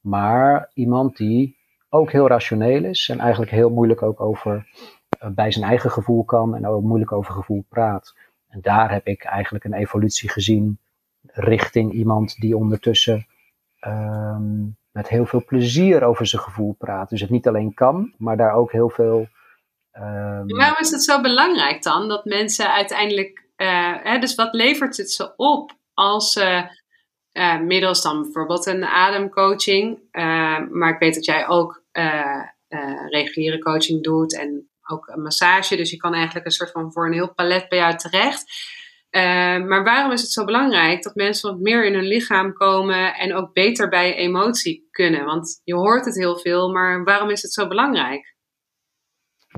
Maar 0.00 0.70
iemand 0.74 1.16
die 1.16 1.56
ook 1.88 2.12
heel 2.12 2.28
rationeel 2.28 2.84
is 2.84 3.08
en 3.08 3.20
eigenlijk 3.20 3.50
heel 3.50 3.70
moeilijk 3.70 4.02
ook 4.02 4.20
over 4.20 4.66
bij 5.34 5.50
zijn 5.50 5.64
eigen 5.64 5.90
gevoel 5.90 6.24
kan 6.24 6.54
en 6.54 6.66
ook 6.66 6.82
moeilijk 6.82 7.12
over 7.12 7.32
gevoel 7.32 7.64
praat. 7.68 8.14
En 8.48 8.60
daar 8.60 8.90
heb 8.90 9.06
ik 9.06 9.24
eigenlijk 9.24 9.64
een 9.64 9.74
evolutie 9.74 10.30
gezien 10.30 10.78
richting 11.22 11.92
iemand 11.92 12.36
die 12.36 12.56
ondertussen 12.56 13.26
ehm, 13.78 14.62
met 14.90 15.08
heel 15.08 15.26
veel 15.26 15.44
plezier 15.44 16.04
over 16.04 16.26
zijn 16.26 16.42
gevoel 16.42 16.74
praat. 16.78 17.08
Dus 17.08 17.20
het 17.20 17.30
niet 17.30 17.48
alleen 17.48 17.74
kan, 17.74 18.14
maar 18.18 18.36
daar 18.36 18.54
ook 18.54 18.72
heel 18.72 18.90
veel. 18.90 19.28
Um... 19.96 20.46
Waarom 20.46 20.78
is 20.80 20.90
het 20.90 21.04
zo 21.04 21.20
belangrijk 21.20 21.82
dan 21.82 22.08
dat 22.08 22.24
mensen 22.24 22.72
uiteindelijk. 22.72 23.42
Uh, 23.56 23.94
hè, 24.02 24.18
dus 24.18 24.34
wat 24.34 24.54
levert 24.54 24.96
het 24.96 25.10
ze 25.10 25.32
op 25.36 25.72
als 25.94 26.32
ze. 26.32 26.82
Uh, 27.32 27.60
middels 27.60 28.02
dan 28.02 28.22
bijvoorbeeld 28.22 28.66
een 28.66 28.84
ademcoaching. 28.84 29.98
Uh, 30.12 30.58
maar 30.70 30.92
ik 30.92 30.98
weet 30.98 31.14
dat 31.14 31.24
jij 31.24 31.48
ook 31.48 31.82
reguliere 33.08 33.58
coaching 33.58 34.02
doet 34.02 34.38
en 34.38 34.68
ook 34.90 35.08
een 35.08 35.22
massage. 35.22 35.76
Dus 35.76 35.90
je 35.90 35.96
kan 35.96 36.14
eigenlijk 36.14 36.46
een 36.46 36.52
soort 36.52 36.70
van 36.70 36.92
voor 36.92 37.06
een 37.06 37.12
heel 37.12 37.34
palet 37.34 37.68
bij 37.68 37.78
jou 37.78 37.96
terecht. 37.96 38.44
Maar 39.66 39.84
waarom 39.84 40.12
is 40.12 40.20
het 40.20 40.30
zo 40.30 40.44
belangrijk 40.44 41.02
dat 41.02 41.14
mensen 41.14 41.50
wat 41.50 41.60
meer 41.60 41.86
in 41.86 41.94
hun 41.94 42.06
lichaam 42.06 42.52
komen 42.52 43.14
en 43.14 43.34
ook 43.34 43.52
beter 43.52 43.88
bij 43.88 44.14
emotie 44.14 44.88
kunnen? 44.90 45.24
Want 45.24 45.60
je 45.64 45.74
hoort 45.74 46.04
het 46.04 46.16
heel 46.16 46.38
veel, 46.38 46.72
maar 46.72 47.04
waarom 47.04 47.30
is 47.30 47.42
het 47.42 47.52
zo 47.52 47.68
belangrijk? 47.68 48.36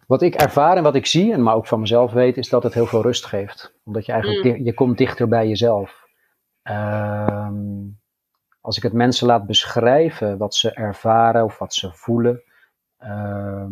Wat 0.06 0.22
ik 0.22 0.34
ervaar 0.34 0.76
en 0.76 0.82
wat 0.82 0.94
ik 0.94 1.06
zie, 1.06 1.32
en 1.32 1.42
maar 1.42 1.54
ook 1.54 1.66
van 1.66 1.80
mezelf 1.80 2.12
weet, 2.12 2.36
is 2.36 2.48
dat 2.48 2.62
het 2.62 2.74
heel 2.74 2.86
veel 2.86 3.02
rust 3.02 3.24
geeft. 3.24 3.74
Omdat 3.84 4.06
je 4.06 4.12
eigenlijk, 4.12 4.58
mm. 4.58 4.64
je 4.64 4.74
komt 4.74 4.98
dichter 4.98 5.28
bij 5.28 5.48
jezelf. 5.48 6.04
Uh, 6.68 7.50
als 8.60 8.76
ik 8.76 8.82
het 8.82 8.92
mensen 8.92 9.26
laat 9.26 9.46
beschrijven 9.46 10.38
wat 10.38 10.54
ze 10.54 10.70
ervaren 10.70 11.44
of 11.44 11.58
wat 11.58 11.74
ze 11.74 11.92
voelen, 11.92 12.42
uh, 13.02 13.66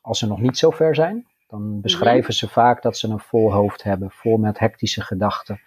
als 0.00 0.18
ze 0.18 0.26
nog 0.26 0.40
niet 0.40 0.58
zo 0.58 0.70
ver 0.70 0.94
zijn, 0.94 1.26
dan 1.46 1.80
beschrijven 1.80 2.34
ze 2.34 2.48
vaak 2.48 2.82
dat 2.82 2.96
ze 2.96 3.08
een 3.08 3.20
vol 3.20 3.52
hoofd 3.52 3.82
hebben, 3.82 4.10
vol 4.10 4.36
met 4.36 4.58
hectische 4.58 5.02
gedachten. 5.02 5.60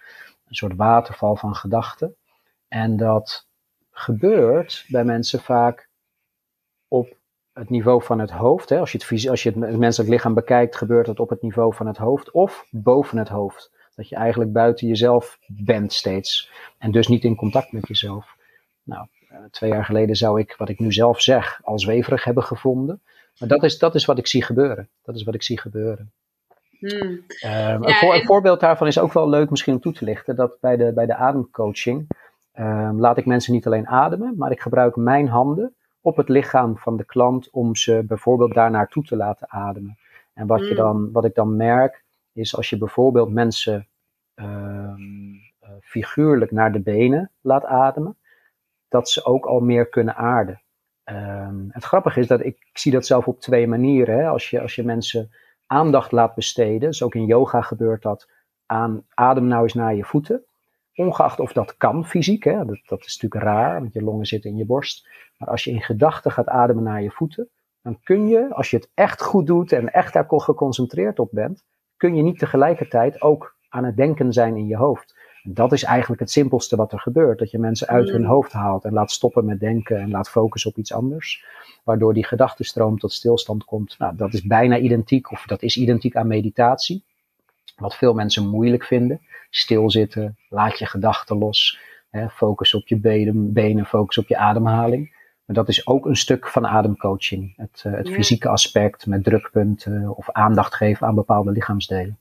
Een 0.48 0.54
soort 0.54 0.76
waterval 0.76 1.36
van 1.36 1.54
gedachten. 1.54 2.16
En 2.68 2.96
dat 2.96 3.48
gebeurt 3.90 4.84
bij 4.88 5.04
mensen 5.04 5.40
vaak 5.40 5.88
op 6.88 7.16
het 7.52 7.70
niveau 7.70 8.02
van 8.02 8.18
het 8.18 8.30
hoofd. 8.30 8.68
Hè. 8.68 8.78
Als, 8.78 8.92
je 8.92 8.98
het, 8.98 9.28
als 9.28 9.42
je 9.42 9.50
het 9.50 9.78
menselijk 9.78 10.10
lichaam 10.10 10.34
bekijkt, 10.34 10.76
gebeurt 10.76 11.06
het 11.06 11.20
op 11.20 11.28
het 11.28 11.42
niveau 11.42 11.74
van 11.74 11.86
het 11.86 11.96
hoofd 11.96 12.30
of 12.30 12.66
boven 12.70 13.18
het 13.18 13.28
hoofd. 13.28 13.72
Dat 14.02 14.10
je 14.10 14.16
eigenlijk 14.16 14.52
buiten 14.52 14.88
jezelf 14.88 15.38
bent 15.46 15.92
steeds. 15.92 16.50
En 16.78 16.90
dus 16.90 17.08
niet 17.08 17.24
in 17.24 17.36
contact 17.36 17.72
met 17.72 17.88
jezelf. 17.88 18.36
Nou, 18.82 19.06
eh, 19.28 19.38
twee 19.50 19.70
jaar 19.70 19.84
geleden 19.84 20.16
zou 20.16 20.40
ik, 20.40 20.54
wat 20.58 20.68
ik 20.68 20.78
nu 20.78 20.92
zelf 20.92 21.20
zeg, 21.20 21.60
al 21.64 21.78
zweverig 21.78 22.24
hebben 22.24 22.42
gevonden. 22.42 23.00
Maar 23.38 23.48
dat 23.48 23.62
is, 23.62 23.78
dat 23.78 23.94
is 23.94 24.04
wat 24.04 24.18
ik 24.18 24.26
zie 24.26 24.42
gebeuren. 24.42 24.88
Dat 25.02 25.14
is 25.14 25.22
wat 25.22 25.34
ik 25.34 25.42
zie 25.42 25.58
gebeuren. 25.60 26.12
Hmm. 26.78 27.24
Ehm, 27.40 27.82
een, 27.82 28.24
voorbeeld 28.24 28.60
daarvan 28.60 28.86
is 28.86 28.98
ook 28.98 29.12
wel 29.12 29.28
leuk 29.28 29.50
misschien 29.50 29.74
om 29.74 29.80
toe 29.80 29.92
te 29.92 30.04
lichten. 30.04 30.36
Dat 30.36 30.56
bij 30.60 30.76
de, 30.76 30.92
bij 30.92 31.06
de 31.06 31.14
ademcoaching 31.14 32.06
um, 32.58 33.00
laat 33.00 33.18
ik 33.18 33.26
mensen 33.26 33.52
niet 33.52 33.66
alleen 33.66 33.88
ademen, 33.88 34.34
maar 34.36 34.50
ik 34.50 34.60
gebruik 34.60 34.96
mijn 34.96 35.28
handen 35.28 35.74
op 36.00 36.16
het 36.16 36.28
lichaam 36.28 36.78
van 36.78 36.96
de 36.96 37.04
klant 37.04 37.50
om 37.50 37.76
ze 37.76 38.04
bijvoorbeeld 38.06 38.54
daar 38.54 38.70
naartoe 38.70 39.04
te 39.04 39.16
laten 39.16 39.50
ademen. 39.50 39.98
En 40.34 40.46
wat, 40.46 40.60
je 40.60 40.66
hmm. 40.66 40.76
dan, 40.76 41.12
wat 41.12 41.24
ik 41.24 41.34
dan 41.34 41.56
merk 41.56 42.02
is 42.32 42.56
als 42.56 42.70
je 42.70 42.78
bijvoorbeeld 42.78 43.32
mensen 43.32 43.86
um, 44.42 45.40
figuurlijk 45.80 46.50
naar 46.50 46.72
de 46.72 46.80
benen 46.80 47.30
laat 47.40 47.64
ademen, 47.64 48.16
dat 48.88 49.10
ze 49.10 49.24
ook 49.24 49.46
al 49.46 49.60
meer 49.60 49.88
kunnen 49.88 50.16
aarden. 50.16 50.62
Um, 51.04 51.68
het 51.70 51.84
grappige 51.84 52.20
is 52.20 52.26
dat 52.26 52.40
ik, 52.40 52.56
ik, 52.58 52.78
zie 52.78 52.92
dat 52.92 53.06
zelf 53.06 53.28
op 53.28 53.40
twee 53.40 53.66
manieren. 53.66 54.18
Hè. 54.18 54.28
Als, 54.28 54.50
je, 54.50 54.60
als 54.60 54.74
je 54.74 54.84
mensen 54.84 55.30
aandacht 55.66 56.12
laat 56.12 56.34
besteden, 56.34 56.80
dus 56.80 57.02
ook 57.02 57.14
in 57.14 57.26
yoga 57.26 57.60
gebeurt 57.60 58.02
dat, 58.02 58.30
aan 58.66 59.06
adem 59.08 59.46
nou 59.46 59.62
eens 59.62 59.74
naar 59.74 59.94
je 59.94 60.04
voeten. 60.04 60.44
Ongeacht 60.94 61.40
of 61.40 61.52
dat 61.52 61.76
kan 61.76 62.06
fysiek, 62.06 62.44
hè. 62.44 62.64
Dat, 62.64 62.80
dat 62.84 63.04
is 63.04 63.18
natuurlijk 63.18 63.50
raar, 63.50 63.80
want 63.80 63.92
je 63.92 64.02
longen 64.02 64.26
zitten 64.26 64.50
in 64.50 64.56
je 64.56 64.66
borst. 64.66 65.08
Maar 65.38 65.48
als 65.48 65.64
je 65.64 65.70
in 65.70 65.82
gedachten 65.82 66.30
gaat 66.30 66.48
ademen 66.48 66.82
naar 66.82 67.02
je 67.02 67.10
voeten, 67.10 67.48
dan 67.82 68.00
kun 68.02 68.28
je, 68.28 68.54
als 68.54 68.70
je 68.70 68.76
het 68.76 68.90
echt 68.94 69.22
goed 69.22 69.46
doet 69.46 69.72
en 69.72 69.92
echt 69.92 70.12
daar 70.12 70.24
geconcentreerd 70.28 71.18
op 71.18 71.28
bent, 71.32 71.64
kun 71.96 72.14
je 72.16 72.22
niet 72.22 72.38
tegelijkertijd 72.38 73.20
ook 73.20 73.56
aan 73.72 73.84
het 73.84 73.96
denken 73.96 74.32
zijn 74.32 74.56
in 74.56 74.66
je 74.66 74.76
hoofd. 74.76 75.14
Dat 75.42 75.72
is 75.72 75.82
eigenlijk 75.82 76.20
het 76.20 76.30
simpelste 76.30 76.76
wat 76.76 76.92
er 76.92 77.00
gebeurt. 77.00 77.38
Dat 77.38 77.50
je 77.50 77.58
mensen 77.58 77.86
uit 77.86 78.08
hun 78.08 78.20
mm. 78.20 78.26
hoofd 78.26 78.52
haalt 78.52 78.84
en 78.84 78.92
laat 78.92 79.10
stoppen 79.10 79.44
met 79.44 79.60
denken 79.60 79.98
en 80.00 80.10
laat 80.10 80.30
focussen 80.30 80.70
op 80.70 80.76
iets 80.76 80.92
anders. 80.92 81.44
Waardoor 81.84 82.14
die 82.14 82.26
gedachtenstroom 82.26 82.98
tot 82.98 83.12
stilstand 83.12 83.64
komt. 83.64 83.98
Nou, 83.98 84.16
dat 84.16 84.32
is 84.32 84.42
bijna 84.42 84.78
identiek, 84.78 85.30
of 85.30 85.46
dat 85.46 85.62
is 85.62 85.76
identiek 85.76 86.16
aan 86.16 86.26
meditatie. 86.26 87.04
Wat 87.76 87.96
veel 87.96 88.14
mensen 88.14 88.48
moeilijk 88.48 88.84
vinden. 88.84 89.20
Stilzitten, 89.50 90.36
laat 90.48 90.78
je 90.78 90.86
gedachten 90.86 91.38
los. 91.38 91.78
Hè, 92.10 92.28
focus 92.28 92.74
op 92.74 92.88
je 92.88 92.96
benen, 92.96 93.52
benen, 93.52 93.86
focus 93.86 94.18
op 94.18 94.28
je 94.28 94.36
ademhaling. 94.36 95.20
Maar 95.44 95.56
dat 95.56 95.68
is 95.68 95.86
ook 95.86 96.06
een 96.06 96.16
stuk 96.16 96.48
van 96.48 96.66
ademcoaching. 96.66 97.54
Het, 97.56 97.84
uh, 97.86 97.92
het 97.92 98.10
fysieke 98.10 98.48
aspect 98.48 99.06
met 99.06 99.24
drukpunten 99.24 100.16
of 100.16 100.30
aandacht 100.30 100.74
geven 100.74 101.06
aan 101.06 101.14
bepaalde 101.14 101.50
lichaamsdelen 101.50 102.18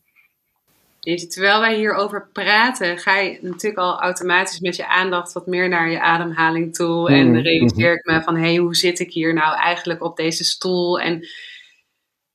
terwijl 1.02 1.60
wij 1.60 1.76
hierover 1.76 2.30
praten, 2.34 2.98
ga 2.98 3.18
je 3.18 3.38
natuurlijk 3.42 3.82
al 3.82 4.00
automatisch 4.00 4.60
met 4.60 4.76
je 4.76 4.88
aandacht 4.88 5.34
wat 5.34 5.48
meer 5.48 5.70
naar 5.70 5.92
je 5.92 6.02
ademhaling 6.02 6.76
toe. 6.76 7.10
En 7.10 7.28
mm-hmm. 7.28 7.42
realiseer 7.42 7.94
ik 7.94 8.06
me 8.06 8.22
van, 8.22 8.36
hé, 8.36 8.42
hey, 8.42 8.56
hoe 8.56 8.76
zit 8.76 9.00
ik 9.00 9.14
hier 9.14 9.34
nou 9.34 9.56
eigenlijk 9.58 10.04
op 10.04 10.18
deze 10.18 10.44
stoel? 10.44 11.00
En 11.00 11.28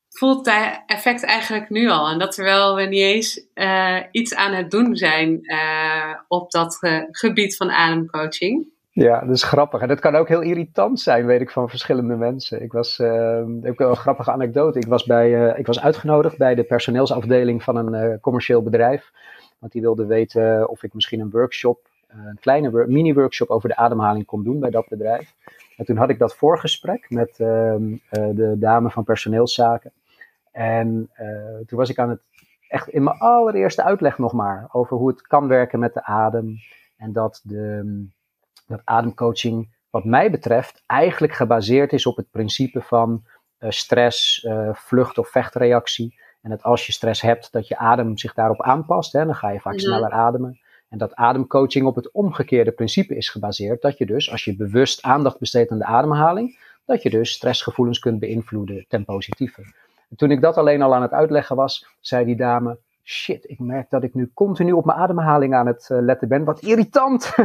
voelt 0.08 0.46
het 0.46 0.82
effect 0.86 1.24
eigenlijk 1.24 1.70
nu 1.70 1.88
al. 1.88 2.08
En 2.08 2.18
dat 2.18 2.32
terwijl 2.32 2.74
we 2.74 2.82
niet 2.82 3.00
eens 3.00 3.46
uh, 3.54 3.98
iets 4.10 4.34
aan 4.34 4.52
het 4.52 4.70
doen 4.70 4.96
zijn 4.96 5.38
uh, 5.42 6.14
op 6.28 6.50
dat 6.50 6.78
uh, 6.80 7.02
gebied 7.10 7.56
van 7.56 7.70
ademcoaching. 7.70 8.74
Ja, 8.96 9.20
dat 9.20 9.34
is 9.34 9.42
grappig. 9.42 9.80
En 9.80 9.88
dat 9.88 10.00
kan 10.00 10.14
ook 10.14 10.28
heel 10.28 10.40
irritant 10.40 11.00
zijn, 11.00 11.26
weet 11.26 11.40
ik 11.40 11.50
van 11.50 11.68
verschillende 11.68 12.16
mensen. 12.16 12.62
Ik 12.62 12.72
was, 12.72 12.98
uh, 12.98 13.38
ik 13.62 13.78
heb 13.78 13.80
een 13.80 13.96
grappige 13.96 14.30
anekdote. 14.30 14.78
Ik 14.78 14.86
was, 14.86 15.04
bij, 15.04 15.30
uh, 15.30 15.58
ik 15.58 15.66
was 15.66 15.80
uitgenodigd 15.80 16.38
bij 16.38 16.54
de 16.54 16.64
personeelsafdeling 16.64 17.62
van 17.62 17.76
een 17.76 18.10
uh, 18.10 18.16
commercieel 18.20 18.62
bedrijf. 18.62 19.12
Want 19.58 19.72
die 19.72 19.80
wilde 19.80 20.06
weten 20.06 20.68
of 20.68 20.82
ik 20.82 20.94
misschien 20.94 21.20
een 21.20 21.30
workshop, 21.30 21.88
een 22.08 22.38
kleine 22.40 22.86
mini-workshop 22.86 23.48
over 23.48 23.68
de 23.68 23.76
ademhaling 23.76 24.26
kon 24.26 24.44
doen 24.44 24.60
bij 24.60 24.70
dat 24.70 24.88
bedrijf. 24.88 25.34
En 25.76 25.84
toen 25.84 25.96
had 25.96 26.10
ik 26.10 26.18
dat 26.18 26.36
voorgesprek 26.36 27.06
met 27.10 27.40
ehm, 27.40 27.96
de 28.10 28.54
dame 28.58 28.90
van 28.90 29.04
personeelszaken. 29.04 29.92
En 30.52 31.10
toen 31.66 31.78
was 31.78 31.90
ik 31.90 31.98
aan 31.98 32.10
het, 32.10 32.20
echt 32.68 32.88
in 32.88 33.02
mijn 33.02 33.18
allereerste 33.18 33.82
uitleg 33.82 34.18
nog 34.18 34.32
maar, 34.32 34.68
over 34.72 34.96
hoe 34.96 35.08
het 35.08 35.22
kan 35.22 35.48
werken 35.48 35.78
met 35.78 35.94
de 35.94 36.04
adem. 36.04 36.56
En 36.96 37.12
dat 37.12 37.40
de 37.44 38.14
dat 38.66 38.80
ademcoaching, 38.84 39.74
wat 39.90 40.04
mij 40.04 40.30
betreft, 40.30 40.82
eigenlijk 40.86 41.32
gebaseerd 41.32 41.92
is 41.92 42.06
op 42.06 42.16
het 42.16 42.30
principe 42.30 42.80
van 42.80 43.24
uh, 43.58 43.70
stress, 43.70 44.44
uh, 44.44 44.74
vlucht- 44.74 45.18
of 45.18 45.28
vechtreactie. 45.28 46.20
En 46.42 46.50
dat 46.50 46.62
als 46.62 46.86
je 46.86 46.92
stress 46.92 47.20
hebt, 47.20 47.52
dat 47.52 47.68
je 47.68 47.76
adem 47.76 48.18
zich 48.18 48.34
daarop 48.34 48.62
aanpast. 48.62 49.12
Hè, 49.12 49.24
dan 49.24 49.34
ga 49.34 49.50
je 49.50 49.60
vaak 49.60 49.72
mhm. 49.72 49.82
sneller 49.82 50.10
ademen. 50.10 50.60
En 50.88 50.98
dat 50.98 51.14
ademcoaching 51.14 51.86
op 51.86 51.94
het 51.94 52.10
omgekeerde 52.10 52.72
principe 52.72 53.16
is 53.16 53.28
gebaseerd. 53.28 53.82
Dat 53.82 53.98
je 53.98 54.06
dus, 54.06 54.30
als 54.30 54.44
je 54.44 54.56
bewust 54.56 55.02
aandacht 55.02 55.38
besteedt 55.38 55.70
aan 55.70 55.78
de 55.78 55.84
ademhaling, 55.84 56.58
dat 56.84 57.02
je 57.02 57.10
dus 57.10 57.30
stressgevoelens 57.30 57.98
kunt 57.98 58.18
beïnvloeden 58.18 58.84
ten 58.88 59.04
positieve. 59.04 59.62
En 60.10 60.16
toen 60.16 60.30
ik 60.30 60.40
dat 60.40 60.56
alleen 60.56 60.82
al 60.82 60.94
aan 60.94 61.02
het 61.02 61.12
uitleggen 61.12 61.56
was, 61.56 61.86
zei 62.00 62.24
die 62.24 62.36
dame: 62.36 62.78
shit, 63.08 63.50
ik 63.50 63.58
merk 63.58 63.90
dat 63.90 64.02
ik 64.02 64.14
nu 64.14 64.30
continu 64.34 64.72
op 64.72 64.84
mijn 64.84 64.98
ademhaling 64.98 65.54
aan 65.54 65.66
het 65.66 65.88
uh, 65.92 65.98
letten 66.00 66.28
ben. 66.28 66.44
Wat 66.44 66.62
irritant. 66.62 67.34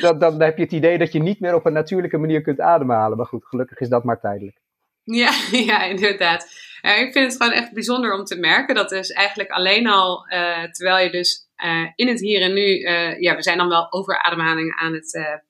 dan, 0.00 0.18
dan, 0.18 0.42
heb 0.42 0.56
je 0.56 0.62
het 0.62 0.72
idee 0.72 0.98
dat 0.98 1.12
je 1.12 1.22
niet 1.22 1.40
meer 1.40 1.54
op 1.54 1.66
een 1.66 1.72
natuurlijke 1.72 2.18
manier 2.18 2.42
kunt 2.42 2.60
ademhalen. 2.60 3.16
Maar 3.16 3.26
goed, 3.26 3.46
gelukkig 3.46 3.78
is 3.78 3.88
dat 3.88 4.04
maar 4.04 4.20
tijdelijk. 4.20 4.60
Ja, 5.04 5.30
ja 5.70 5.84
inderdaad. 5.84 6.42
ik 6.82 7.08
vind 7.12 7.32
het 7.32 7.36
gewoon 7.36 7.52
echt 7.52 7.72
bijzonder 7.72 8.18
om 8.18 8.24
te 8.24 8.38
merken 8.38 8.74
dat 8.74 8.88
dus 8.88 9.10
eigenlijk 9.10 9.50
alleen 9.50 9.86
al, 9.86 10.32
uh, 10.32 10.64
terwijl 10.64 11.04
je 11.04 11.10
dus 11.10 11.48
uh, 11.64 11.86
in 11.94 12.08
het 12.08 12.20
hier 12.20 12.42
en 12.42 12.54
nu, 12.54 12.78
ja, 13.20 13.36
we 13.36 13.42
zijn 13.42 13.58
dan 13.58 13.68
wel 13.68 13.92
over 13.92 14.22
ademhaling 14.22 14.74
aan 14.76 14.92
het 14.92 15.40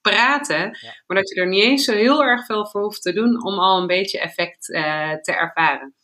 praten, 0.00 0.78
maar 1.06 1.16
dat 1.16 1.28
je 1.28 1.40
er 1.40 1.48
niet 1.48 1.62
eens 1.62 1.84
zo 1.84 1.92
heel 1.92 2.24
erg 2.24 2.46
veel 2.46 2.66
voor 2.66 2.82
hoeft 2.82 3.02
te 3.02 3.12
doen 3.12 3.44
om 3.44 3.58
al 3.58 3.80
een 3.80 3.86
beetje 3.86 4.20
effect 4.20 4.64
te 5.22 5.32
ervaren. 5.32 5.94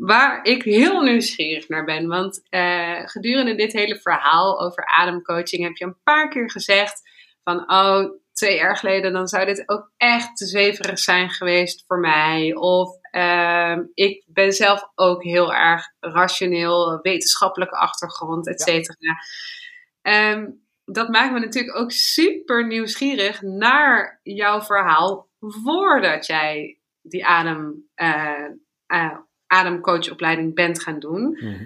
Waar 0.00 0.44
ik 0.44 0.62
heel 0.62 1.00
nieuwsgierig 1.00 1.68
naar 1.68 1.84
ben. 1.84 2.06
Want 2.06 2.42
uh, 2.50 3.00
gedurende 3.04 3.54
dit 3.54 3.72
hele 3.72 4.00
verhaal 4.00 4.60
over 4.60 4.86
ademcoaching 4.86 5.62
heb 5.62 5.76
je 5.76 5.84
een 5.84 6.02
paar 6.02 6.28
keer 6.28 6.50
gezegd 6.50 7.02
van 7.44 7.72
oh, 7.72 8.04
twee 8.32 8.56
jaar 8.56 8.76
geleden 8.76 9.12
dan 9.12 9.28
zou 9.28 9.46
dit 9.46 9.68
ook 9.68 9.92
echt 9.96 10.36
te 10.36 10.46
zweverig 10.46 10.98
zijn 10.98 11.30
geweest 11.30 11.84
voor 11.86 11.98
mij. 11.98 12.54
Of 12.54 12.98
uh, 13.12 13.76
ik 13.94 14.24
ben 14.26 14.52
zelf 14.52 14.90
ook 14.94 15.22
heel 15.22 15.54
erg 15.54 15.86
rationeel, 16.00 16.98
wetenschappelijke 17.02 17.76
achtergrond, 17.76 18.48
et 18.48 18.60
cetera. 18.60 18.96
Ja. 18.98 20.32
Um, 20.32 20.68
dat 20.84 21.08
maakt 21.08 21.32
me 21.32 21.40
natuurlijk 21.40 21.76
ook 21.76 21.92
super 21.92 22.66
nieuwsgierig 22.66 23.42
naar 23.42 24.20
jouw 24.22 24.62
verhaal 24.62 25.28
voordat 25.38 26.26
jij 26.26 26.78
die 27.02 27.26
adem, 27.26 27.88
uh, 27.96 29.18
ademcoachopleiding 29.50 30.54
bent 30.54 30.82
gaan 30.82 30.98
doen. 30.98 31.38
Mhm. 31.40 31.64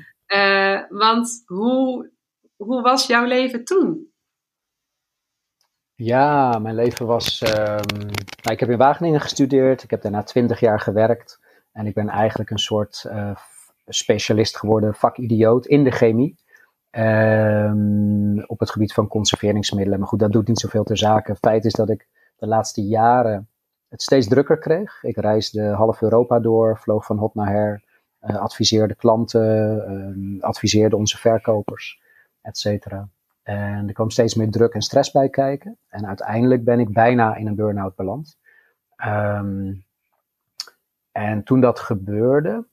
want 0.89 1.43
hoe, 1.47 2.11
hoe 2.57 2.83
was 2.83 3.07
jouw 3.07 3.25
leven 3.25 3.65
toen? 3.65 4.13
Ja, 5.95 6.59
mijn 6.59 6.75
leven 6.75 7.07
was. 7.07 7.43
Um, 7.43 7.99
nou, 8.43 8.53
ik 8.53 8.61
heb 8.61 8.71
in 8.71 8.79
Wageningen 8.79 9.21
gestudeerd. 9.21 9.83
Ik 9.83 9.91
heb 9.91 10.03
daarna 10.03 10.23
twintig 10.23 10.61
jaar 10.61 10.81
gewerkt. 10.81 11.41
En 11.73 11.87
ik 11.87 11.95
ben 11.95 12.09
eigenlijk 12.09 12.51
een 12.51 12.59
soort 12.59 13.05
uh, 13.07 13.37
specialist 13.87 14.59
geworden, 14.59 14.95
vakidioot 14.95 15.67
in 15.67 15.85
de 15.85 15.91
chemie. 15.91 16.43
Um, 16.91 18.45
op 18.47 18.61
het 18.61 18.71
gebied 18.71 18.93
van 18.93 19.09
conserveringsmiddelen. 19.09 19.99
Maar 19.99 20.09
goed, 20.09 20.19
dat 20.19 20.33
doet 20.33 20.49
niet 20.49 20.61
zoveel 20.61 20.85
ter 20.85 20.99
zake. 20.99 21.37
Feit 21.37 21.65
is 21.65 21.73
dat 21.73 21.91
ik 21.91 22.07
de 22.37 22.47
laatste 22.47 22.83
jaren 22.83 23.49
het 23.95 24.03
steeds 24.03 24.29
drukker 24.29 24.59
kreeg. 24.59 25.03
Ik 25.03 25.17
reisde 25.17 25.63
half 25.63 26.03
Europa 26.03 26.41
door, 26.41 26.79
vloog 26.79 27.05
van 27.05 27.19
hot 27.19 27.35
naar 27.35 27.51
her, 27.51 27.83
uh, 28.23 28.37
adviseerde 28.37 28.95
klanten, 28.95 29.45
uh, 30.17 30.43
adviseerde 30.43 30.97
onze 30.97 31.19
verkopers, 31.19 32.01
et 32.41 32.59
cetera. 32.59 33.09
En 33.43 33.89
er 33.89 33.93
kwam 33.93 34.11
steeds 34.11 34.35
meer 34.35 34.51
druk 34.51 34.75
en 34.75 34.83
stress 34.83 35.11
bij 35.11 35.29
kijken. 35.29 35.79
En 35.89 36.07
uiteindelijk 36.07 36.65
ben 36.65 36.81
ik 36.81 36.93
bijna 36.93 37.37
in 37.37 37.47
een 37.47 37.55
burn-out 37.55 37.95
beland. 37.95 38.39
Um, 39.07 39.85
en 41.13 41.43
toen 41.45 41.61
dat 41.61 41.81
gebeurde, 41.81 42.67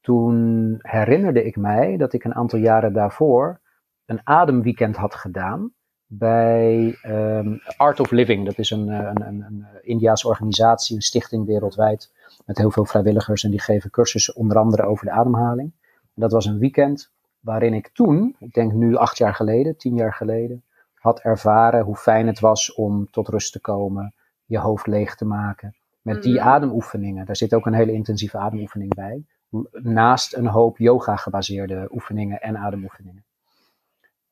toen 0.00 0.78
herinnerde 0.82 1.44
ik 1.44 1.56
mij 1.56 1.96
dat 1.96 2.12
ik 2.12 2.24
een 2.24 2.34
aantal 2.34 2.58
jaren 2.58 2.92
daarvoor 2.92 3.60
een 4.06 4.20
ademweekend 4.24 4.96
had 4.96 5.14
gedaan 5.14 5.72
bij 6.08 6.98
um, 7.06 7.60
Art 7.76 8.00
of 8.00 8.10
Living. 8.10 8.44
Dat 8.44 8.58
is 8.58 8.70
een, 8.70 8.88
een, 8.88 9.26
een, 9.26 9.42
een 9.42 9.66
Indiaanse 9.82 10.28
organisatie, 10.28 10.96
een 10.96 11.02
stichting 11.02 11.46
wereldwijd 11.46 12.12
met 12.46 12.58
heel 12.58 12.70
veel 12.70 12.84
vrijwilligers 12.84 13.44
en 13.44 13.50
die 13.50 13.60
geven 13.60 13.90
cursussen 13.90 14.36
onder 14.36 14.58
andere 14.58 14.82
over 14.82 15.04
de 15.04 15.12
ademhaling. 15.12 15.72
En 16.14 16.22
dat 16.22 16.32
was 16.32 16.46
een 16.46 16.58
weekend 16.58 17.10
waarin 17.40 17.74
ik 17.74 17.88
toen, 17.88 18.36
ik 18.38 18.52
denk 18.52 18.72
nu 18.72 18.96
acht 18.96 19.18
jaar 19.18 19.34
geleden, 19.34 19.76
tien 19.76 19.94
jaar 19.94 20.14
geleden, 20.14 20.62
had 20.94 21.20
ervaren 21.20 21.84
hoe 21.84 21.96
fijn 21.96 22.26
het 22.26 22.40
was 22.40 22.74
om 22.74 23.10
tot 23.10 23.28
rust 23.28 23.52
te 23.52 23.60
komen, 23.60 24.14
je 24.44 24.58
hoofd 24.58 24.86
leeg 24.86 25.14
te 25.14 25.24
maken. 25.24 25.76
Met 26.02 26.22
die 26.22 26.38
mhm. 26.38 26.48
ademoefeningen, 26.48 27.26
daar 27.26 27.36
zit 27.36 27.54
ook 27.54 27.66
een 27.66 27.74
hele 27.74 27.92
intensieve 27.92 28.38
ademoefening 28.38 28.94
bij, 28.94 29.24
naast 29.70 30.34
een 30.34 30.46
hoop 30.46 30.78
yoga 30.78 31.16
gebaseerde 31.16 31.88
oefeningen 31.92 32.40
en 32.40 32.58
ademoefeningen. 32.58 33.24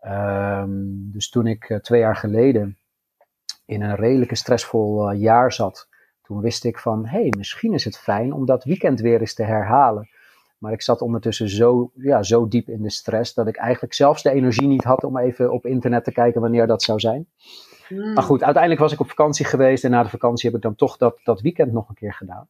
Um, 0.08 1.10
dus 1.12 1.30
toen 1.30 1.46
ik 1.46 1.68
uh, 1.68 1.78
twee 1.78 2.00
jaar 2.00 2.16
geleden 2.16 2.78
in 3.64 3.82
een 3.82 3.94
redelijke 3.94 4.34
stressvol 4.34 5.12
uh, 5.12 5.20
jaar 5.20 5.52
zat, 5.52 5.88
toen 6.22 6.40
wist 6.40 6.64
ik 6.64 6.78
van, 6.78 7.06
hé, 7.06 7.20
hey, 7.20 7.32
misschien 7.36 7.72
is 7.72 7.84
het 7.84 7.98
fijn 7.98 8.32
om 8.32 8.46
dat 8.46 8.64
weekend 8.64 9.00
weer 9.00 9.20
eens 9.20 9.34
te 9.34 9.42
herhalen. 9.42 10.08
Maar 10.58 10.72
ik 10.72 10.82
zat 10.82 11.00
ondertussen 11.00 11.48
zo, 11.48 11.90
ja, 11.94 12.22
zo 12.22 12.48
diep 12.48 12.68
in 12.68 12.82
de 12.82 12.90
stress 12.90 13.34
dat 13.34 13.46
ik 13.46 13.56
eigenlijk 13.56 13.94
zelfs 13.94 14.22
de 14.22 14.30
energie 14.30 14.66
niet 14.66 14.84
had 14.84 15.04
om 15.04 15.18
even 15.18 15.52
op 15.52 15.66
internet 15.66 16.04
te 16.04 16.12
kijken 16.12 16.40
wanneer 16.40 16.66
dat 16.66 16.82
zou 16.82 17.00
zijn. 17.00 17.28
Hmm. 17.88 18.12
Maar 18.12 18.22
goed, 18.22 18.42
uiteindelijk 18.42 18.82
was 18.82 18.92
ik 18.92 19.00
op 19.00 19.08
vakantie 19.08 19.46
geweest 19.46 19.84
en 19.84 19.90
na 19.90 20.02
de 20.02 20.08
vakantie 20.08 20.48
heb 20.48 20.56
ik 20.56 20.64
dan 20.64 20.74
toch 20.74 20.96
dat, 20.96 21.20
dat 21.24 21.40
weekend 21.40 21.72
nog 21.72 21.88
een 21.88 21.94
keer 21.94 22.14
gedaan. 22.14 22.48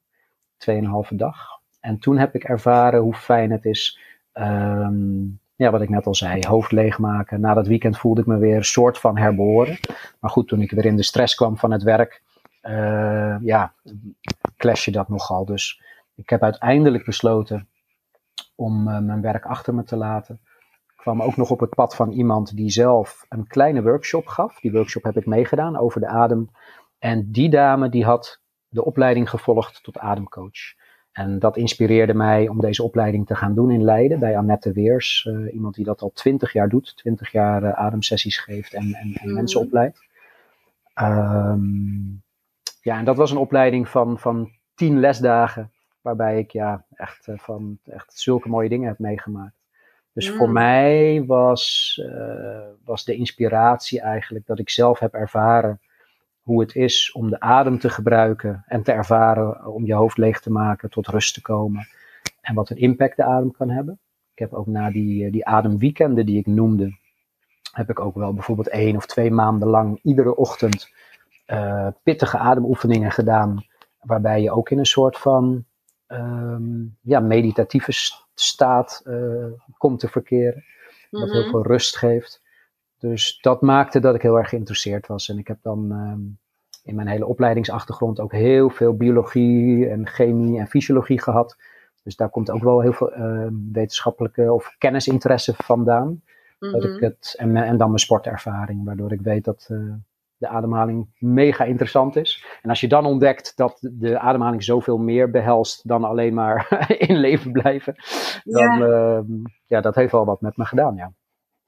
Tweeënhalve 0.57 1.17
dag. 1.17 1.37
En 1.81 1.99
toen 1.99 2.19
heb 2.19 2.35
ik 2.35 2.45
ervaren 2.45 3.01
hoe 3.01 3.15
fijn 3.15 3.51
het 3.51 3.65
is, 3.65 3.99
um, 4.33 5.41
ja, 5.57 5.71
wat 5.71 5.81
ik 5.81 5.89
net 5.89 6.07
al 6.07 6.15
zei, 6.15 6.47
hoofd 6.47 6.73
leegmaken. 6.73 7.41
Na 7.41 7.55
dat 7.55 7.67
weekend 7.67 7.99
voelde 7.99 8.21
ik 8.21 8.27
me 8.27 8.39
weer 8.39 8.65
soort 8.65 8.99
van 8.99 9.19
herboren. 9.19 9.79
Maar 10.21 10.31
goed, 10.31 10.49
toen 10.49 10.61
ik 10.61 10.71
weer 10.71 10.85
in 10.85 10.97
de 10.97 11.03
stress 11.03 11.35
kwam 11.35 11.57
van 11.57 11.71
het 11.71 11.83
werk, 11.83 12.23
uh, 12.63 13.37
ja, 13.43 13.73
clash 14.57 14.85
je 14.85 14.91
dat 14.91 15.09
nogal. 15.09 15.45
Dus 15.45 15.83
ik 16.15 16.31
heb 16.31 16.43
uiteindelijk 16.43 17.05
besloten 17.05 17.69
om 18.55 18.89
uh, 18.89 18.99
mijn 18.99 19.21
werk 19.21 19.45
achter 19.45 19.75
me 19.75 19.83
te 19.83 19.97
laten. 19.97 20.41
Ik 20.87 21.03
kwam 21.13 21.23
ook 21.23 21.37
nog 21.37 21.51
op 21.51 21.61
het 21.61 21.75
pad 21.75 21.97
van 21.97 22.11
iemand 22.11 22.57
die 22.57 22.71
zelf 22.71 23.27
een 23.29 23.47
kleine 23.47 23.83
workshop 23.83 24.27
gaf. 24.27 24.61
Die 24.61 24.73
workshop 24.73 25.03
heb 25.03 25.17
ik 25.17 25.27
meegedaan 25.27 25.79
over 25.79 26.01
de 26.01 26.07
adem. 26.07 26.51
En 26.99 27.31
die 27.31 27.49
dame 27.49 27.89
die 27.89 28.05
had 28.05 28.41
de 28.69 28.85
opleiding 28.85 29.31
gevolgd 29.31 29.83
tot 29.83 29.99
ademcoach. 29.99 30.75
En 31.17 31.39
dat 31.39 31.57
inspireerde 31.57 32.15
mij 32.15 32.49
om 32.49 32.61
deze 32.61 32.83
opleiding 32.83 33.27
te 33.27 33.35
gaan 33.35 33.55
doen 33.55 33.71
in 33.71 33.85
Leiden 33.85 34.19
bij 34.19 34.37
Annette 34.37 34.73
Weers. 34.73 35.29
Uh, 35.31 35.55
iemand 35.55 35.75
die 35.75 35.85
dat 35.85 36.01
al 36.01 36.11
twintig 36.15 36.53
jaar 36.53 36.69
doet, 36.69 36.97
twintig 36.97 37.33
jaar 37.33 37.63
uh, 37.63 37.73
ademsessies 37.73 38.39
geeft 38.39 38.75
en, 38.75 38.95
en, 38.95 39.13
en 39.15 39.27
mhm. 39.27 39.35
mensen 39.35 39.61
opleidt. 39.61 40.05
Um, 41.01 42.23
ja, 42.81 42.99
en 42.99 43.05
dat 43.05 43.17
was 43.17 43.31
een 43.31 43.37
opleiding 43.37 43.89
van, 43.89 44.19
van 44.19 44.51
tien 44.75 45.01
lesdagen 45.01 45.71
Waarbij 46.01 46.39
ik 46.39 46.51
ja, 46.51 46.85
echt, 46.95 47.27
uh, 47.27 47.39
van, 47.39 47.79
echt 47.85 48.19
zulke 48.19 48.49
mooie 48.49 48.69
dingen 48.69 48.89
heb 48.89 48.99
meegemaakt. 48.99 49.57
Dus 50.13 50.31
voor 50.31 50.47
mm. 50.47 50.53
mij 50.53 51.25
was, 51.27 52.01
was 52.85 53.05
de 53.05 53.15
inspiratie 53.15 54.01
eigenlijk 54.01 54.47
dat 54.47 54.59
ik 54.59 54.71
zelf 54.71 54.99
heb 54.99 55.15
ervaren 55.15 55.81
hoe 56.47 56.61
het 56.61 56.75
is 56.75 57.13
om 57.13 57.31
de 57.31 57.41
adem 57.41 57.79
te 57.79 57.91
gebruiken 57.91 58.65
en 58.67 58.83
te 58.83 58.93
ervaren 58.93 59.67
om 59.67 59.87
je 59.87 59.95
hoofd 59.95 60.17
leeg 60.17 60.41
te 60.41 60.51
maken, 60.51 60.91
tot 60.91 61.07
rust 61.07 61.35
te 61.35 61.41
komen. 61.41 61.87
En 62.41 62.55
wat 62.55 62.71
een 62.71 62.77
impact 62.77 63.17
de 63.17 63.25
adem 63.25 63.51
kan 63.51 63.71
hebben. 63.71 63.99
Ik 64.33 64.39
heb 64.39 64.53
ook 64.53 64.67
na 64.67 64.91
die, 64.91 65.25
eh, 65.25 65.33
die 65.33 65.47
ademweekenden 65.47 66.27
die 66.27 66.39
ik 66.39 66.47
noemde, 66.47 66.99
heb 67.73 67.91
ik 67.91 68.01
ook 68.01 68.15
wel 68.15 68.35
bijvoorbeeld 68.35 68.69
één 68.69 68.97
of 68.97 69.07
twee 69.07 69.31
maanden 69.31 69.69
lang 69.69 69.99
iedere 70.03 70.37
ochtend 70.37 70.91
uh, 71.47 71.89
pittige 72.03 72.39
ademoefeningen 72.39 73.11
gedaan. 73.11 73.65
Waarbij 74.01 74.43
je 74.43 74.51
ook 74.51 74.71
in 74.71 74.79
een 74.79 74.87
soort 74.87 75.19
van 75.19 75.65
um, 76.09 76.97
ja, 77.01 77.21
meditatieve 77.21 77.93
staat 78.35 79.03
uh, 79.05 79.47
komt 79.79 80.01
te 80.01 80.09
verkeren. 80.09 80.65
Dat 81.11 81.31
heel 81.31 81.41
mhm. 81.41 81.51
veel 81.51 81.67
rust 81.67 81.97
geeft. 81.97 82.43
Dus 83.11 83.39
dat 83.41 83.61
maakte 83.61 84.01
dat 84.01 84.15
ik 84.15 84.23
heel 84.23 84.37
erg 84.37 84.49
geïnteresseerd 84.49 85.07
was. 85.07 85.29
En 85.29 85.39
ik 85.39 85.47
heb 85.47 85.59
dan 85.63 85.91
um, 85.91 86.39
in 86.83 86.95
mijn 86.95 87.09
hele 87.09 87.27
opleidingsachtergrond 87.27 88.21
ook 88.21 88.33
heel 88.33 88.71
veel 88.71 88.97
biologie 88.97 89.89
en 89.89 90.07
chemie 90.07 90.59
en 90.59 90.67
fysiologie 90.67 91.21
gehad. 91.21 91.57
Dus 92.03 92.17
daar 92.17 92.29
komt 92.29 92.51
ook 92.51 92.63
wel 92.63 92.81
heel 92.81 92.93
veel 92.93 93.19
uh, 93.19 93.47
wetenschappelijke 93.73 94.53
of 94.53 94.75
kennisinteresse 94.79 95.55
vandaan. 95.57 96.23
dat 96.59 96.85
ik 96.85 96.91
mhm. 96.91 97.05
het, 97.05 97.35
en, 97.39 97.57
en 97.57 97.77
dan 97.77 97.89
mijn 97.89 98.01
sportervaring, 98.01 98.85
waardoor 98.85 99.13
ik 99.13 99.21
weet 99.21 99.45
dat, 99.45 99.69
uh, 99.71 99.93
de 100.37 100.49
ademhaling 100.49 101.09
mega 101.19 101.65
interessant 101.65 102.17
is. 102.17 102.45
En 102.63 102.69
als 102.69 102.81
je 102.81 102.89
dan 102.89 103.07
ontdekt 103.07 103.57
dat 103.57 103.79
de 103.81 104.19
ademhaling 104.19 104.65
zoveel 104.65 104.99
meer 104.99 105.31
behelst 105.31 105.89
dan 105.89 106.05
alleen 106.05 106.35
maar 106.35 106.85
in 107.09 107.17
leven 107.17 107.53
blijven, 107.53 107.95
dan 108.45 108.79
ja. 108.79 108.79
Uh, 108.79 109.21
ja, 109.67 109.81
dat 109.81 109.95
heeft 109.95 110.13
wel 110.13 110.25
wat 110.25 110.41
met 110.41 110.57
me 110.57 110.65
gedaan, 110.65 110.97
ja. 110.97 111.13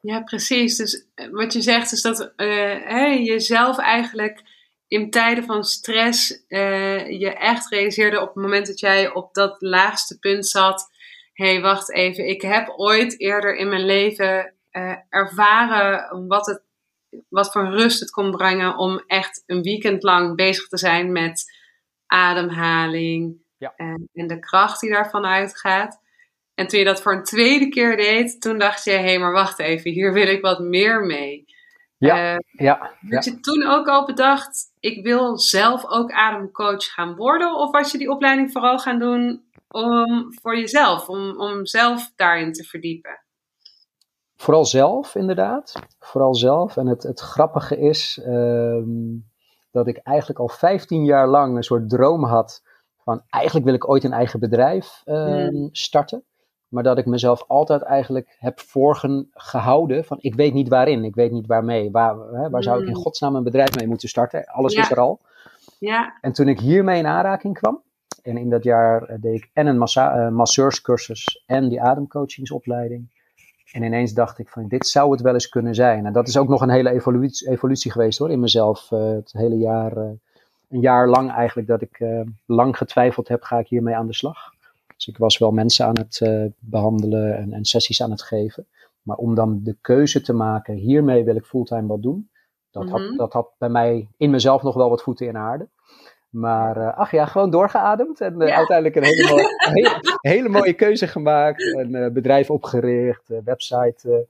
Ja, 0.00 0.22
precies. 0.22 0.76
Dus 0.76 1.06
eh, 1.14 1.28
wat 1.30 1.52
je 1.52 1.60
zegt 1.60 1.92
is 1.92 2.02
dat 2.02 2.32
uh, 2.36 3.26
jezelf 3.26 3.78
eigenlijk 3.78 4.42
in 4.88 5.10
tijden 5.10 5.44
van 5.44 5.64
stress 5.64 6.44
uh, 6.48 7.20
je 7.20 7.32
echt 7.32 7.70
realiseerde 7.70 8.20
op 8.20 8.26
het 8.26 8.42
moment 8.42 8.66
dat 8.66 8.80
jij 8.80 9.12
op 9.12 9.34
dat 9.34 9.56
laagste 9.58 10.18
punt 10.18 10.46
zat. 10.46 10.90
Hé, 11.32 11.52
hey, 11.52 11.60
wacht 11.60 11.92
even. 11.92 12.28
Ik 12.28 12.42
heb 12.42 12.68
ooit 12.76 13.20
eerder 13.20 13.56
in 13.56 13.68
mijn 13.68 13.84
leven 13.84 14.54
uh, 14.72 14.96
ervaren 15.08 16.26
wat 16.26 16.46
het 16.46 16.66
wat 17.28 17.52
voor 17.52 17.70
rust 17.70 18.00
het 18.00 18.10
kon 18.10 18.30
brengen 18.30 18.76
om 18.76 19.02
echt 19.06 19.42
een 19.46 19.62
weekend 19.62 20.02
lang 20.02 20.36
bezig 20.36 20.68
te 20.68 20.78
zijn 20.78 21.12
met 21.12 21.44
ademhaling 22.06 23.36
en, 23.58 24.08
en, 24.12 24.26
de 24.26 24.38
kracht 24.38 24.80
die 24.80 24.90
daarvan 24.90 25.26
uitgaat. 25.26 26.00
En 26.58 26.66
toen 26.66 26.78
je 26.78 26.84
dat 26.84 27.02
voor 27.02 27.12
een 27.12 27.24
tweede 27.24 27.68
keer 27.68 27.96
deed, 27.96 28.40
toen 28.40 28.58
dacht 28.58 28.84
je, 28.84 28.90
hé, 28.90 28.98
hey, 28.98 29.18
maar 29.18 29.32
wacht 29.32 29.58
even, 29.58 29.90
hier 29.90 30.12
wil 30.12 30.26
ik 30.26 30.42
wat 30.42 30.58
meer 30.58 31.04
mee. 31.04 31.44
Ja, 31.98 32.32
uh, 32.32 32.38
ja. 32.50 32.92
Had 33.08 33.24
je 33.24 33.40
toen 33.40 33.66
ook 33.66 33.88
al 33.88 34.06
bedacht, 34.06 34.72
ik 34.80 35.04
wil 35.04 35.38
zelf 35.38 35.86
ook 35.86 36.12
ademcoach 36.12 36.84
gaan 36.84 37.16
worden? 37.16 37.54
Of 37.54 37.70
was 37.70 37.92
je 37.92 37.98
die 37.98 38.10
opleiding 38.10 38.52
vooral 38.52 38.78
gaan 38.78 38.98
doen 38.98 39.42
om, 39.68 40.34
voor 40.40 40.56
jezelf, 40.56 41.08
om, 41.08 41.40
om 41.40 41.66
zelf 41.66 42.12
daarin 42.16 42.52
te 42.52 42.64
verdiepen? 42.64 43.24
Vooral 44.36 44.64
zelf, 44.64 45.14
inderdaad. 45.14 45.72
Vooral 45.98 46.34
zelf. 46.34 46.76
En 46.76 46.86
het, 46.86 47.02
het 47.02 47.20
grappige 47.20 47.78
is 47.78 48.20
um, 48.26 49.26
dat 49.70 49.86
ik 49.86 49.96
eigenlijk 49.96 50.38
al 50.38 50.48
15 50.48 51.04
jaar 51.04 51.28
lang 51.28 51.56
een 51.56 51.62
soort 51.62 51.88
droom 51.88 52.24
had 52.24 52.62
van 52.98 53.22
eigenlijk 53.28 53.66
wil 53.66 53.74
ik 53.74 53.88
ooit 53.88 54.04
een 54.04 54.12
eigen 54.12 54.40
bedrijf 54.40 55.02
um, 55.04 55.68
starten. 55.72 56.24
Maar 56.68 56.82
dat 56.82 56.98
ik 56.98 57.06
mezelf 57.06 57.44
altijd 57.46 57.82
eigenlijk 57.82 58.36
heb 58.38 58.60
voorgehouden 58.60 60.04
van 60.04 60.18
ik 60.20 60.34
weet 60.34 60.52
niet 60.52 60.68
waarin, 60.68 61.04
ik 61.04 61.14
weet 61.14 61.30
niet 61.30 61.46
waarmee. 61.46 61.90
Waar, 61.90 62.16
hè, 62.32 62.50
waar 62.50 62.62
zou 62.62 62.80
ik 62.80 62.86
in 62.86 62.92
hmm. 62.92 63.02
godsnaam 63.02 63.34
een 63.34 63.42
bedrijf 63.42 63.76
mee 63.76 63.86
moeten 63.86 64.08
starten? 64.08 64.44
Alles 64.44 64.74
is 64.74 64.90
er 64.90 65.00
al. 65.00 65.20
Ja. 65.78 66.18
En 66.20 66.32
toen 66.32 66.48
ik 66.48 66.60
hiermee 66.60 66.98
in 66.98 67.06
aanraking 67.06 67.58
kwam, 67.58 67.82
en 68.22 68.36
in 68.36 68.50
dat 68.50 68.64
jaar 68.64 69.16
deed 69.20 69.34
ik 69.34 69.50
en 69.52 69.66
een 69.66 69.78
massa, 69.78 70.26
uh, 70.26 70.32
masseurscursus 70.32 71.42
en 71.46 71.68
die 71.68 71.82
ademcoachingsopleiding 71.82 73.08
En 73.72 73.82
ineens 73.82 74.12
dacht 74.12 74.38
ik 74.38 74.48
van 74.48 74.68
dit 74.68 74.86
zou 74.86 75.10
het 75.10 75.20
wel 75.20 75.32
eens 75.32 75.48
kunnen 75.48 75.74
zijn. 75.74 76.06
En 76.06 76.12
dat 76.12 76.28
is 76.28 76.36
ook 76.36 76.48
nog 76.48 76.60
een 76.60 76.70
hele 76.70 76.90
evolutie, 76.90 77.48
evolutie 77.50 77.90
geweest 77.90 78.18
hoor 78.18 78.30
in 78.30 78.40
mezelf. 78.40 78.90
Uh, 78.90 79.00
het 79.00 79.32
hele 79.32 79.56
jaar, 79.56 79.96
uh, 79.96 80.04
een 80.68 80.80
jaar 80.80 81.08
lang 81.08 81.30
eigenlijk 81.32 81.68
dat 81.68 81.82
ik 81.82 82.04
lang 82.46 82.76
getwijfeld 82.76 83.28
heb, 83.28 83.42
ga 83.42 83.58
ik 83.58 83.68
hiermee 83.68 83.94
aan 83.94 84.06
de 84.06 84.14
slag. 84.14 84.56
Dus 84.98 85.06
ik 85.06 85.18
was 85.18 85.38
wel 85.38 85.50
mensen 85.50 85.86
aan 85.86 85.98
het 85.98 86.22
behandelen 86.58 87.36
en, 87.36 87.52
en, 87.52 87.64
sessies 87.64 88.02
aan 88.02 88.10
het 88.10 88.22
geven. 88.22 88.66
Maar 89.02 89.16
om 89.16 89.34
dan 89.34 89.60
de 89.62 89.76
keuze 89.80 90.20
te 90.20 90.32
maken, 90.32 90.74
hiermee 90.74 91.24
wil 91.24 91.36
ik 91.36 91.44
fulltime 91.44 91.86
wat 91.86 92.02
doen. 92.02 92.30
Dat, 92.70 92.82
mm 92.82 92.88
-hmm. 92.88 92.98
had, 92.98 93.08
mhm. 93.08 93.18
dat 93.18 93.32
had 93.32 93.50
bij 93.58 93.68
mij 93.68 94.08
in 94.16 94.30
mezelf 94.30 94.62
nog 94.62 94.74
wel 94.74 94.88
wat 94.88 95.02
voeten 95.02 95.26
in 95.26 95.36
aarde. 95.36 95.68
Maar 96.30 96.76
uh, 96.76 96.96
ach 96.96 97.10
ja, 97.10 97.26
gewoon 97.26 97.50
doorgeademd 97.50 98.20
en 98.20 98.40
uh, 98.40 98.48
ja. 98.48 98.56
uiteindelijk 98.56 98.96
een 98.96 99.04
hele 99.04 99.30
mooie, 99.30 99.56
hele, 99.72 100.18
hele, 100.20 100.48
mooie 100.48 100.72
keuze 100.72 101.06
gemaakt. 101.06 101.62
Een 101.62 101.94
uh, 101.94 102.10
bedrijf 102.10 102.50
opgericht, 102.50 103.28
website 103.44 104.26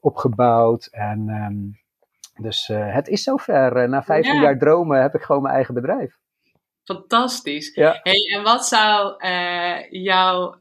opgebouwd. 0.00 0.88
En 0.90 1.28
um, 1.28 1.78
dus 2.42 2.66
het 2.74 3.08
is 3.08 3.22
zover. 3.22 3.88
na 3.88 4.02
15 4.02 4.34
ja. 4.34 4.40
jaar 4.40 4.58
dromen 4.58 5.02
heb 5.02 5.14
ik 5.14 5.22
gewoon 5.22 5.42
mijn 5.42 5.54
eigen 5.54 5.74
bedrijf. 5.74 6.18
Fantastisch. 6.84 7.74
Ja. 7.74 8.00
Hey, 8.02 8.36
en 8.36 8.42
wat 8.42 8.66
zou 8.66 9.16
jouw 9.90 10.58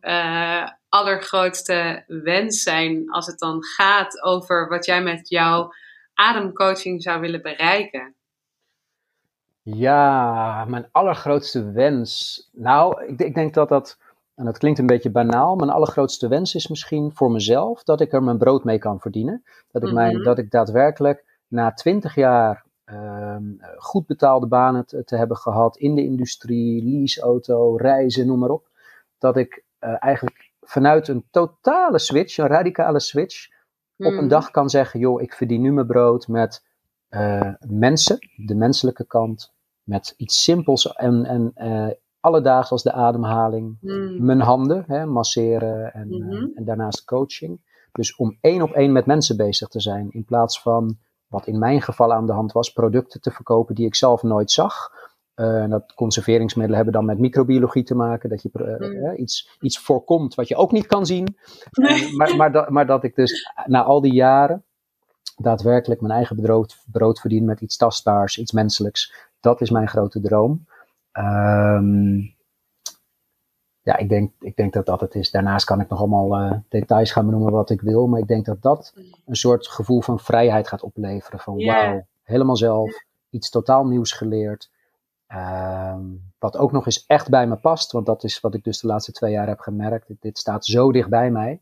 allergrootste 0.90 2.04
wens 2.08 2.64
zijn 2.64 3.12
als 3.12 3.28
het 3.28 3.40
dan 3.40 3.64
gaat 3.64 4.22
over 4.22 4.68
wat 4.68 4.86
jij 4.86 5.04
met 5.04 5.30
jouw 5.30 5.74
ademcoaching 6.14 7.04
zou 7.04 7.20
willen 7.20 7.42
bereiken? 7.42 8.16
Ja, 9.64 10.66
mijn 10.66 10.88
allergrootste 10.92 11.72
wens. 11.72 12.42
Nou, 12.52 13.06
ik, 13.06 13.20
ik, 13.20 13.36
denk 13.36 13.54
dat 13.54 13.70
dat, 13.70 13.98
en 14.36 14.46
dat 14.46 14.58
klinkt 14.58 14.80
een 14.80 14.86
beetje 14.86 15.12
banaal, 15.12 15.56
mijn 15.56 15.70
allergrootste 15.70 16.28
wens 16.28 16.56
is 16.56 16.68
misschien 16.68 17.12
voor 17.14 17.32
mezelf 17.32 17.84
dat 17.84 18.02
ik 18.02 18.14
er 18.14 18.24
mijn 18.24 18.38
brood 18.38 18.64
mee 18.64 18.78
kan 18.78 19.00
verdienen. 19.00 19.44
Dat 19.72 19.84
ik, 19.84 19.94
mijn, 19.94 20.24
dat 20.24 20.38
ik 20.38 20.52
daadwerkelijk 20.52 21.24
na 21.48 21.74
twintig 21.74 22.16
jaar 22.16 22.66
goed 23.78 24.06
betaalde 24.06 24.48
banen 24.48 24.86
te, 24.86 25.04
te, 25.04 25.16
hebben 25.16 25.38
gehad 25.38 25.78
in 25.78 25.96
de 25.96 26.04
industrie, 26.04 26.84
leaseauto, 26.84 27.76
reizen, 27.76 28.28
noem 28.28 28.40
maar 28.40 28.50
op. 28.50 28.70
Dat 29.18 29.38
ik 29.38 29.64
uh, 29.80 29.96
eigenlijk 30.00 30.52
vanuit 30.62 31.08
een 31.08 31.26
totale 31.32 32.00
switch, 32.00 32.38
een 32.38 32.48
radicale 32.48 33.00
switch, 33.00 33.50
mm. 33.96 34.08
op 34.08 34.14
een 34.14 34.28
dag 34.28 34.52
kan 34.52 34.70
zeggen: 34.70 35.00
joh, 35.00 35.22
ik 35.22 35.34
verdien 35.34 35.62
nu 35.62 35.72
mijn 35.72 35.88
brood 35.88 36.28
met 36.28 36.66
uh, 37.10 37.54
mensen, 37.68 38.18
de 38.46 38.56
menselijke 38.56 39.06
kant, 39.06 39.54
met 39.84 40.14
iets 40.18 40.44
simpels 40.44 40.94
en, 40.94 41.26
en 41.26 41.52
uh, 41.56 41.94
alledaags 42.20 42.72
als 42.72 42.84
de 42.84 42.92
ademhaling, 42.92 43.78
mm. 43.82 44.26
mijn 44.26 44.42
handen, 44.42 44.84
hè, 44.88 45.06
masseren 45.06 45.94
en, 45.94 46.08
mm 46.08 46.22
-hmm. 46.22 46.32
uh, 46.32 46.58
en 46.58 46.66
daarnaast 46.66 47.06
coaching. 47.06 47.70
Dus 47.92 48.16
om 48.16 48.38
één 48.42 48.62
op 48.62 48.72
één 48.72 48.92
met 48.92 49.06
mensen 49.06 49.38
bezig 49.38 49.68
te 49.68 49.80
zijn, 49.80 50.12
in 50.12 50.26
plaats 50.26 50.62
van 50.62 50.98
wat 51.32 51.48
in 51.48 51.60
mijn 51.60 51.82
geval 51.82 52.14
aan 52.14 52.26
de 52.26 52.34
hand 52.34 52.52
was, 52.52 52.74
producten 52.74 53.22
te 53.22 53.32
verkopen 53.32 53.76
die 53.76 53.86
ik 53.86 53.96
zelf 53.96 54.24
nooit 54.24 54.52
zag. 54.52 55.00
Uh, 55.36 55.70
dat 55.70 55.94
conserveringsmiddelen 55.94 56.76
hebben 56.76 56.94
dan 56.94 57.06
met 57.06 57.20
microbiologie 57.20 57.84
te 57.84 57.96
maken, 57.96 58.30
dat 58.30 58.42
je 58.42 58.50
uh, 58.54 58.90
mm. 58.90 59.16
iets, 59.16 59.58
iets 59.60 59.80
voorkomt 59.80 60.36
wat 60.36 60.48
je 60.48 60.56
ook 60.56 60.72
niet 60.72 60.86
kan 60.86 61.06
zien. 61.06 61.36
Nee. 61.72 62.16
maar, 62.16 62.36
maar, 62.36 62.52
dat, 62.52 62.70
maar 62.70 62.86
dat 62.86 63.04
ik 63.04 63.16
dus 63.16 63.52
na 63.66 63.84
al 63.84 64.02
die 64.02 64.14
jaren 64.14 64.64
daadwerkelijk 65.36 66.02
mijn 66.02 66.14
eigen 66.14 66.36
brood, 66.36 66.84
brood 66.92 67.20
verdien 67.20 67.46
met 67.46 67.62
iets 67.62 67.78
tastbaars, 67.78 68.38
iets 68.38 68.52
menselijks. 68.52 69.14
Dat 69.40 69.62
is 69.62 69.70
mijn 69.70 69.88
grote 69.88 70.22
droom. 70.22 70.66
Um, 71.14 72.36
ja, 73.84 73.98
ik 73.98 74.10
denk, 74.10 74.32
ik 74.40 74.56
denk 74.56 74.74
dat 74.74 74.86
dat 74.86 75.02
het 75.02 75.16
is. 75.16 75.32
Daarnaast 75.32 75.66
kan 75.66 75.80
ik 75.80 75.90
nog 75.90 76.00
allemaal 76.00 76.42
uh, 76.42 76.58
details 76.70 77.12
gaan 77.12 77.26
benoemen 77.26 77.52
wat 77.52 77.70
ik 77.70 77.82
wil. 77.82 78.08
Maar 78.08 78.20
ik 78.20 78.28
denk 78.28 78.46
dat 78.46 78.62
dat 78.62 78.94
een 79.26 79.36
soort 79.36 79.68
gevoel 79.68 80.02
van 80.02 80.20
vrijheid 80.20 80.68
gaat 80.68 80.84
opleveren. 80.84 81.40
Van 81.40 81.58
yeah. 81.58 81.90
wauw, 81.90 82.06
helemaal 82.24 82.58
zelf, 82.58 83.04
iets 83.30 83.50
totaal 83.50 83.86
nieuws 83.86 84.12
geleerd. 84.12 84.72
Um, 85.28 86.32
wat 86.40 86.58
ook 86.58 86.72
nog 86.72 86.86
eens 86.86 87.06
echt 87.06 87.30
bij 87.30 87.48
me 87.48 87.56
past. 87.56 87.92
Want 87.92 88.06
dat 88.06 88.24
is 88.24 88.40
wat 88.40 88.54
ik 88.54 88.64
dus 88.64 88.80
de 88.80 88.88
laatste 88.88 89.12
twee 89.12 89.32
jaar 89.32 89.48
heb 89.48 89.60
gemerkt. 89.60 90.08
Dit, 90.08 90.22
dit 90.22 90.38
staat 90.38 90.66
zo 90.66 90.92
dicht 90.92 91.10
bij 91.10 91.32
mij. 91.32 91.60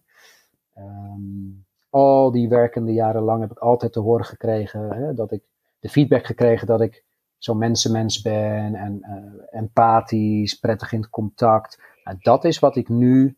Um, 0.77 1.65
al 1.89 2.31
die 2.31 2.49
werkende 2.49 2.93
jaren 2.93 3.21
lang 3.21 3.41
heb 3.41 3.51
ik 3.51 3.57
altijd 3.57 3.93
te 3.93 3.99
horen 3.99 4.25
gekregen 4.25 4.91
hè, 4.91 5.13
dat 5.13 5.31
ik 5.31 5.41
de 5.79 5.89
feedback 5.89 6.25
gekregen 6.25 6.67
dat 6.67 6.81
ik 6.81 7.03
zo'n 7.37 7.57
mensenmens 7.57 8.21
ben 8.21 8.75
en 8.75 8.99
uh, 9.01 9.59
empathisch, 9.59 10.53
prettig 10.53 10.91
in 10.91 11.01
het 11.01 11.09
contact. 11.09 11.79
Nou, 12.09 12.21
dat 12.21 12.45
is 12.45 12.59
wat 12.59 12.75
ik 12.75 12.89
nu, 12.89 13.37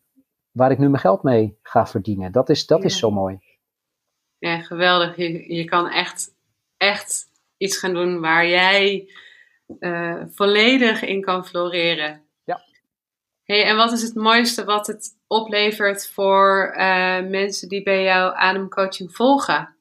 waar 0.51 0.71
ik 0.71 0.77
nu 0.77 0.89
mijn 0.89 1.01
geld 1.01 1.23
mee 1.23 1.57
ga 1.61 1.87
verdienen. 1.87 2.31
Dat 2.31 2.49
is, 2.49 2.65
dat 2.65 2.79
ja. 2.79 2.85
is 2.85 2.99
zo 2.99 3.11
mooi. 3.11 3.39
Ja, 4.37 4.61
geweldig. 4.61 5.15
Je, 5.15 5.55
je 5.55 5.63
kan 5.65 5.89
echt, 5.89 6.35
echt 6.77 7.25
iets 7.57 7.77
gaan 7.77 7.93
doen 7.93 8.19
waar 8.19 8.47
jij 8.47 9.09
uh, 9.79 10.23
volledig 10.27 11.01
in 11.01 11.21
kan 11.21 11.45
floreren. 11.45 12.23
Ja. 12.43 12.61
Hey, 13.43 13.63
en 13.63 13.75
wat 13.75 13.91
is 13.91 14.01
het 14.01 14.15
mooiste 14.15 14.63
wat 14.63 14.87
het 14.87 15.09
oplevert 15.27 16.07
voor 16.07 16.73
uh, 16.77 17.21
mensen 17.29 17.69
die 17.69 17.83
bij 17.83 18.03
jou 18.03 18.35
ademcoaching 18.35 19.15
volgen? 19.15 19.75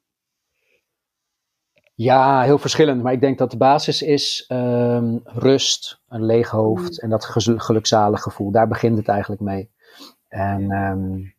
Ja, 2.02 2.42
heel 2.42 2.58
verschillend. 2.58 3.02
Maar 3.02 3.12
ik 3.12 3.20
denk 3.20 3.38
dat 3.38 3.50
de 3.50 3.56
basis 3.56 4.02
is 4.02 4.44
um, 4.48 5.20
rust, 5.24 6.00
een 6.08 6.24
leeg 6.24 6.50
hoofd 6.50 6.90
mm. 6.90 6.98
en 6.98 7.10
dat 7.10 7.24
gelukzalig 7.56 8.22
gevoel. 8.22 8.50
Daar 8.50 8.68
begint 8.68 8.96
het 8.96 9.08
eigenlijk 9.08 9.40
mee. 9.40 9.70
En 10.28 10.70
um, 10.70 11.34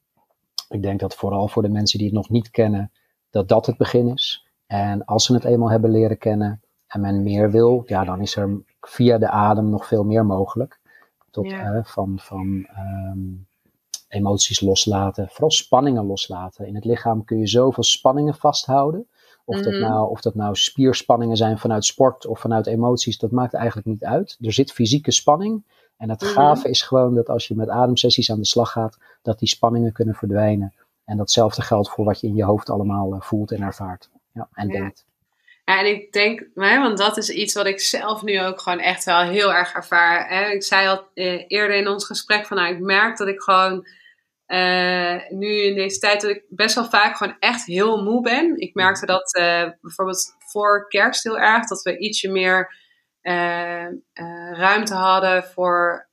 ik 0.70 0.82
denk 0.82 1.00
dat 1.00 1.16
vooral 1.16 1.48
voor 1.48 1.62
de 1.62 1.70
mensen 1.70 1.98
die 1.98 2.08
het 2.08 2.16
nog 2.16 2.30
niet 2.30 2.50
kennen, 2.50 2.92
dat 3.30 3.48
dat 3.48 3.66
het 3.66 3.78
begin 3.78 4.08
is. 4.08 4.48
En 4.66 5.06
als 5.06 5.26
ze 5.26 5.34
het 5.34 5.44
eenmaal 5.44 5.70
hebben 5.70 5.92
leren 5.92 6.18
kennen 6.18 6.62
en 6.88 7.02
men 7.02 7.24
meer 7.24 7.52
wil, 7.52 7.84
ja, 7.86 8.04
dan 8.04 8.22
is 8.22 8.36
er 8.36 8.62
via 8.82 9.18
de 9.18 9.30
adem 9.30 9.70
nog 9.70 9.88
veel 9.88 10.04
meer 10.04 10.26
mogelijk. 10.26 10.80
Tot 11.32 11.50
ja. 11.50 11.74
uh, 11.74 11.84
van, 11.84 12.20
van 12.20 12.68
um, 12.78 13.48
emoties 14.08 14.60
loslaten, 14.60 15.28
vooral 15.30 15.52
spanningen 15.52 16.06
loslaten. 16.06 16.68
In 16.68 16.76
het 16.76 16.86
lichaam 16.86 17.24
kun 17.24 17.38
je 17.38 17.48
zoveel 17.48 17.84
spanningen 17.84 18.36
vasthouden. 18.36 19.08
Of, 19.52 19.58
mm 19.58 19.64
-hmm. 19.64 19.80
dat 19.80 19.90
nou, 19.90 20.10
of 20.10 20.22
dat 20.22 20.36
nou 20.36 20.56
spierspanningen 20.56 21.38
zijn 21.38 21.58
vanuit 21.58 21.86
sport 21.86 22.26
of 22.26 22.40
vanuit 22.40 22.68
emoties, 22.68 23.18
dat 23.18 23.32
maakt 23.32 23.54
eigenlijk 23.54 23.88
niet 23.88 24.04
uit. 24.04 24.38
Er 24.42 24.54
zit 24.54 24.72
fysieke 24.72 25.12
spanning. 25.12 25.64
En 25.98 26.10
het 26.10 26.22
mm 26.22 26.28
-hmm. 26.28 26.38
gave 26.38 26.70
is 26.70 26.82
gewoon 26.82 27.16
dat 27.16 27.30
als 27.30 27.48
je 27.48 27.56
met 27.56 27.70
ademsessies 27.70 28.32
aan 28.32 28.40
de 28.40 28.46
slag 28.46 28.72
gaat, 28.72 28.98
dat 29.22 29.40
die 29.40 29.48
spanningen 29.48 29.92
kunnen 29.92 30.16
verdwijnen. 30.16 30.74
En 31.06 31.18
datzelfde 31.18 31.62
geldt 31.62 31.90
voor 31.90 32.06
wat 32.06 32.20
je 32.20 32.28
in 32.28 32.36
je 32.36 32.44
hoofd 32.44 32.70
allemaal 32.70 33.14
uh, 33.14 33.22
voelt 33.22 33.52
en 33.52 33.62
ervaart. 33.62 34.10
Ja, 34.34 34.50
en 34.54 34.68
ja. 34.68 34.80
denkt. 34.80 35.06
Ja, 35.66 35.80
en 35.80 35.86
ik 35.86 36.14
denk, 36.14 36.48
want 36.54 36.98
dat 36.98 37.18
is 37.18 37.30
iets 37.30 37.54
wat 37.54 37.66
ik 37.66 37.80
zelf 37.80 38.22
nu 38.24 38.42
ook 38.42 38.62
gewoon 38.62 38.80
echt 38.80 39.04
wel 39.04 39.22
heel 39.22 39.54
erg 39.54 39.74
ervaar. 39.74 40.30
Hè? 40.30 40.50
Ik 40.50 40.64
zei 40.64 40.88
al 40.88 41.04
eh, 41.14 41.44
eerder 41.48 41.76
in 41.78 41.88
ons 41.88 42.06
gesprek 42.06 42.46
van, 42.46 42.58
nou, 42.58 42.74
ik 42.74 42.80
merk 42.80 43.18
dat 43.18 43.28
ik 43.28 43.42
gewoon 43.42 43.88
uh, 44.52 45.30
nu 45.30 45.62
in 45.62 45.76
deze 45.76 46.00
tijd 46.00 46.22
dat 46.22 46.30
ik 46.30 46.44
best 46.50 46.76
wel 46.76 46.90
vaak 46.90 47.16
gewoon 47.16 47.36
echt 47.40 47.66
heel 47.66 48.04
moe 48.04 48.22
ben. 48.22 48.58
Ik 48.58 48.74
merkte 48.74 49.06
dat 49.06 49.38
uh, 49.38 49.70
bijvoorbeeld 49.82 50.36
voor 50.40 50.88
kerst 50.88 51.24
heel 51.24 51.40
erg, 51.40 51.68
dat 51.68 51.82
we 51.82 51.98
ietsje 51.98 52.30
meer 52.30 52.76
uh, 53.22 53.86
ruimte 54.52 54.94
hadden 54.94 55.44
voor 55.44 56.10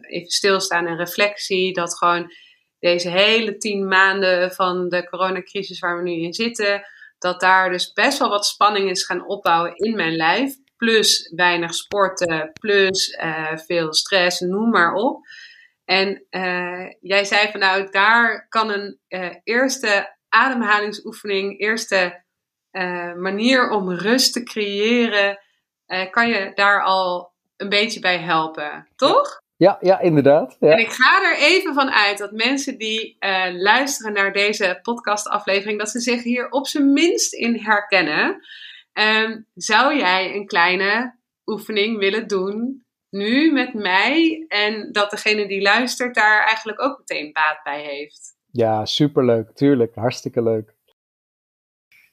even 0.00 0.30
stilstaan 0.30 0.86
en 0.86 0.96
reflectie. 0.96 1.72
Dat 1.72 1.98
gewoon 1.98 2.32
deze 2.78 3.08
hele 3.08 3.56
tien 3.56 3.88
maanden 3.88 4.52
van 4.52 4.88
de 4.88 5.08
coronacrisis 5.08 5.78
waar 5.78 5.96
we 5.96 6.02
nu 6.02 6.22
in 6.22 6.34
zitten, 6.34 6.82
dat 7.18 7.40
daar 7.40 7.70
dus 7.70 7.92
best 7.92 8.18
wel 8.18 8.28
wat 8.28 8.46
spanning 8.46 8.90
is 8.90 9.04
gaan 9.04 9.26
opbouwen 9.26 9.74
in 9.74 9.96
mijn 9.96 10.16
lijf. 10.16 10.54
Plus 10.76 11.32
weinig 11.34 11.74
sporten, 11.74 12.50
plus 12.60 13.18
veel 13.66 13.94
stress, 13.94 14.40
noem 14.40 14.70
maar 14.70 14.92
op. 14.92 15.26
En 15.90 16.26
uh, 16.30 16.86
jij 17.00 17.24
zei 17.24 17.50
van 17.50 17.60
nou, 17.60 17.90
daar 17.90 18.46
kan 18.48 18.70
een 18.70 18.98
uh, 19.08 19.30
eerste 19.44 20.16
ademhalingsoefening, 20.28 21.60
eerste 21.60 22.24
uh, 22.72 23.14
manier 23.14 23.70
om 23.70 23.90
rust 23.90 24.32
te 24.32 24.42
creëren, 24.42 25.38
kan 26.10 26.28
je 26.28 26.52
daar 26.54 26.82
al 26.82 27.32
een 27.56 27.68
beetje 27.68 28.00
bij 28.00 28.18
helpen, 28.18 28.88
toch? 28.96 29.42
Ja, 29.56 29.78
ja 29.80 30.00
inderdaad. 30.00 30.56
Ja. 30.60 30.70
En 30.70 30.78
ik 30.78 30.90
ga 30.90 31.22
er 31.22 31.36
even 31.36 31.74
van 31.74 31.90
uit 31.90 32.18
dat 32.18 32.32
mensen 32.32 32.78
die 32.78 33.16
luisteren 33.52 34.12
naar 34.12 34.32
deze 34.32 34.78
podcastaflevering, 34.82 35.78
dat 35.78 35.88
ze 35.88 36.00
zich 36.00 36.22
hier 36.22 36.50
op 36.50 36.66
zijn 36.66 36.92
minst 36.92 37.34
in 37.34 37.58
herkennen. 37.58 38.40
Um, 38.92 39.46
zou 39.54 39.96
jij 39.96 40.34
een 40.34 40.46
kleine 40.46 41.18
oefening 41.46 41.98
willen 41.98 42.26
doen 42.26 42.84
nu 43.10 43.52
met 43.52 43.74
mij 43.74 44.44
en 44.48 44.92
dat 44.92 45.10
degene 45.10 45.48
die 45.48 45.62
luistert 45.62 46.14
daar 46.14 46.44
eigenlijk 46.44 46.82
ook 46.82 46.98
meteen 46.98 47.32
baat 47.32 47.60
bij 47.62 47.82
heeft. 47.82 48.38
Ja, 48.52 48.84
superleuk, 48.84 49.50
tuurlijk, 49.54 49.94
hartstikke 49.94 50.42
leuk. 50.42 50.74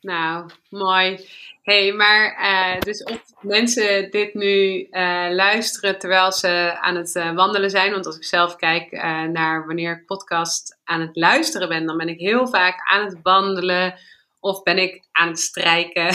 Nou, 0.02 0.50
mooi. 0.70 1.28
hey, 1.62 1.94
maar 1.94 2.38
uh, 2.42 2.82
dus 2.82 3.04
of 3.04 3.22
mensen 3.42 4.12
dit 4.12 4.34
nu 4.34 4.88
uh, 4.92 5.28
luisteren 5.30 6.00
terwijl 6.00 6.32
ze 6.32 6.78
aan 6.80 6.96
het 6.96 7.16
uh, 7.16 7.36
wandelen 7.36 7.70
zijn, 7.70 7.92
want 7.92 8.06
als 8.06 8.16
ik 8.16 8.24
zelf 8.24 8.56
kijk 8.56 8.92
naar 9.32 9.66
wanneer 9.66 9.92
ik 9.92 10.06
podcast 10.06 10.80
aan 10.84 11.02
het 11.02 11.16
luisteren 11.16 11.70
ben, 11.70 11.86
dan 11.86 11.98
ben 11.98 12.10
ik 12.10 12.20
heel 12.20 12.48
vaak 12.48 12.90
aan 12.90 13.06
het 13.06 13.20
wandelen 13.22 13.96
of 14.40 14.64
ben 14.64 14.78
ik 14.78 15.08
aan 15.12 15.28
het 15.28 15.40
strijken 15.40 16.08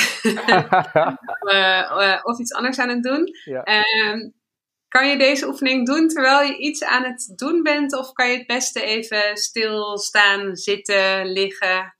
of 2.30 2.38
iets 2.38 2.52
anders 2.52 2.78
aan 2.78 2.88
het 2.88 3.02
doen. 3.02 3.28
Ja. 3.44 3.62
Ehm, 4.92 5.02
kan 5.02 5.08
je 5.08 5.18
deze 5.18 5.46
oefening 5.46 5.86
doen 5.86 6.08
terwijl 6.08 6.46
je 6.46 6.58
iets 6.58 6.84
aan 6.84 7.04
het 7.04 7.32
doen 7.36 7.62
bent, 7.62 7.98
of 7.98 8.12
kan 8.12 8.30
je 8.30 8.36
het 8.36 8.46
beste 8.46 8.82
even 8.82 9.36
stilstaan, 9.36 10.56
zitten, 10.56 11.26
liggen? 11.26 11.94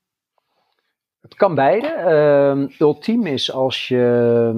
Het 1.21 1.35
kan 1.35 1.55
beide. 1.55 1.87
Uh, 1.87 2.79
ultiem 2.79 3.25
is 3.25 3.51
als 3.51 3.87
je 3.87 4.51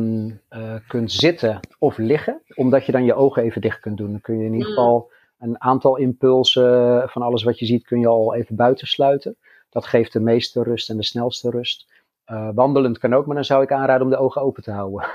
uh, 0.49 0.75
kunt 0.87 1.11
zitten 1.11 1.59
of 1.79 1.97
liggen, 1.97 2.41
omdat 2.55 2.85
je 2.85 2.91
dan 2.91 3.05
je 3.05 3.13
ogen 3.13 3.43
even 3.43 3.61
dicht 3.61 3.79
kunt 3.79 3.97
doen. 3.97 4.11
Dan 4.11 4.21
kun 4.21 4.37
je 4.37 4.45
in 4.45 4.53
ieder 4.53 4.69
mm. 4.69 4.73
geval 4.73 5.11
een 5.39 5.61
aantal 5.61 5.97
impulsen 5.97 7.09
van 7.09 7.21
alles 7.21 7.43
wat 7.43 7.59
je 7.59 7.65
ziet, 7.65 7.85
kun 7.85 7.99
je 7.99 8.07
al 8.07 8.35
even 8.35 8.55
buitensluiten. 8.55 9.35
Dat 9.69 9.85
geeft 9.85 10.13
de 10.13 10.19
meeste 10.19 10.63
rust 10.63 10.89
en 10.89 10.97
de 10.97 11.03
snelste 11.03 11.49
rust. 11.49 11.87
Uh, 12.31 12.49
wandelend 12.53 12.97
kan 12.97 13.13
ook, 13.13 13.25
maar 13.25 13.35
dan 13.35 13.45
zou 13.45 13.63
ik 13.63 13.71
aanraden 13.71 14.03
om 14.03 14.09
de 14.09 14.17
ogen 14.17 14.41
open 14.41 14.63
te 14.63 14.71
houden. 14.71 15.07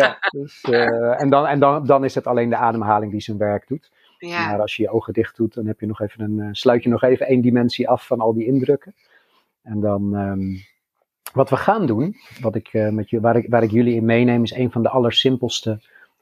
ja, 0.00 0.18
dus, 0.30 0.64
uh, 0.70 1.20
en 1.20 1.30
dan, 1.30 1.46
en 1.46 1.58
dan, 1.58 1.86
dan 1.86 2.04
is 2.04 2.14
het 2.14 2.26
alleen 2.26 2.50
de 2.50 2.56
ademhaling 2.56 3.12
die 3.12 3.20
zijn 3.20 3.38
werk 3.38 3.68
doet. 3.68 3.90
Ja. 4.18 4.46
Maar 4.46 4.60
als 4.60 4.76
je 4.76 4.82
je 4.82 4.90
ogen 4.90 5.12
dicht 5.12 5.36
doet, 5.36 5.54
dan 5.54 5.66
heb 5.66 5.80
je 5.80 5.86
nog 5.86 6.00
even 6.00 6.20
een, 6.20 6.38
uh, 6.38 6.48
sluit 6.52 6.82
je 6.82 6.88
nog 6.88 7.02
even 7.02 7.26
één 7.26 7.40
dimensie 7.40 7.88
af 7.88 8.06
van 8.06 8.20
al 8.20 8.34
die 8.34 8.46
indrukken. 8.46 8.94
En 9.62 9.80
dan, 9.80 10.14
um, 10.14 10.56
wat 11.32 11.50
we 11.50 11.56
gaan 11.56 11.86
doen, 11.86 12.14
wat 12.40 12.54
ik, 12.54 12.72
met 12.72 13.10
je, 13.10 13.20
waar, 13.20 13.36
ik, 13.36 13.46
waar 13.48 13.62
ik 13.62 13.70
jullie 13.70 13.94
in 13.94 14.04
meeneem, 14.04 14.42
is 14.42 14.54
een 14.54 14.70
van 14.70 14.82
de 14.82 14.88
allersimpelste 14.88 15.80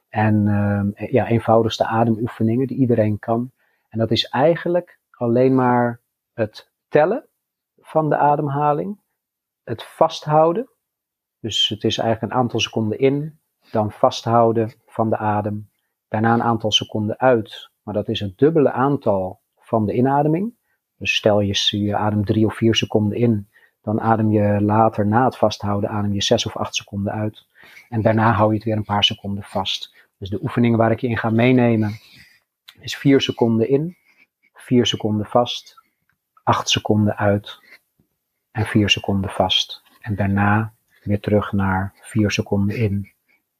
en 0.09 0.45
uh, 0.45 1.09
ja, 1.11 1.27
eenvoudigste 1.27 1.85
ademoefeningen 1.85 2.67
die 2.67 2.77
iedereen 2.77 3.19
kan. 3.19 3.51
En 3.89 3.99
dat 3.99 4.11
is 4.11 4.25
eigenlijk 4.25 4.99
alleen 5.11 5.55
maar 5.55 5.99
het 6.33 6.69
tellen 6.87 7.25
van 7.87 8.09
de 8.09 8.17
ademhaling, 8.17 8.99
het 9.63 9.83
vasthouden. 9.83 10.69
Dus 11.39 11.67
het 11.67 11.83
is 11.83 11.97
eigenlijk 11.97 12.31
een 12.31 12.39
aantal 12.39 12.59
seconden 12.59 12.99
in, 12.99 13.39
dan 13.71 13.91
vasthouden 13.91 14.73
van 14.85 15.09
de 15.09 15.17
adem, 15.17 15.69
daarna 16.07 16.33
een 16.33 16.43
aantal 16.43 16.71
seconden 16.71 17.19
uit. 17.19 17.69
Maar 17.83 17.93
dat 17.93 18.07
is 18.07 18.19
het 18.19 18.37
dubbele 18.37 18.71
aantal 18.71 19.41
van 19.59 19.85
de 19.85 19.93
inademing. 19.93 20.55
Dus 20.97 21.15
stel 21.15 21.39
je, 21.39 21.85
je 21.85 21.95
adem 21.95 22.25
drie 22.25 22.45
of 22.45 22.55
vier 22.55 22.75
seconden 22.75 23.17
in, 23.17 23.49
dan 23.81 24.01
adem 24.01 24.31
je 24.31 24.61
later 24.61 25.07
na 25.07 25.25
het 25.25 25.37
vasthouden, 25.37 25.89
adem 25.89 26.13
je 26.13 26.21
zes 26.21 26.45
of 26.45 26.57
acht 26.57 26.75
seconden 26.75 27.13
uit. 27.13 27.45
En 27.89 28.01
daarna 28.01 28.31
hou 28.31 28.49
je 28.49 28.55
het 28.55 28.65
weer 28.65 28.77
een 28.77 28.83
paar 28.83 29.03
seconden 29.03 29.43
vast. 29.43 29.95
Dus 30.17 30.29
de 30.29 30.41
oefeningen 30.41 30.77
waar 30.77 30.91
ik 30.91 30.99
je 30.99 31.07
in 31.07 31.17
ga 31.17 31.29
meenemen 31.29 31.91
is 32.79 32.97
vier 32.97 33.21
seconden 33.21 33.69
in, 33.69 33.97
vier 34.53 34.85
seconden 34.85 35.25
vast, 35.25 35.81
acht 36.43 36.69
seconden 36.69 37.17
uit 37.17 37.65
en 38.57 38.65
vier 38.65 38.89
seconden 38.89 39.29
vast. 39.29 39.81
En 40.01 40.15
daarna 40.15 40.73
weer 41.03 41.19
terug 41.19 41.51
naar 41.51 41.93
vier 42.01 42.31
seconden 42.31 42.77
in, 42.77 43.11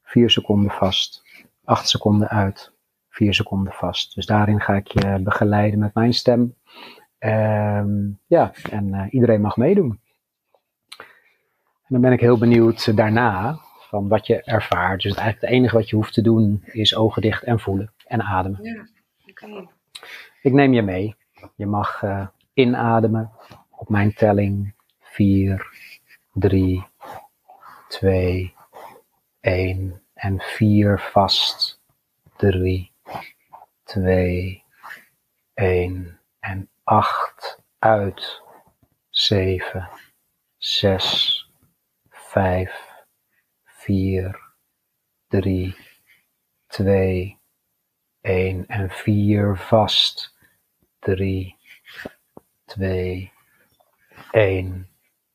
vier 0.04 0.30
seconden 0.30 0.72
vast, 0.72 1.24
acht 1.64 1.90
seconden 1.90 2.30
uit, 2.30 2.74
vier 3.10 3.34
seconden 3.34 3.74
vast. 3.74 4.16
Dus 4.16 4.26
daarin 4.26 4.62
ga 4.62 4.74
ik 4.74 4.88
je 4.88 5.20
begeleiden 5.24 5.80
met 5.80 5.94
mijn 5.94 6.14
stem. 6.14 6.56
Um, 7.20 8.20
ja, 8.28 8.52
en 8.72 8.88
uh, 8.88 9.06
iedereen 9.10 9.42
mag 9.42 9.58
meedoen. 9.58 10.00
En 10.98 11.94
dan 11.94 12.02
ben 12.02 12.12
ik 12.12 12.20
heel 12.20 12.38
benieuwd 12.38 12.96
daarna 12.96 13.60
van 13.90 14.08
wat 14.08 14.28
je 14.28 14.44
ervaart. 14.44 15.02
Dus 15.02 15.16
eigenlijk 15.16 15.42
het 15.42 15.50
enige 15.50 15.76
wat 15.76 15.90
je 15.90 15.96
hoeft 15.96 16.14
te 16.14 16.22
doen 16.22 16.64
is 16.66 16.96
ogen 16.96 17.22
dicht 17.22 17.44
en 17.44 17.60
voelen 17.60 17.94
en 18.06 18.22
ademen. 18.22 18.64
Ja, 18.64 18.88
okay. 19.30 19.68
Ik 20.42 20.54
neem 20.54 20.74
je 20.74 20.82
mee. 20.82 21.16
Je 21.56 21.66
mag 21.66 22.02
uh, 22.02 22.28
inademen 22.54 23.32
op 23.70 23.90
mijn 23.90 24.14
telling 24.14 24.76
4, 25.18 25.58
3, 26.36 26.84
2, 27.90 28.54
1 29.42 30.02
en 30.14 30.40
4 30.40 31.00
vast. 31.00 31.80
3, 32.38 32.92
2, 33.84 34.64
1 35.56 36.20
en 36.40 36.70
8 36.84 37.64
uit. 37.80 38.42
7, 39.10 39.90
6, 40.58 41.50
5, 42.10 42.72
4, 43.66 44.40
3, 45.28 45.76
2, 46.68 47.38
1 48.22 48.68
en 48.68 48.90
4 48.90 49.58
vast. 49.58 50.34
3, 51.00 51.56
2, 52.66 53.32
1 54.32 54.88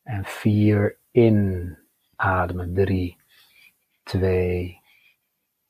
en 0.05 0.25
4 0.25 0.97
inademen. 1.11 2.73
3, 2.73 3.17
2, 4.05 4.81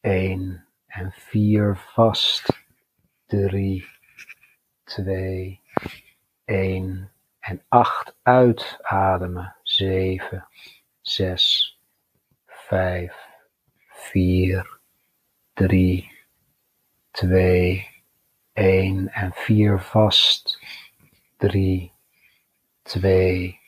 1 0.02 0.66
en 0.88 1.12
4 1.32 1.78
vast. 1.96 2.50
3, 3.28 3.84
2, 4.86 5.60
1 6.46 7.10
en 7.42 7.62
8 7.70 8.14
uitademen. 8.24 9.54
7, 9.64 10.44
6, 11.02 11.78
5, 12.70 13.14
4, 14.12 14.64
3, 15.54 16.10
2, 17.12 17.86
1 18.56 19.10
en 19.14 19.32
4 19.32 19.78
vast. 19.94 20.58
3, 21.38 21.92
2, 22.84 23.63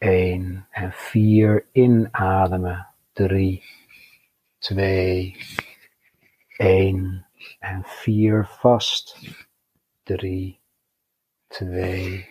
1 0.00 0.66
en 0.70 0.92
4 0.92 1.66
inademen. 1.72 2.86
3, 3.12 3.62
2, 4.58 5.36
1 6.58 7.26
en 7.58 7.84
4 7.84 8.46
vast. 8.46 9.16
3, 10.04 10.58
2, 11.48 12.26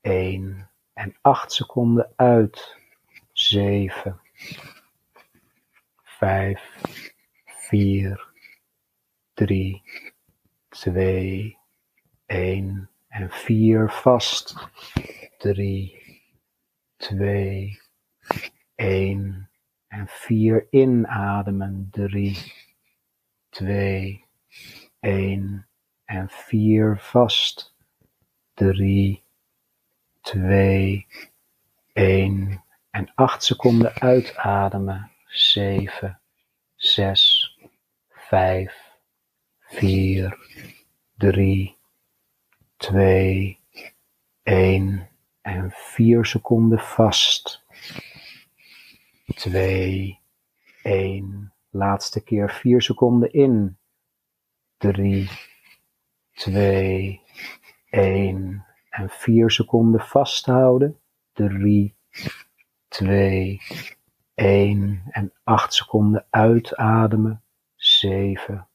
1 0.00 0.70
en 0.94 1.16
8 1.22 1.52
seconden 1.52 2.12
uit. 2.16 2.76
7, 3.32 4.20
5, 6.02 6.60
4, 7.68 8.32
3, 9.34 9.82
2, 10.68 11.58
1 12.26 12.88
en 13.08 13.30
4 13.30 13.90
vast. 13.90 14.54
3, 15.38 16.05
2, 16.98 17.78
1 18.76 19.48
en 19.88 20.08
4 20.08 20.66
inademen. 20.70 21.90
3, 21.90 22.52
2, 23.50 24.24
1 25.00 25.66
en 26.06 26.28
4 26.28 26.98
vast. 27.12 27.74
3, 28.54 29.22
2, 30.22 31.06
1 31.94 32.64
en 32.90 33.12
8 33.16 33.46
seconden 33.46 33.92
uitademen. 34.02 35.10
7, 35.28 36.18
6, 36.76 37.56
5, 38.30 38.72
4, 39.60 40.36
3, 41.18 41.76
2, 42.78 43.58
1 44.44 45.15
en 45.46 45.70
4 45.70 46.24
seconden 46.26 46.78
vast. 46.78 47.64
2, 49.34 50.18
1. 50.82 51.52
Laatste 51.70 52.20
keer 52.20 52.50
4 52.50 52.82
seconden 52.82 53.32
in. 53.32 53.78
3, 54.76 55.28
2, 56.32 57.20
1. 57.90 58.64
En 58.90 59.08
4 59.10 59.50
seconden 59.50 60.00
vasthouden. 60.00 60.98
3, 61.32 61.94
2, 62.88 63.60
1. 64.34 65.02
En 65.10 65.32
8 65.44 65.74
seconden 65.74 66.26
uitademen. 66.30 67.42
7, 67.76 68.66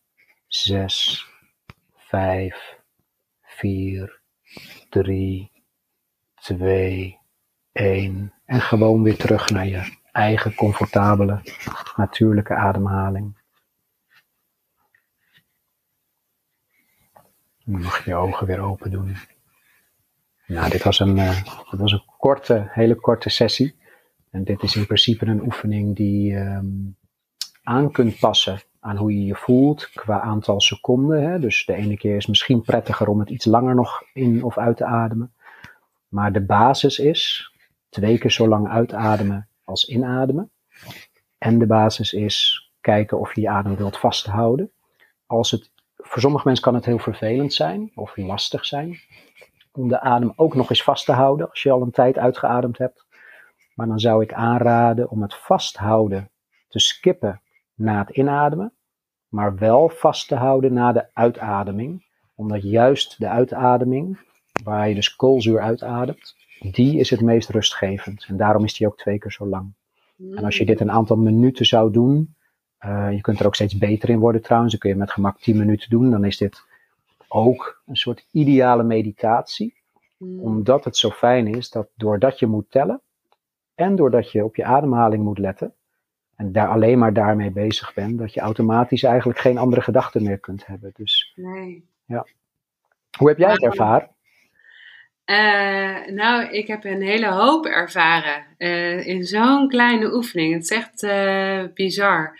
6, 0.47 1.25
5, 1.95 2.79
4, 3.41 4.21
3, 4.89 5.50
2, 6.41 7.19
1. 7.71 8.33
En 8.45 8.61
gewoon 8.61 9.03
weer 9.03 9.17
terug 9.17 9.49
naar 9.49 9.67
je 9.67 9.97
eigen 10.11 10.55
comfortabele, 10.55 11.41
natuurlijke 11.95 12.55
ademhaling. 12.55 13.39
Dan 17.65 17.81
mag 17.81 18.03
je 18.03 18.09
je 18.09 18.15
ogen 18.15 18.47
weer 18.47 18.59
open 18.59 18.91
doen. 18.91 19.15
Nou, 20.47 20.69
dit 20.69 20.83
was 20.83 20.99
een, 20.99 21.17
uh, 21.17 21.43
dit 21.71 21.79
was 21.79 21.91
een 21.91 22.03
korte, 22.17 22.67
hele 22.71 22.95
korte 22.95 23.29
sessie. 23.29 23.75
En 24.29 24.43
dit 24.43 24.61
is 24.63 24.75
in 24.75 24.85
principe 24.85 25.25
een 25.25 25.41
oefening 25.41 25.95
die 25.95 26.35
um, 26.35 26.97
aan 27.63 27.91
kunt 27.91 28.19
passen 28.19 28.61
aan 28.79 28.97
hoe 28.97 29.13
je 29.13 29.25
je 29.25 29.35
voelt 29.35 29.89
qua 29.93 30.21
aantal 30.21 30.61
seconden. 30.61 31.31
Hè? 31.31 31.39
Dus 31.39 31.65
de 31.65 31.73
ene 31.73 31.97
keer 31.97 32.15
is 32.15 32.25
misschien 32.25 32.61
prettiger 32.61 33.07
om 33.07 33.19
het 33.19 33.29
iets 33.29 33.45
langer 33.45 33.75
nog 33.75 34.03
in 34.13 34.43
of 34.43 34.57
uit 34.57 34.77
te 34.77 34.85
ademen. 34.85 35.33
Maar 36.11 36.31
de 36.31 36.45
basis 36.45 36.99
is 36.99 37.53
twee 37.89 38.17
keer 38.17 38.31
zo 38.31 38.47
lang 38.47 38.69
uitademen 38.69 39.47
als 39.63 39.85
inademen. 39.85 40.51
En 41.37 41.59
de 41.59 41.65
basis 41.65 42.13
is 42.13 42.69
kijken 42.81 43.19
of 43.19 43.35
je 43.35 43.41
je 43.41 43.49
adem 43.49 43.75
wilt 43.75 43.97
vasthouden. 43.97 44.71
Als 45.25 45.51
het, 45.51 45.71
voor 45.95 46.21
sommige 46.21 46.45
mensen 46.45 46.63
kan 46.63 46.75
het 46.75 46.85
heel 46.85 46.99
vervelend 46.99 47.53
zijn 47.53 47.91
of 47.95 48.17
lastig 48.17 48.65
zijn 48.65 48.99
om 49.71 49.87
de 49.87 49.99
adem 49.99 50.33
ook 50.35 50.55
nog 50.55 50.69
eens 50.69 50.83
vast 50.83 51.05
te 51.05 51.11
houden 51.11 51.49
als 51.49 51.63
je 51.63 51.71
al 51.71 51.81
een 51.81 51.91
tijd 51.91 52.17
uitgeademd 52.17 52.77
hebt. 52.77 53.05
Maar 53.75 53.87
dan 53.87 53.99
zou 53.99 54.23
ik 54.23 54.33
aanraden 54.33 55.09
om 55.09 55.21
het 55.21 55.35
vasthouden 55.35 56.31
te 56.67 56.79
skippen 56.79 57.41
na 57.75 57.97
het 57.99 58.09
inademen, 58.09 58.73
maar 59.27 59.55
wel 59.55 59.89
vast 59.89 60.27
te 60.27 60.35
houden 60.35 60.73
na 60.73 60.91
de 60.91 61.05
uitademing. 61.13 62.09
Omdat 62.35 62.61
juist 62.63 63.19
de 63.19 63.27
uitademing, 63.27 64.19
waar 64.63 64.89
je 64.89 64.95
dus 64.95 65.15
koolzuur 65.15 65.59
uitademt, 65.59 66.35
die 66.59 66.99
is 66.99 67.09
het 67.09 67.21
meest 67.21 67.49
rustgevend. 67.49 68.25
En 68.27 68.37
daarom 68.37 68.63
is 68.63 68.73
die 68.73 68.87
ook 68.87 68.97
twee 68.97 69.17
keer 69.17 69.31
zo 69.31 69.45
lang. 69.45 69.73
En 70.17 70.43
als 70.43 70.57
je 70.57 70.65
dit 70.65 70.79
een 70.79 70.91
aantal 70.91 71.17
minuten 71.17 71.65
zou 71.65 71.91
doen, 71.91 72.35
uh, 72.85 73.11
je 73.11 73.21
kunt 73.21 73.39
er 73.39 73.45
ook 73.45 73.55
steeds 73.55 73.77
beter 73.77 74.09
in 74.09 74.19
worden 74.19 74.41
trouwens, 74.41 74.71
dan 74.71 74.81
kun 74.81 74.89
je 74.89 74.95
met 74.95 75.11
gemak 75.11 75.39
10 75.39 75.57
minuten 75.57 75.89
doen, 75.89 76.11
dan 76.11 76.25
is 76.25 76.37
dit 76.37 76.63
ook 77.27 77.81
een 77.85 77.95
soort 77.95 78.27
ideale 78.31 78.83
meditatie. 78.83 79.73
Hmm. 80.17 80.39
Omdat 80.39 80.83
het 80.83 80.97
zo 80.97 81.09
fijn 81.09 81.47
is 81.47 81.69
dat 81.69 81.89
doordat 81.95 82.39
je 82.39 82.47
moet 82.47 82.71
tellen 82.71 83.01
en 83.75 83.95
doordat 83.95 84.31
je 84.31 84.43
op 84.43 84.55
je 84.55 84.63
ademhaling 84.63 85.23
moet 85.23 85.37
letten 85.37 85.73
en 86.41 86.51
daar 86.51 86.67
alleen 86.67 86.99
maar 86.99 87.13
daarmee 87.13 87.51
bezig 87.51 87.93
bent, 87.93 88.19
dat 88.19 88.33
je 88.33 88.39
automatisch 88.39 89.03
eigenlijk 89.03 89.39
geen 89.39 89.57
andere 89.57 89.81
gedachten 89.81 90.23
meer 90.23 90.39
kunt 90.39 90.65
hebben. 90.65 90.91
Dus, 90.93 91.33
nee. 91.35 91.85
Ja. 92.05 92.27
Hoe 93.17 93.27
heb 93.27 93.37
jij 93.37 93.51
het 93.51 93.63
ervaren? 93.63 94.09
Uh, 95.25 96.05
nou, 96.05 96.43
ik 96.43 96.67
heb 96.67 96.83
een 96.83 97.01
hele 97.01 97.27
hoop 97.27 97.65
ervaren 97.65 98.45
uh, 98.57 99.07
in 99.07 99.23
zo'n 99.23 99.67
kleine 99.67 100.13
oefening. 100.13 100.53
Het 100.53 100.63
is 100.63 100.69
echt 100.69 101.03
uh, 101.03 101.73
bizar. 101.73 102.39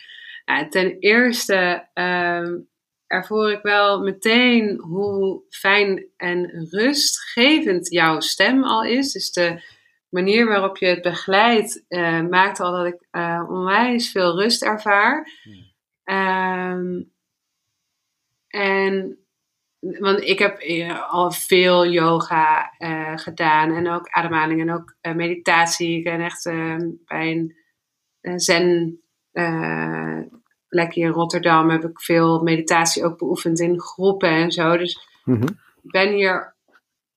Ten 0.69 0.99
eerste 0.99 1.88
ehm, 1.93 2.59
ervoor 3.07 3.51
ik 3.51 3.61
wel 3.61 4.01
meteen 4.01 4.79
hoe 4.79 5.43
fijn 5.49 6.05
en 6.17 6.67
rustgevend 6.69 7.89
jouw 7.89 8.19
stem 8.19 8.63
al 8.63 8.84
is. 8.84 9.11
Dus 9.11 9.32
de 9.32 9.63
manier 10.09 10.47
waarop 10.47 10.77
je 10.77 10.86
het 10.86 11.01
begeleidt 11.01 11.86
maakt 12.29 12.59
al 12.59 12.71
dat 12.71 12.86
ik 12.86 13.07
onwijs 13.49 14.11
veel 14.11 14.41
rust 14.41 14.63
ervaar. 14.63 15.27
Um, 16.03 17.11
en 18.47 19.20
want 19.82 20.21
ik 20.21 20.39
heb 20.39 20.63
uh, 20.63 21.11
al 21.11 21.32
veel 21.32 21.88
yoga 21.88 22.73
gedaan 23.15 23.75
en 23.75 23.89
ook 23.89 24.09
ademhaling 24.09 24.61
en 24.61 24.73
ook 24.73 24.95
meditatie. 25.15 25.97
Ik 25.97 26.03
ben 26.03 26.21
echt 26.21 26.43
bij 27.05 27.53
een 28.21 28.39
zen 28.39 28.99
plek 30.67 30.95
in 30.95 31.07
Rotterdam 31.07 31.69
heb 31.69 31.84
ik 31.84 32.01
veel 32.01 32.43
meditatie 32.43 33.05
ook 33.05 33.17
beoefend 33.17 33.59
in 33.59 33.79
groepen 33.79 34.29
en 34.29 34.51
zo. 34.51 34.77
Dus 34.77 35.07
mm 35.23 35.59
ik 35.84 35.91
ben 35.91 36.13
hier, 36.13 36.55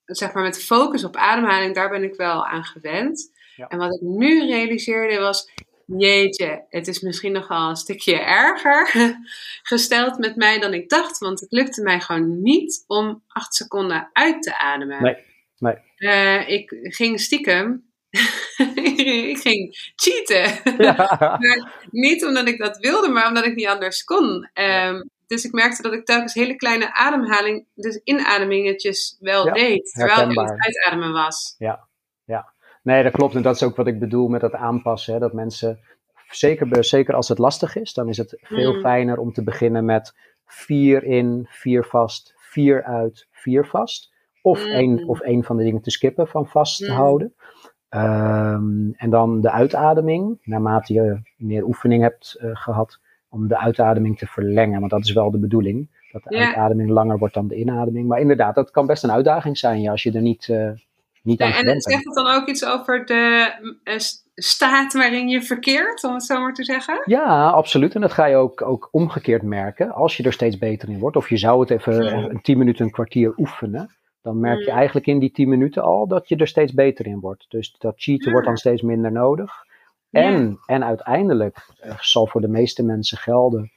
zeg 0.05 0.33
maar, 0.33 0.43
met 0.43 0.65
focus 0.65 1.05
op 1.05 1.17
ademhaling, 1.17 1.75
daar 1.75 1.91
ben 1.91 2.03
ik 2.03 2.15
wel 2.15 2.47
aan 2.47 2.65
gewend. 2.65 3.33
En 3.69 3.79
wat 3.79 3.95
ik 3.95 4.01
nu 4.01 4.47
realiseerde 4.47 5.19
was, 5.19 5.51
jeetje, 5.87 6.65
het 6.69 6.89
is 6.89 7.01
misschien 7.01 7.33
nogal 7.33 7.69
een 7.69 7.77
stukje 7.77 8.21
erger 8.21 9.17
gesteld 9.63 10.19
met 10.19 10.37
mij 10.37 10.59
dan 10.59 10.75
ik 10.75 10.89
dacht. 10.89 11.19
Want 11.19 11.41
het 11.41 11.53
lukte 11.53 11.83
mij 11.83 12.01
gewoon 12.01 12.43
niet 12.43 12.85
om 12.87 13.23
acht 13.27 13.55
seconden 13.55 14.11
uit 14.13 14.43
te 14.43 14.59
ademen. 14.59 15.03
Nee, 15.03 15.17
nee. 15.59 15.77
Uh, 15.99 16.49
ik 16.49 16.77
ging 16.83 17.21
stiekem 17.21 17.93
ik 19.33 19.39
ging 19.39 19.93
cheaten. 19.97 20.61
niet 22.05 22.25
omdat 22.25 22.49
ik 22.49 22.59
dat 22.59 22.79
wilde, 22.79 23.09
maar 23.09 23.29
omdat 23.29 23.45
ik 23.45 23.55
niet 23.55 23.67
anders 23.67 24.05
kon. 24.05 24.49
Um, 24.55 25.11
dus 25.27 25.45
ik 25.45 25.53
merkte 25.53 25.83
dat 25.83 25.93
ik 25.93 26.05
telkens 26.05 26.35
hele 26.35 26.57
kleine 26.57 26.95
ademhaling, 26.95 27.67
dus 27.75 28.01
inademingetjes 28.05 29.17
wel 29.21 29.53
deed. 29.53 29.93
Terwijl 29.93 30.31
ik 30.31 30.39
aan 30.39 30.51
het 30.51 30.65
uitademen 30.65 31.13
was. 31.13 31.55
Ja, 31.59 31.89
ja. 32.25 32.54
Nee, 32.85 33.03
dat 33.03 33.13
klopt. 33.13 33.35
En 33.35 33.43
dat 33.43 33.55
is 33.55 33.63
ook 33.63 33.77
wat 33.77 33.87
ik 33.87 33.99
bedoel 33.99 34.29
met 34.29 34.41
dat 34.41 34.55
aanpassen. 34.55 35.13
Hè? 35.13 35.19
Dat 35.19 35.33
mensen, 35.33 35.79
zeker, 36.31 36.85
zeker 36.85 37.15
als 37.15 37.29
het 37.29 37.39
lastig 37.39 37.77
is, 37.77 37.93
dan 37.93 38.09
is 38.09 38.17
het 38.17 38.37
veel 38.41 38.75
mm. 38.75 38.81
fijner 38.81 39.19
om 39.19 39.33
te 39.33 39.43
beginnen 39.43 39.85
met 39.85 40.15
vier 40.47 41.05
in, 41.05 41.47
vier 41.49 41.85
vast, 41.85 42.35
vier 42.37 42.85
uit, 42.85 43.29
vier 43.31 43.67
vast. 43.67 44.13
Of, 44.43 44.65
mm. 44.67 44.73
één, 44.73 45.09
of 45.09 45.21
één 45.21 45.45
van 45.45 45.57
de 45.57 45.65
dingen 45.65 45.83
te 45.83 45.91
skippen 45.91 46.29
van 46.29 46.47
vast 46.47 46.79
te 46.79 46.91
mm. 46.91 46.97
houden. 46.97 47.35
Um, 47.91 48.95
en 48.97 49.11
dan 49.11 49.41
de 49.41 49.51
uitademing, 49.51 50.39
naarmate 50.43 50.93
je 50.93 51.21
meer 51.37 51.65
oefening 51.65 52.03
hebt 52.03 52.39
uh, 52.41 52.51
gehad, 52.53 53.01
om 53.29 53.49
de 53.49 53.59
uitademing 53.59 54.19
te 54.19 54.27
verlengen. 54.27 54.79
Want 54.79 54.91
dat 54.91 55.05
is 55.05 55.13
wel 55.13 55.31
de 55.31 55.39
bedoeling, 55.39 55.89
dat 56.13 56.23
de 56.23 56.39
uitademing 56.39 56.91
langer 56.91 57.19
wordt 57.19 57.35
dan 57.35 57.49
de 57.49 57.57
inademing. 57.57 58.09
Maar 58.09 58.21
inderdaad, 58.21 58.55
dat 58.55 58.71
kan 58.71 58.87
best 58.87 59.05
een 59.05 59.13
uitdaging 59.13 59.59
zijn 59.59 59.81
ja, 59.81 59.91
als 59.91 60.03
je 60.03 60.13
er 60.13 60.23
niet, 60.23 60.49
uh, 60.49 60.71
niet 61.25 61.39
ja, 61.39 61.47
aan 61.47 61.53
gewend 61.53 61.73
bent. 61.73 61.85
En 61.85 61.93
zegt 61.93 62.05
het 62.05 62.15
dan 62.15 62.35
ook 62.35 62.49
iets 62.49 62.65
over 62.65 63.05
de 63.07 63.53
uh, 63.85 63.95
staat 64.35 64.93
waarin 64.93 65.29
je 65.29 65.43
verkeert, 65.43 66.05
om 66.05 66.15
het 66.15 66.25
zo 66.25 66.41
maar 66.41 66.55
te 66.55 66.65
zeggen? 66.65 67.03
Ja, 67.05 67.49
absoluut. 67.51 67.95
En 67.95 68.01
dat 68.01 68.13
ga 68.13 68.25
je 68.25 68.37
ook, 68.37 68.63
ook 68.63 68.89
omgekeerd 68.91 69.43
merken. 69.43 69.93
Als 69.93 70.17
je 70.17 70.23
er 70.23 70.33
steeds 70.33 70.59
beter 70.59 70.89
in 70.89 70.99
wordt, 70.99 71.17
of 71.17 71.29
je 71.29 71.37
zou 71.37 71.61
het 71.61 71.71
even 71.71 72.31
een 72.31 72.43
tien 72.43 72.59
minuten, 72.59 72.85
een 72.85 72.91
kwartier 72.91 73.33
oefenen 73.37 73.91
dan 74.25 74.41
merk 74.41 74.59
je 74.59 74.71
mm. 74.71 74.77
eigenlijk 74.77 75.07
in 75.07 75.19
die 75.19 75.31
10 75.31 75.49
minuten 75.49 75.83
al 75.83 76.07
dat 76.07 76.29
je 76.29 76.37
er 76.37 76.49
steeds 76.49 76.73
beter 76.73 77.07
in 77.07 77.21
wordt. 77.21 77.47
Dus 77.49 77.77
dat 77.79 77.95
cheaten 77.97 78.33
wordt 78.33 78.47
dan 78.47 78.57
steeds 78.57 78.83
minder 78.83 79.13
nodig. 79.13 79.53
En, 80.11 80.59
en 80.67 80.85
uiteindelijk 80.85 81.69
uh, 81.85 81.99
zal 81.99 82.27
voor 82.27 82.41
de 82.41 82.49
meeste 82.49 82.85
mensen 82.85 83.19
gelden 83.19 83.73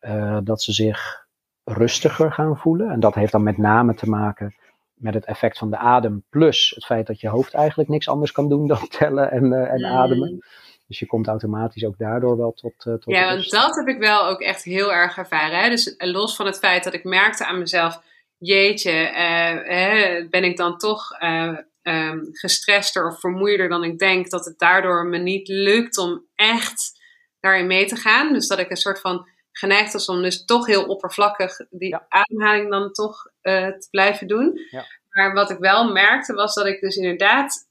uh, 0.00 0.38
dat 0.44 0.62
ze 0.62 0.72
zich 0.72 1.26
rustiger 1.64 2.32
gaan 2.32 2.56
voelen. 2.56 2.90
En 2.90 3.00
dat 3.00 3.14
heeft 3.14 3.32
dan 3.32 3.42
met 3.42 3.56
name 3.56 3.94
te 3.94 4.08
maken 4.08 4.54
met 4.98 5.14
het 5.14 5.24
effect 5.24 5.58
van 5.58 5.70
de 5.70 5.76
adem, 5.76 6.24
plus 6.30 6.72
het 6.74 6.84
feit 6.84 7.06
dat 7.06 7.20
je 7.20 7.28
hoofd 7.28 7.54
eigenlijk 7.54 7.88
niks 7.88 8.08
anders 8.08 8.32
kan 8.32 8.48
doen 8.48 8.66
dan 8.66 8.88
tellen 8.98 9.30
en, 9.30 9.44
uh, 9.44 9.72
en 9.72 9.78
mm. 9.78 9.84
ademen. 9.84 10.38
Dus 10.86 10.98
je 10.98 11.06
komt 11.06 11.26
automatisch 11.26 11.84
ook 11.84 11.98
daardoor 11.98 12.36
wel 12.36 12.52
tot. 12.52 12.78
tot 12.78 13.04
ja, 13.04 13.28
want 13.28 13.50
dat 13.50 13.76
heb 13.76 13.86
ik 13.86 13.98
wel 13.98 14.26
ook 14.26 14.40
echt 14.40 14.64
heel 14.64 14.92
erg 14.92 15.16
ervaren. 15.16 15.58
Hè? 15.58 15.68
Dus 15.68 15.94
los 15.98 16.36
van 16.36 16.46
het 16.46 16.58
feit 16.58 16.84
dat 16.84 16.94
ik 16.94 17.04
merkte 17.04 17.46
aan 17.46 17.58
mezelf 17.58 18.00
jeetje, 18.38 18.92
uh, 18.92 20.28
ben 20.30 20.44
ik 20.44 20.56
dan 20.56 20.78
toch 20.78 21.20
uh, 21.22 21.58
um, 21.82 22.28
gestrester 22.32 23.06
of 23.06 23.20
vermoeider 23.20 23.68
dan 23.68 23.84
ik 23.84 23.98
denk, 23.98 24.30
dat 24.30 24.44
het 24.44 24.58
daardoor 24.58 25.06
me 25.06 25.18
niet 25.18 25.48
lukt 25.48 25.98
om 25.98 26.24
echt 26.34 27.00
daarin 27.40 27.66
mee 27.66 27.86
te 27.86 27.96
gaan. 27.96 28.32
Dus 28.32 28.48
dat 28.48 28.58
ik 28.58 28.70
een 28.70 28.76
soort 28.76 29.00
van 29.00 29.28
geneigd 29.52 29.92
was 29.92 30.08
om 30.08 30.22
dus 30.22 30.44
toch 30.44 30.66
heel 30.66 30.84
oppervlakkig 30.84 31.56
die 31.70 31.96
ademhaling 32.08 32.70
dan 32.70 32.92
toch 32.92 33.26
uh, 33.48 33.66
te 33.66 33.88
blijven 33.90 34.26
doen. 34.26 34.60
Ja. 34.70 34.84
Maar 35.08 35.32
wat 35.32 35.50
ik 35.50 35.58
wel 35.58 35.92
merkte 35.92 36.34
was 36.34 36.54
dat 36.54 36.66
ik 36.66 36.80
dus 36.80 36.96
inderdaad 36.96 37.66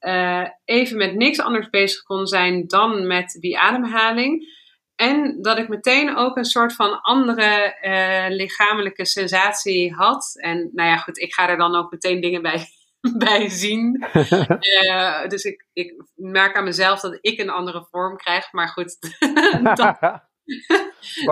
even 0.66 0.98
met 0.98 1.16
niks 1.16 1.40
anders 1.40 1.70
bezig 1.70 2.04
kon 2.04 2.28
zijn 2.28 2.68
dan 2.68 3.08
met 3.08 3.38
die 3.40 3.60
ademhaling. 3.60 4.56
En 4.98 5.42
dat 5.42 5.58
ik 5.58 5.68
meteen 5.68 6.16
ook 6.16 6.38
een 6.38 6.46
soort 6.46 6.74
van 6.74 7.02
andere 7.02 7.78
uh, 7.82 8.36
lichamelijke 8.36 9.06
sensatie 9.06 9.94
had. 9.94 10.32
En 10.36 10.70
nou 10.74 10.90
ja, 10.90 10.98
goed, 10.98 11.20
ik 11.20 11.34
ga 11.34 11.50
er 11.50 11.58
dan 11.58 11.76
ook 11.76 11.92
meteen 11.92 12.22
dingen 12.22 12.42
bij, 12.42 12.68
bij 13.18 13.50
zien. 13.50 14.06
uh, 14.14 15.28
dus 15.34 15.44
ik, 15.44 15.68
ik 15.74 16.04
merk 16.16 16.56
aan 16.56 16.64
mezelf 16.64 17.00
dat 17.00 17.18
ik 17.22 17.40
een 17.40 17.50
andere 17.50 17.88
vorm 17.92 18.18
krijg. 18.18 18.52
Maar 18.52 18.68
goed. 18.68 18.98
dat, 19.76 20.22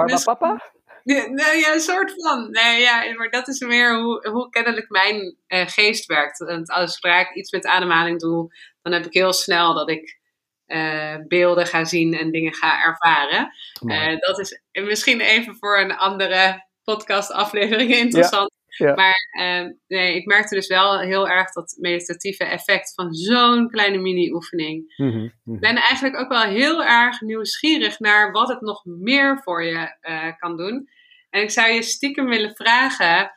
dus, 0.06 0.24
papa? 0.24 0.74
Nou 1.06 1.58
ja, 1.58 1.74
een 1.74 1.80
soort 1.80 2.14
van. 2.18 2.52
Nee, 2.52 2.82
ja, 2.82 3.14
maar 3.14 3.30
dat 3.30 3.48
is 3.48 3.60
meer 3.60 4.02
hoe, 4.02 4.30
hoe 4.30 4.50
kennelijk 4.50 4.90
mijn 4.90 5.38
uh, 5.48 5.68
geest 5.68 6.06
werkt. 6.06 6.38
Want 6.38 6.70
als 6.70 7.00
ik 7.00 7.32
iets 7.34 7.52
met 7.52 7.66
ademhaling 7.66 8.20
doe, 8.20 8.56
dan 8.82 8.94
heb 8.94 9.06
ik 9.06 9.14
heel 9.14 9.34
snel 9.34 9.74
dat 9.74 9.90
ik 9.90 10.20
uh, 10.68 11.16
beelden 11.28 11.68
ga 11.68 11.86
zien 11.86 12.14
en 12.14 12.32
dingen 12.32 12.54
ga 12.54 12.84
ervaren. 12.84 13.52
Uh, 13.86 14.20
dat 14.20 14.40
is 14.40 14.62
misschien 14.72 15.22
even 15.22 15.56
voor 15.56 15.80
een 15.80 15.96
andere 15.96 16.68
podcast-aflevering 16.84 17.92
interessant. 17.96 18.52
Maar 18.78 19.30
uh, 19.40 19.72
nee, 19.88 20.16
ik 20.16 20.26
merkte 20.26 20.56
dus 20.56 20.68
wel 20.68 21.00
heel 21.00 21.30
erg 21.30 21.52
dat 21.52 21.78
meditatieve 21.80 22.44
effect 22.44 22.94
van 22.94 23.14
zo'n 23.14 23.70
kleine 23.70 23.98
mini-oefening. 23.98 24.94
Mm 24.98 25.12
-hmm, 25.12 25.56
Ik 25.56 25.60
ben 25.60 25.76
eigenlijk 25.76 26.18
ook 26.18 26.30
wel 26.30 26.44
heel 26.44 26.84
erg 26.84 27.22
nieuwsgierig 27.22 28.00
naar 28.00 28.32
wat 28.32 28.48
het 28.48 28.62
nog 28.62 28.86
meer 28.86 29.42
voor 29.44 29.64
je 29.64 29.96
kan 30.38 30.58
doen. 30.58 30.90
En 31.30 31.42
ik 31.42 31.52
zou 31.52 31.72
je 31.72 31.82
stiekem 31.82 32.26
willen 32.26 32.56
vragen 32.56 33.32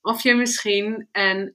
of 0.00 0.22
je 0.22 0.34
misschien 0.34 1.08
een 1.12 1.54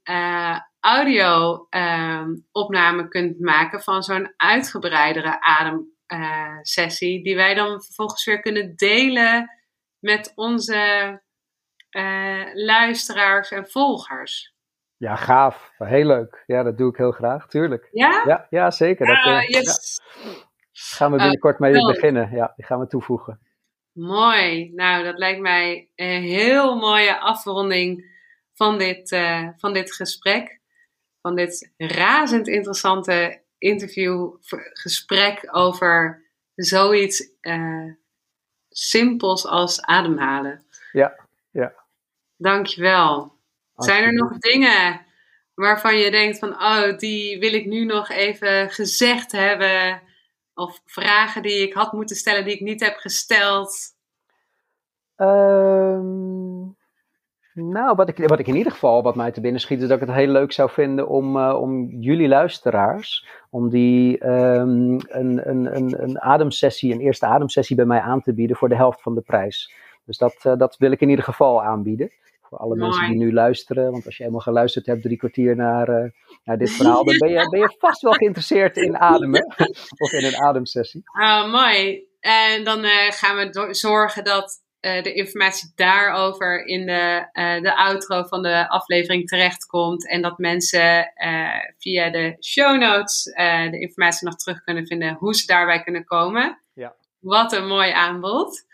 audio-opname 0.80 3.02
ehm, 3.02 3.10
kunt 3.10 3.39
maken 3.39 3.82
van 3.82 4.04
zo'n 4.04 4.34
uitgebreidere 4.38 5.41
ademsessie, 5.41 7.24
die 7.24 7.36
wij 7.36 7.54
dan 7.54 7.84
vervolgens 7.84 8.26
weer 8.26 8.41
kunnen 8.41 8.76
delen 8.76 9.50
met 10.00 10.32
onze 10.36 11.22
luisteraars 12.54 13.52
en 13.52 13.70
volgers. 13.70 14.56
Ja, 14.98 15.16
gaaf. 15.16 15.72
Heel 15.78 16.06
leuk. 16.06 16.44
Ja, 16.46 16.64
dat 16.64 16.78
doe 16.78 16.90
ik 16.90 16.98
heel 16.98 17.12
graag, 17.12 17.48
tuurlijk. 17.48 17.90
Ja? 17.92 18.24
Ja, 18.26 18.48
ja 18.50 18.72
zeker. 18.72 19.06
Dat, 19.06 19.26
uh, 19.26 19.48
yes. 19.48 20.02
Gaan 20.72 21.12
we 21.12 21.18
binnenkort 21.18 21.60
mee 21.60 21.86
beginnen. 21.86 22.32
Ja, 22.32 22.54
die 22.56 22.66
gaan 22.66 22.80
we 22.80 22.88
toevoegen. 22.88 23.40
Mooi. 23.92 24.72
Nou, 24.74 25.04
dat 25.04 25.18
lijkt 25.18 25.42
mij 25.42 25.92
een 25.96 26.22
heel 26.22 26.76
mooie 26.76 27.20
afronding 27.20 28.16
van 28.54 28.78
dit, 28.78 29.12
uh, 29.12 29.50
van 29.58 29.74
dit 29.74 29.94
gesprek. 29.94 30.60
Van 31.22 31.36
dit 31.36 31.74
razend 31.78 32.48
interessante 32.48 33.42
interview, 33.58 34.36
gesprek 34.74 35.48
over 35.52 36.26
zoiets 36.56 37.30
uh, 37.42 37.92
simpels 38.70 39.48
als 39.48 39.82
ademhalen. 39.82 40.66
Ja. 40.92 41.26
Dankjewel. 42.38 43.36
Zijn 43.76 44.04
er 44.04 44.14
nog 44.14 44.38
dingen 44.38 45.06
waarvan 45.54 45.98
je 45.98 46.12
denkt 46.12 46.40
van, 46.40 46.50
oh, 46.50 46.98
die 46.98 47.40
wil 47.40 47.54
ik 47.54 47.66
nu 47.66 47.86
nog 47.86 48.10
even 48.10 48.70
gezegd 48.70 49.32
hebben? 49.32 50.02
Of 50.54 50.82
vragen 50.86 51.42
die 51.42 51.62
ik 51.62 51.74
had 51.74 51.94
moeten 51.94 52.16
stellen 52.16 52.46
die 52.46 52.54
ik 52.54 52.62
niet 52.62 52.80
heb 52.84 52.96
gesteld? 52.96 53.96
Ehm, 55.16 56.60
nou, 57.54 57.96
wat 57.96 58.10
ik, 58.10 58.28
wat 58.28 58.40
ik 58.40 58.48
in 58.48 58.56
ieder 58.56 58.72
geval, 58.72 59.04
wat 59.04 59.16
mij 59.16 59.32
te 59.32 59.42
binnen 59.42 59.62
schiet, 59.62 59.82
is 59.82 59.88
dat 59.88 60.02
ik 60.02 60.08
het 60.08 60.16
heel 60.16 60.28
leuk 60.28 60.52
zou 60.52 60.70
vinden 60.70 61.08
om, 61.08 61.38
uh, 61.38 61.62
om 61.62 61.90
jullie 61.90 62.28
luisteraars, 62.28 63.28
om 63.50 63.70
die 63.70 64.28
um, 64.28 65.00
een, 65.08 65.50
een, 65.50 65.76
een, 65.76 66.04
een 66.04 66.22
ademsessie, 66.22 66.94
een 66.94 67.00
eerste 67.00 67.26
ademsessie 67.26 67.76
bij 67.76 67.86
mij 67.86 68.00
aan 68.00 68.22
te 68.22 68.34
bieden 68.34 68.56
voor 68.56 68.70
de 68.70 68.76
helft 68.76 69.02
van 69.02 69.16
de 69.16 69.22
prijs. 69.22 69.74
Dus 70.08 70.18
dat, 70.18 70.36
uh, 70.43 70.58
dat 70.58 70.78
wil 70.78 70.91
ik 70.91 71.01
in 71.01 71.10
ieder 71.10 71.26
geval 71.26 71.64
aanbieden. 71.64 72.12
Voor 72.41 72.58
alle 72.58 72.76
mensen 72.76 73.08
die 73.08 73.18
nu 73.18 73.34
luisteren. 73.34 73.91
Want 73.91 74.05
als 74.05 74.18
je 74.18 74.24
helemaal 74.24 74.43
geluisterd 74.43 74.86
hebt, 74.86 75.01
drie 75.01 75.18
kwartier 75.18 75.55
naar, 75.55 75.89
uh, 75.89 76.12
naar 76.43 76.58
dit 76.58 76.72
verhaal, 76.72 77.03
dan 77.03 77.18
ben 77.18 77.30
je, 77.30 77.49
ben 77.49 77.60
je 77.60 77.76
vast 77.80 78.01
wel 78.01 78.14
geïnteresseerd 78.14 78.78
in 78.78 78.97
ademen. 78.97 79.45
of 80.03 80.12
in 80.12 80.26
een 80.26 80.38
ademsessie. 80.38 81.03
Oh, 81.20 81.51
mooi. 81.51 82.05
En 82.20 82.64
dan 82.64 82.86
uh, 82.86 82.91
gaan 83.10 83.38
we 83.38 83.68
zorgen 83.72 84.24
dat 84.24 84.62
uh, 84.82 85.03
de 85.03 85.14
informatie 85.14 85.72
daarover 85.76 86.66
in 86.66 86.86
de, 86.86 87.30
de 87.62 87.78
outro 87.78 88.24
van 88.24 88.41
de 88.41 88.70
aflevering 88.70 89.28
terechtkomt. 89.28 90.10
En 90.10 90.22
dat 90.22 90.38
mensen 90.38 91.12
via 91.78 92.10
de 92.10 92.36
show 92.39 92.80
notes 92.80 93.24
de 93.72 93.80
informatie 93.80 94.28
nog 94.28 94.36
terug 94.36 94.64
kunnen 94.64 94.88
vinden 94.88 95.14
hoe 95.14 95.36
ze 95.36 95.45
daarbij 95.45 95.84
kunnen 95.84 96.05
komen. 96.05 96.62
Ja. 96.74 96.95
Wat 97.20 97.53
een 97.53 97.68
mooi 97.68 97.91
aanbod. 97.91 98.66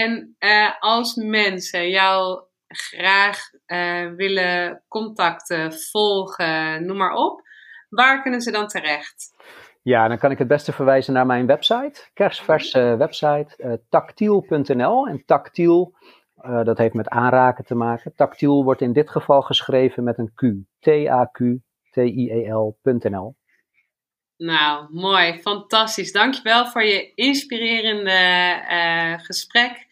En 0.00 0.36
als 0.78 1.14
mensen 1.14 1.90
jouw 1.90 2.48
graag 2.68 3.38
uh, 3.66 4.10
willen 4.16 4.82
contacten, 4.88 5.72
volgen, 5.72 6.86
noem 6.86 6.96
maar 6.96 7.14
op, 7.14 7.40
waar 7.88 8.22
kunnen 8.22 8.40
ze 8.40 8.50
dan 8.50 8.66
terecht? 8.66 9.34
Ja, 9.82 10.08
dan 10.08 10.18
kan 10.18 10.30
ik 10.30 10.38
het 10.38 10.48
beste 10.48 10.72
verwijzen 10.72 11.12
naar 11.12 11.26
mijn 11.26 11.46
website, 11.46 12.10
kersverse 12.12 12.96
website, 12.98 13.54
uh, 13.58 13.72
tactiel.nl. 13.88 15.06
En 15.06 15.22
tactiel, 15.24 15.94
dat 16.64 16.78
heeft 16.78 16.94
met 16.94 17.08
aanraken 17.08 17.64
te 17.64 17.74
maken. 17.74 18.14
Tactiel 18.14 18.64
wordt 18.64 18.80
in 18.80 18.92
dit 18.92 19.10
geval 19.10 19.42
geschreven 19.42 20.04
met 20.04 20.18
een 20.18 20.32
Q. 20.34 20.42
T-A-Q-T-I-E-L.nl. 20.80 21.64
Nou, 24.36 24.86
mooi, 24.90 25.40
fantastisch. 25.40 26.12
Dankjewel 26.12 26.66
voor 26.66 26.84
je 26.84 27.12
inspirerende 27.14 29.18
gesprek. 29.22 29.86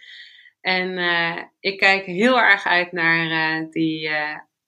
En 0.60 0.98
uh, 0.98 1.36
ik 1.60 1.78
kijk 1.78 2.04
heel 2.04 2.40
erg 2.40 2.66
uit 2.66 2.92
naar 2.92 3.60
uh, 3.60 3.70
die 3.70 4.10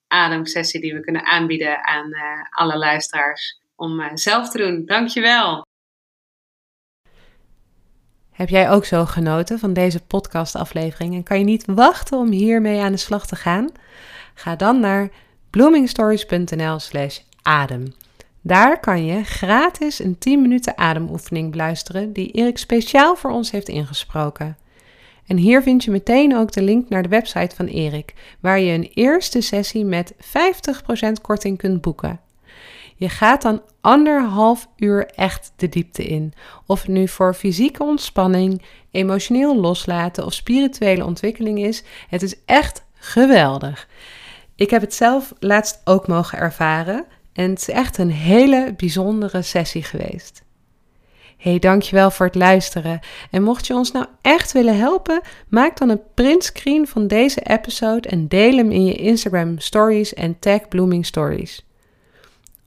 ademsessie 0.07 0.81
die 0.81 0.95
we 0.95 1.01
kunnen 1.01 1.27
aanbieden 1.27 1.87
aan 1.87 2.11
alle 2.51 2.77
luisteraars 2.77 3.61
om 3.77 4.17
zelf 4.17 4.51
te 4.51 4.59
doen. 4.59 4.87
Dankjewel. 4.87 5.65
Heb 8.33 8.49
jij 8.49 8.71
ook 8.71 8.85
zo 8.85 9.05
genoten 9.05 9.59
van 9.59 9.73
deze 9.73 10.05
podcastaflevering 10.05 11.15
en 11.15 11.23
kan 11.23 11.39
je 11.39 11.45
niet 11.45 11.65
wachten 11.67 12.19
om 12.19 12.31
hiermee 12.31 12.81
aan 12.81 12.93
de 12.93 12.99
slag 12.99 13.27
te 13.27 13.37
gaan? 13.37 13.71
Ga 14.35 14.57
dan 14.57 14.81
naar 14.81 15.09
bloomingstories.nl/slash 15.51 17.19
adem. 17.43 17.95
Daar 18.45 18.81
kan 18.81 19.05
je 19.05 19.25
gratis 19.25 19.99
een 19.99 20.19
10 20.19 20.43
minuten 20.43 20.79
ademoefening 20.79 21.51
beluisteren 21.51 22.13
die 22.13 22.31
Erik 22.31 22.59
speciaal 22.59 23.17
voor 23.17 23.31
ons 23.31 23.51
heeft 23.51 23.69
ingesproken. 23.69 24.57
En 25.27 25.37
hier 25.37 25.63
vind 25.63 25.85
je 25.85 25.91
meteen 25.91 26.37
ook 26.37 26.53
de 26.53 26.63
link 26.63 26.89
naar 26.89 27.03
de 27.03 27.09
website 27.09 27.57
van 27.57 27.67
Erik, 27.67 28.15
waar 28.41 28.61
je 28.61 28.73
een 28.73 28.91
eerste 28.95 29.41
sessie 29.41 29.85
met 29.85 30.15
50% 30.15 30.19
korting 31.23 31.59
kunt 31.59 31.81
boeken. 31.81 32.21
Je 32.97 33.09
gaat 33.09 33.43
dan 33.43 33.63
anderhalf 33.81 34.69
uur 34.77 35.07
echt 35.07 35.53
de 35.57 35.69
diepte 35.69 36.05
in. 36.05 36.33
Of 36.67 36.81
het 36.81 36.91
nu 36.91 37.09
voor 37.09 37.35
fysieke 37.35 37.83
ontspanning, 37.83 38.63
emotioneel 38.91 39.57
loslaten 39.57 40.25
of 40.25 40.33
spirituele 40.33 41.05
ontwikkeling 41.05 41.59
is, 41.59 41.83
het 42.09 42.23
is 42.23 42.37
echt 42.45 42.85
geweldig. 42.95 43.89
Ik 44.55 44.71
heb 44.71 44.81
het 44.81 44.95
zelf 44.95 45.33
laatst 45.39 45.81
ook 45.85 46.07
mogen 46.07 46.39
ervaren 46.39 47.07
en 47.33 47.51
het 47.51 47.59
is 47.59 47.69
echt 47.69 47.99
een 47.99 48.11
hele 48.11 48.75
bijzondere 48.77 49.43
sessie 49.43 49.83
geweest. 49.83 50.43
Hey, 51.43 51.59
dankjewel 51.59 52.11
voor 52.11 52.27
het 52.27 52.35
luisteren. 52.35 53.01
En 53.31 53.43
mocht 53.43 53.67
je 53.67 53.75
ons 53.75 53.93
nou 53.93 54.07
echt 54.21 54.53
willen 54.53 54.79
helpen, 54.79 55.21
maak 55.49 55.79
dan 55.79 55.89
een 55.89 56.01
printscreen 56.15 56.87
van 56.87 57.07
deze 57.07 57.41
episode 57.41 58.09
en 58.09 58.29
deel 58.29 58.57
hem 58.57 58.71
in 58.71 58.85
je 58.85 58.95
Instagram 58.95 59.59
stories 59.59 60.15
en 60.15 60.39
tag 60.39 60.69
Blooming 60.69 61.07
Stories. 61.07 61.67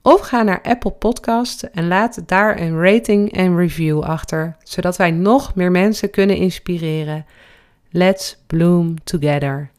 Of 0.02 0.20
ga 0.20 0.42
naar 0.42 0.62
Apple 0.62 0.90
Podcast 0.90 1.62
en 1.62 1.88
laat 1.88 2.28
daar 2.28 2.60
een 2.60 2.80
rating 2.82 3.32
en 3.32 3.56
review 3.56 4.00
achter, 4.00 4.56
zodat 4.62 4.96
wij 4.96 5.10
nog 5.10 5.54
meer 5.54 5.70
mensen 5.70 6.10
kunnen 6.10 6.36
inspireren. 6.36 7.26
Let's 7.90 8.36
bloom 8.46 9.04
together. 9.04 9.70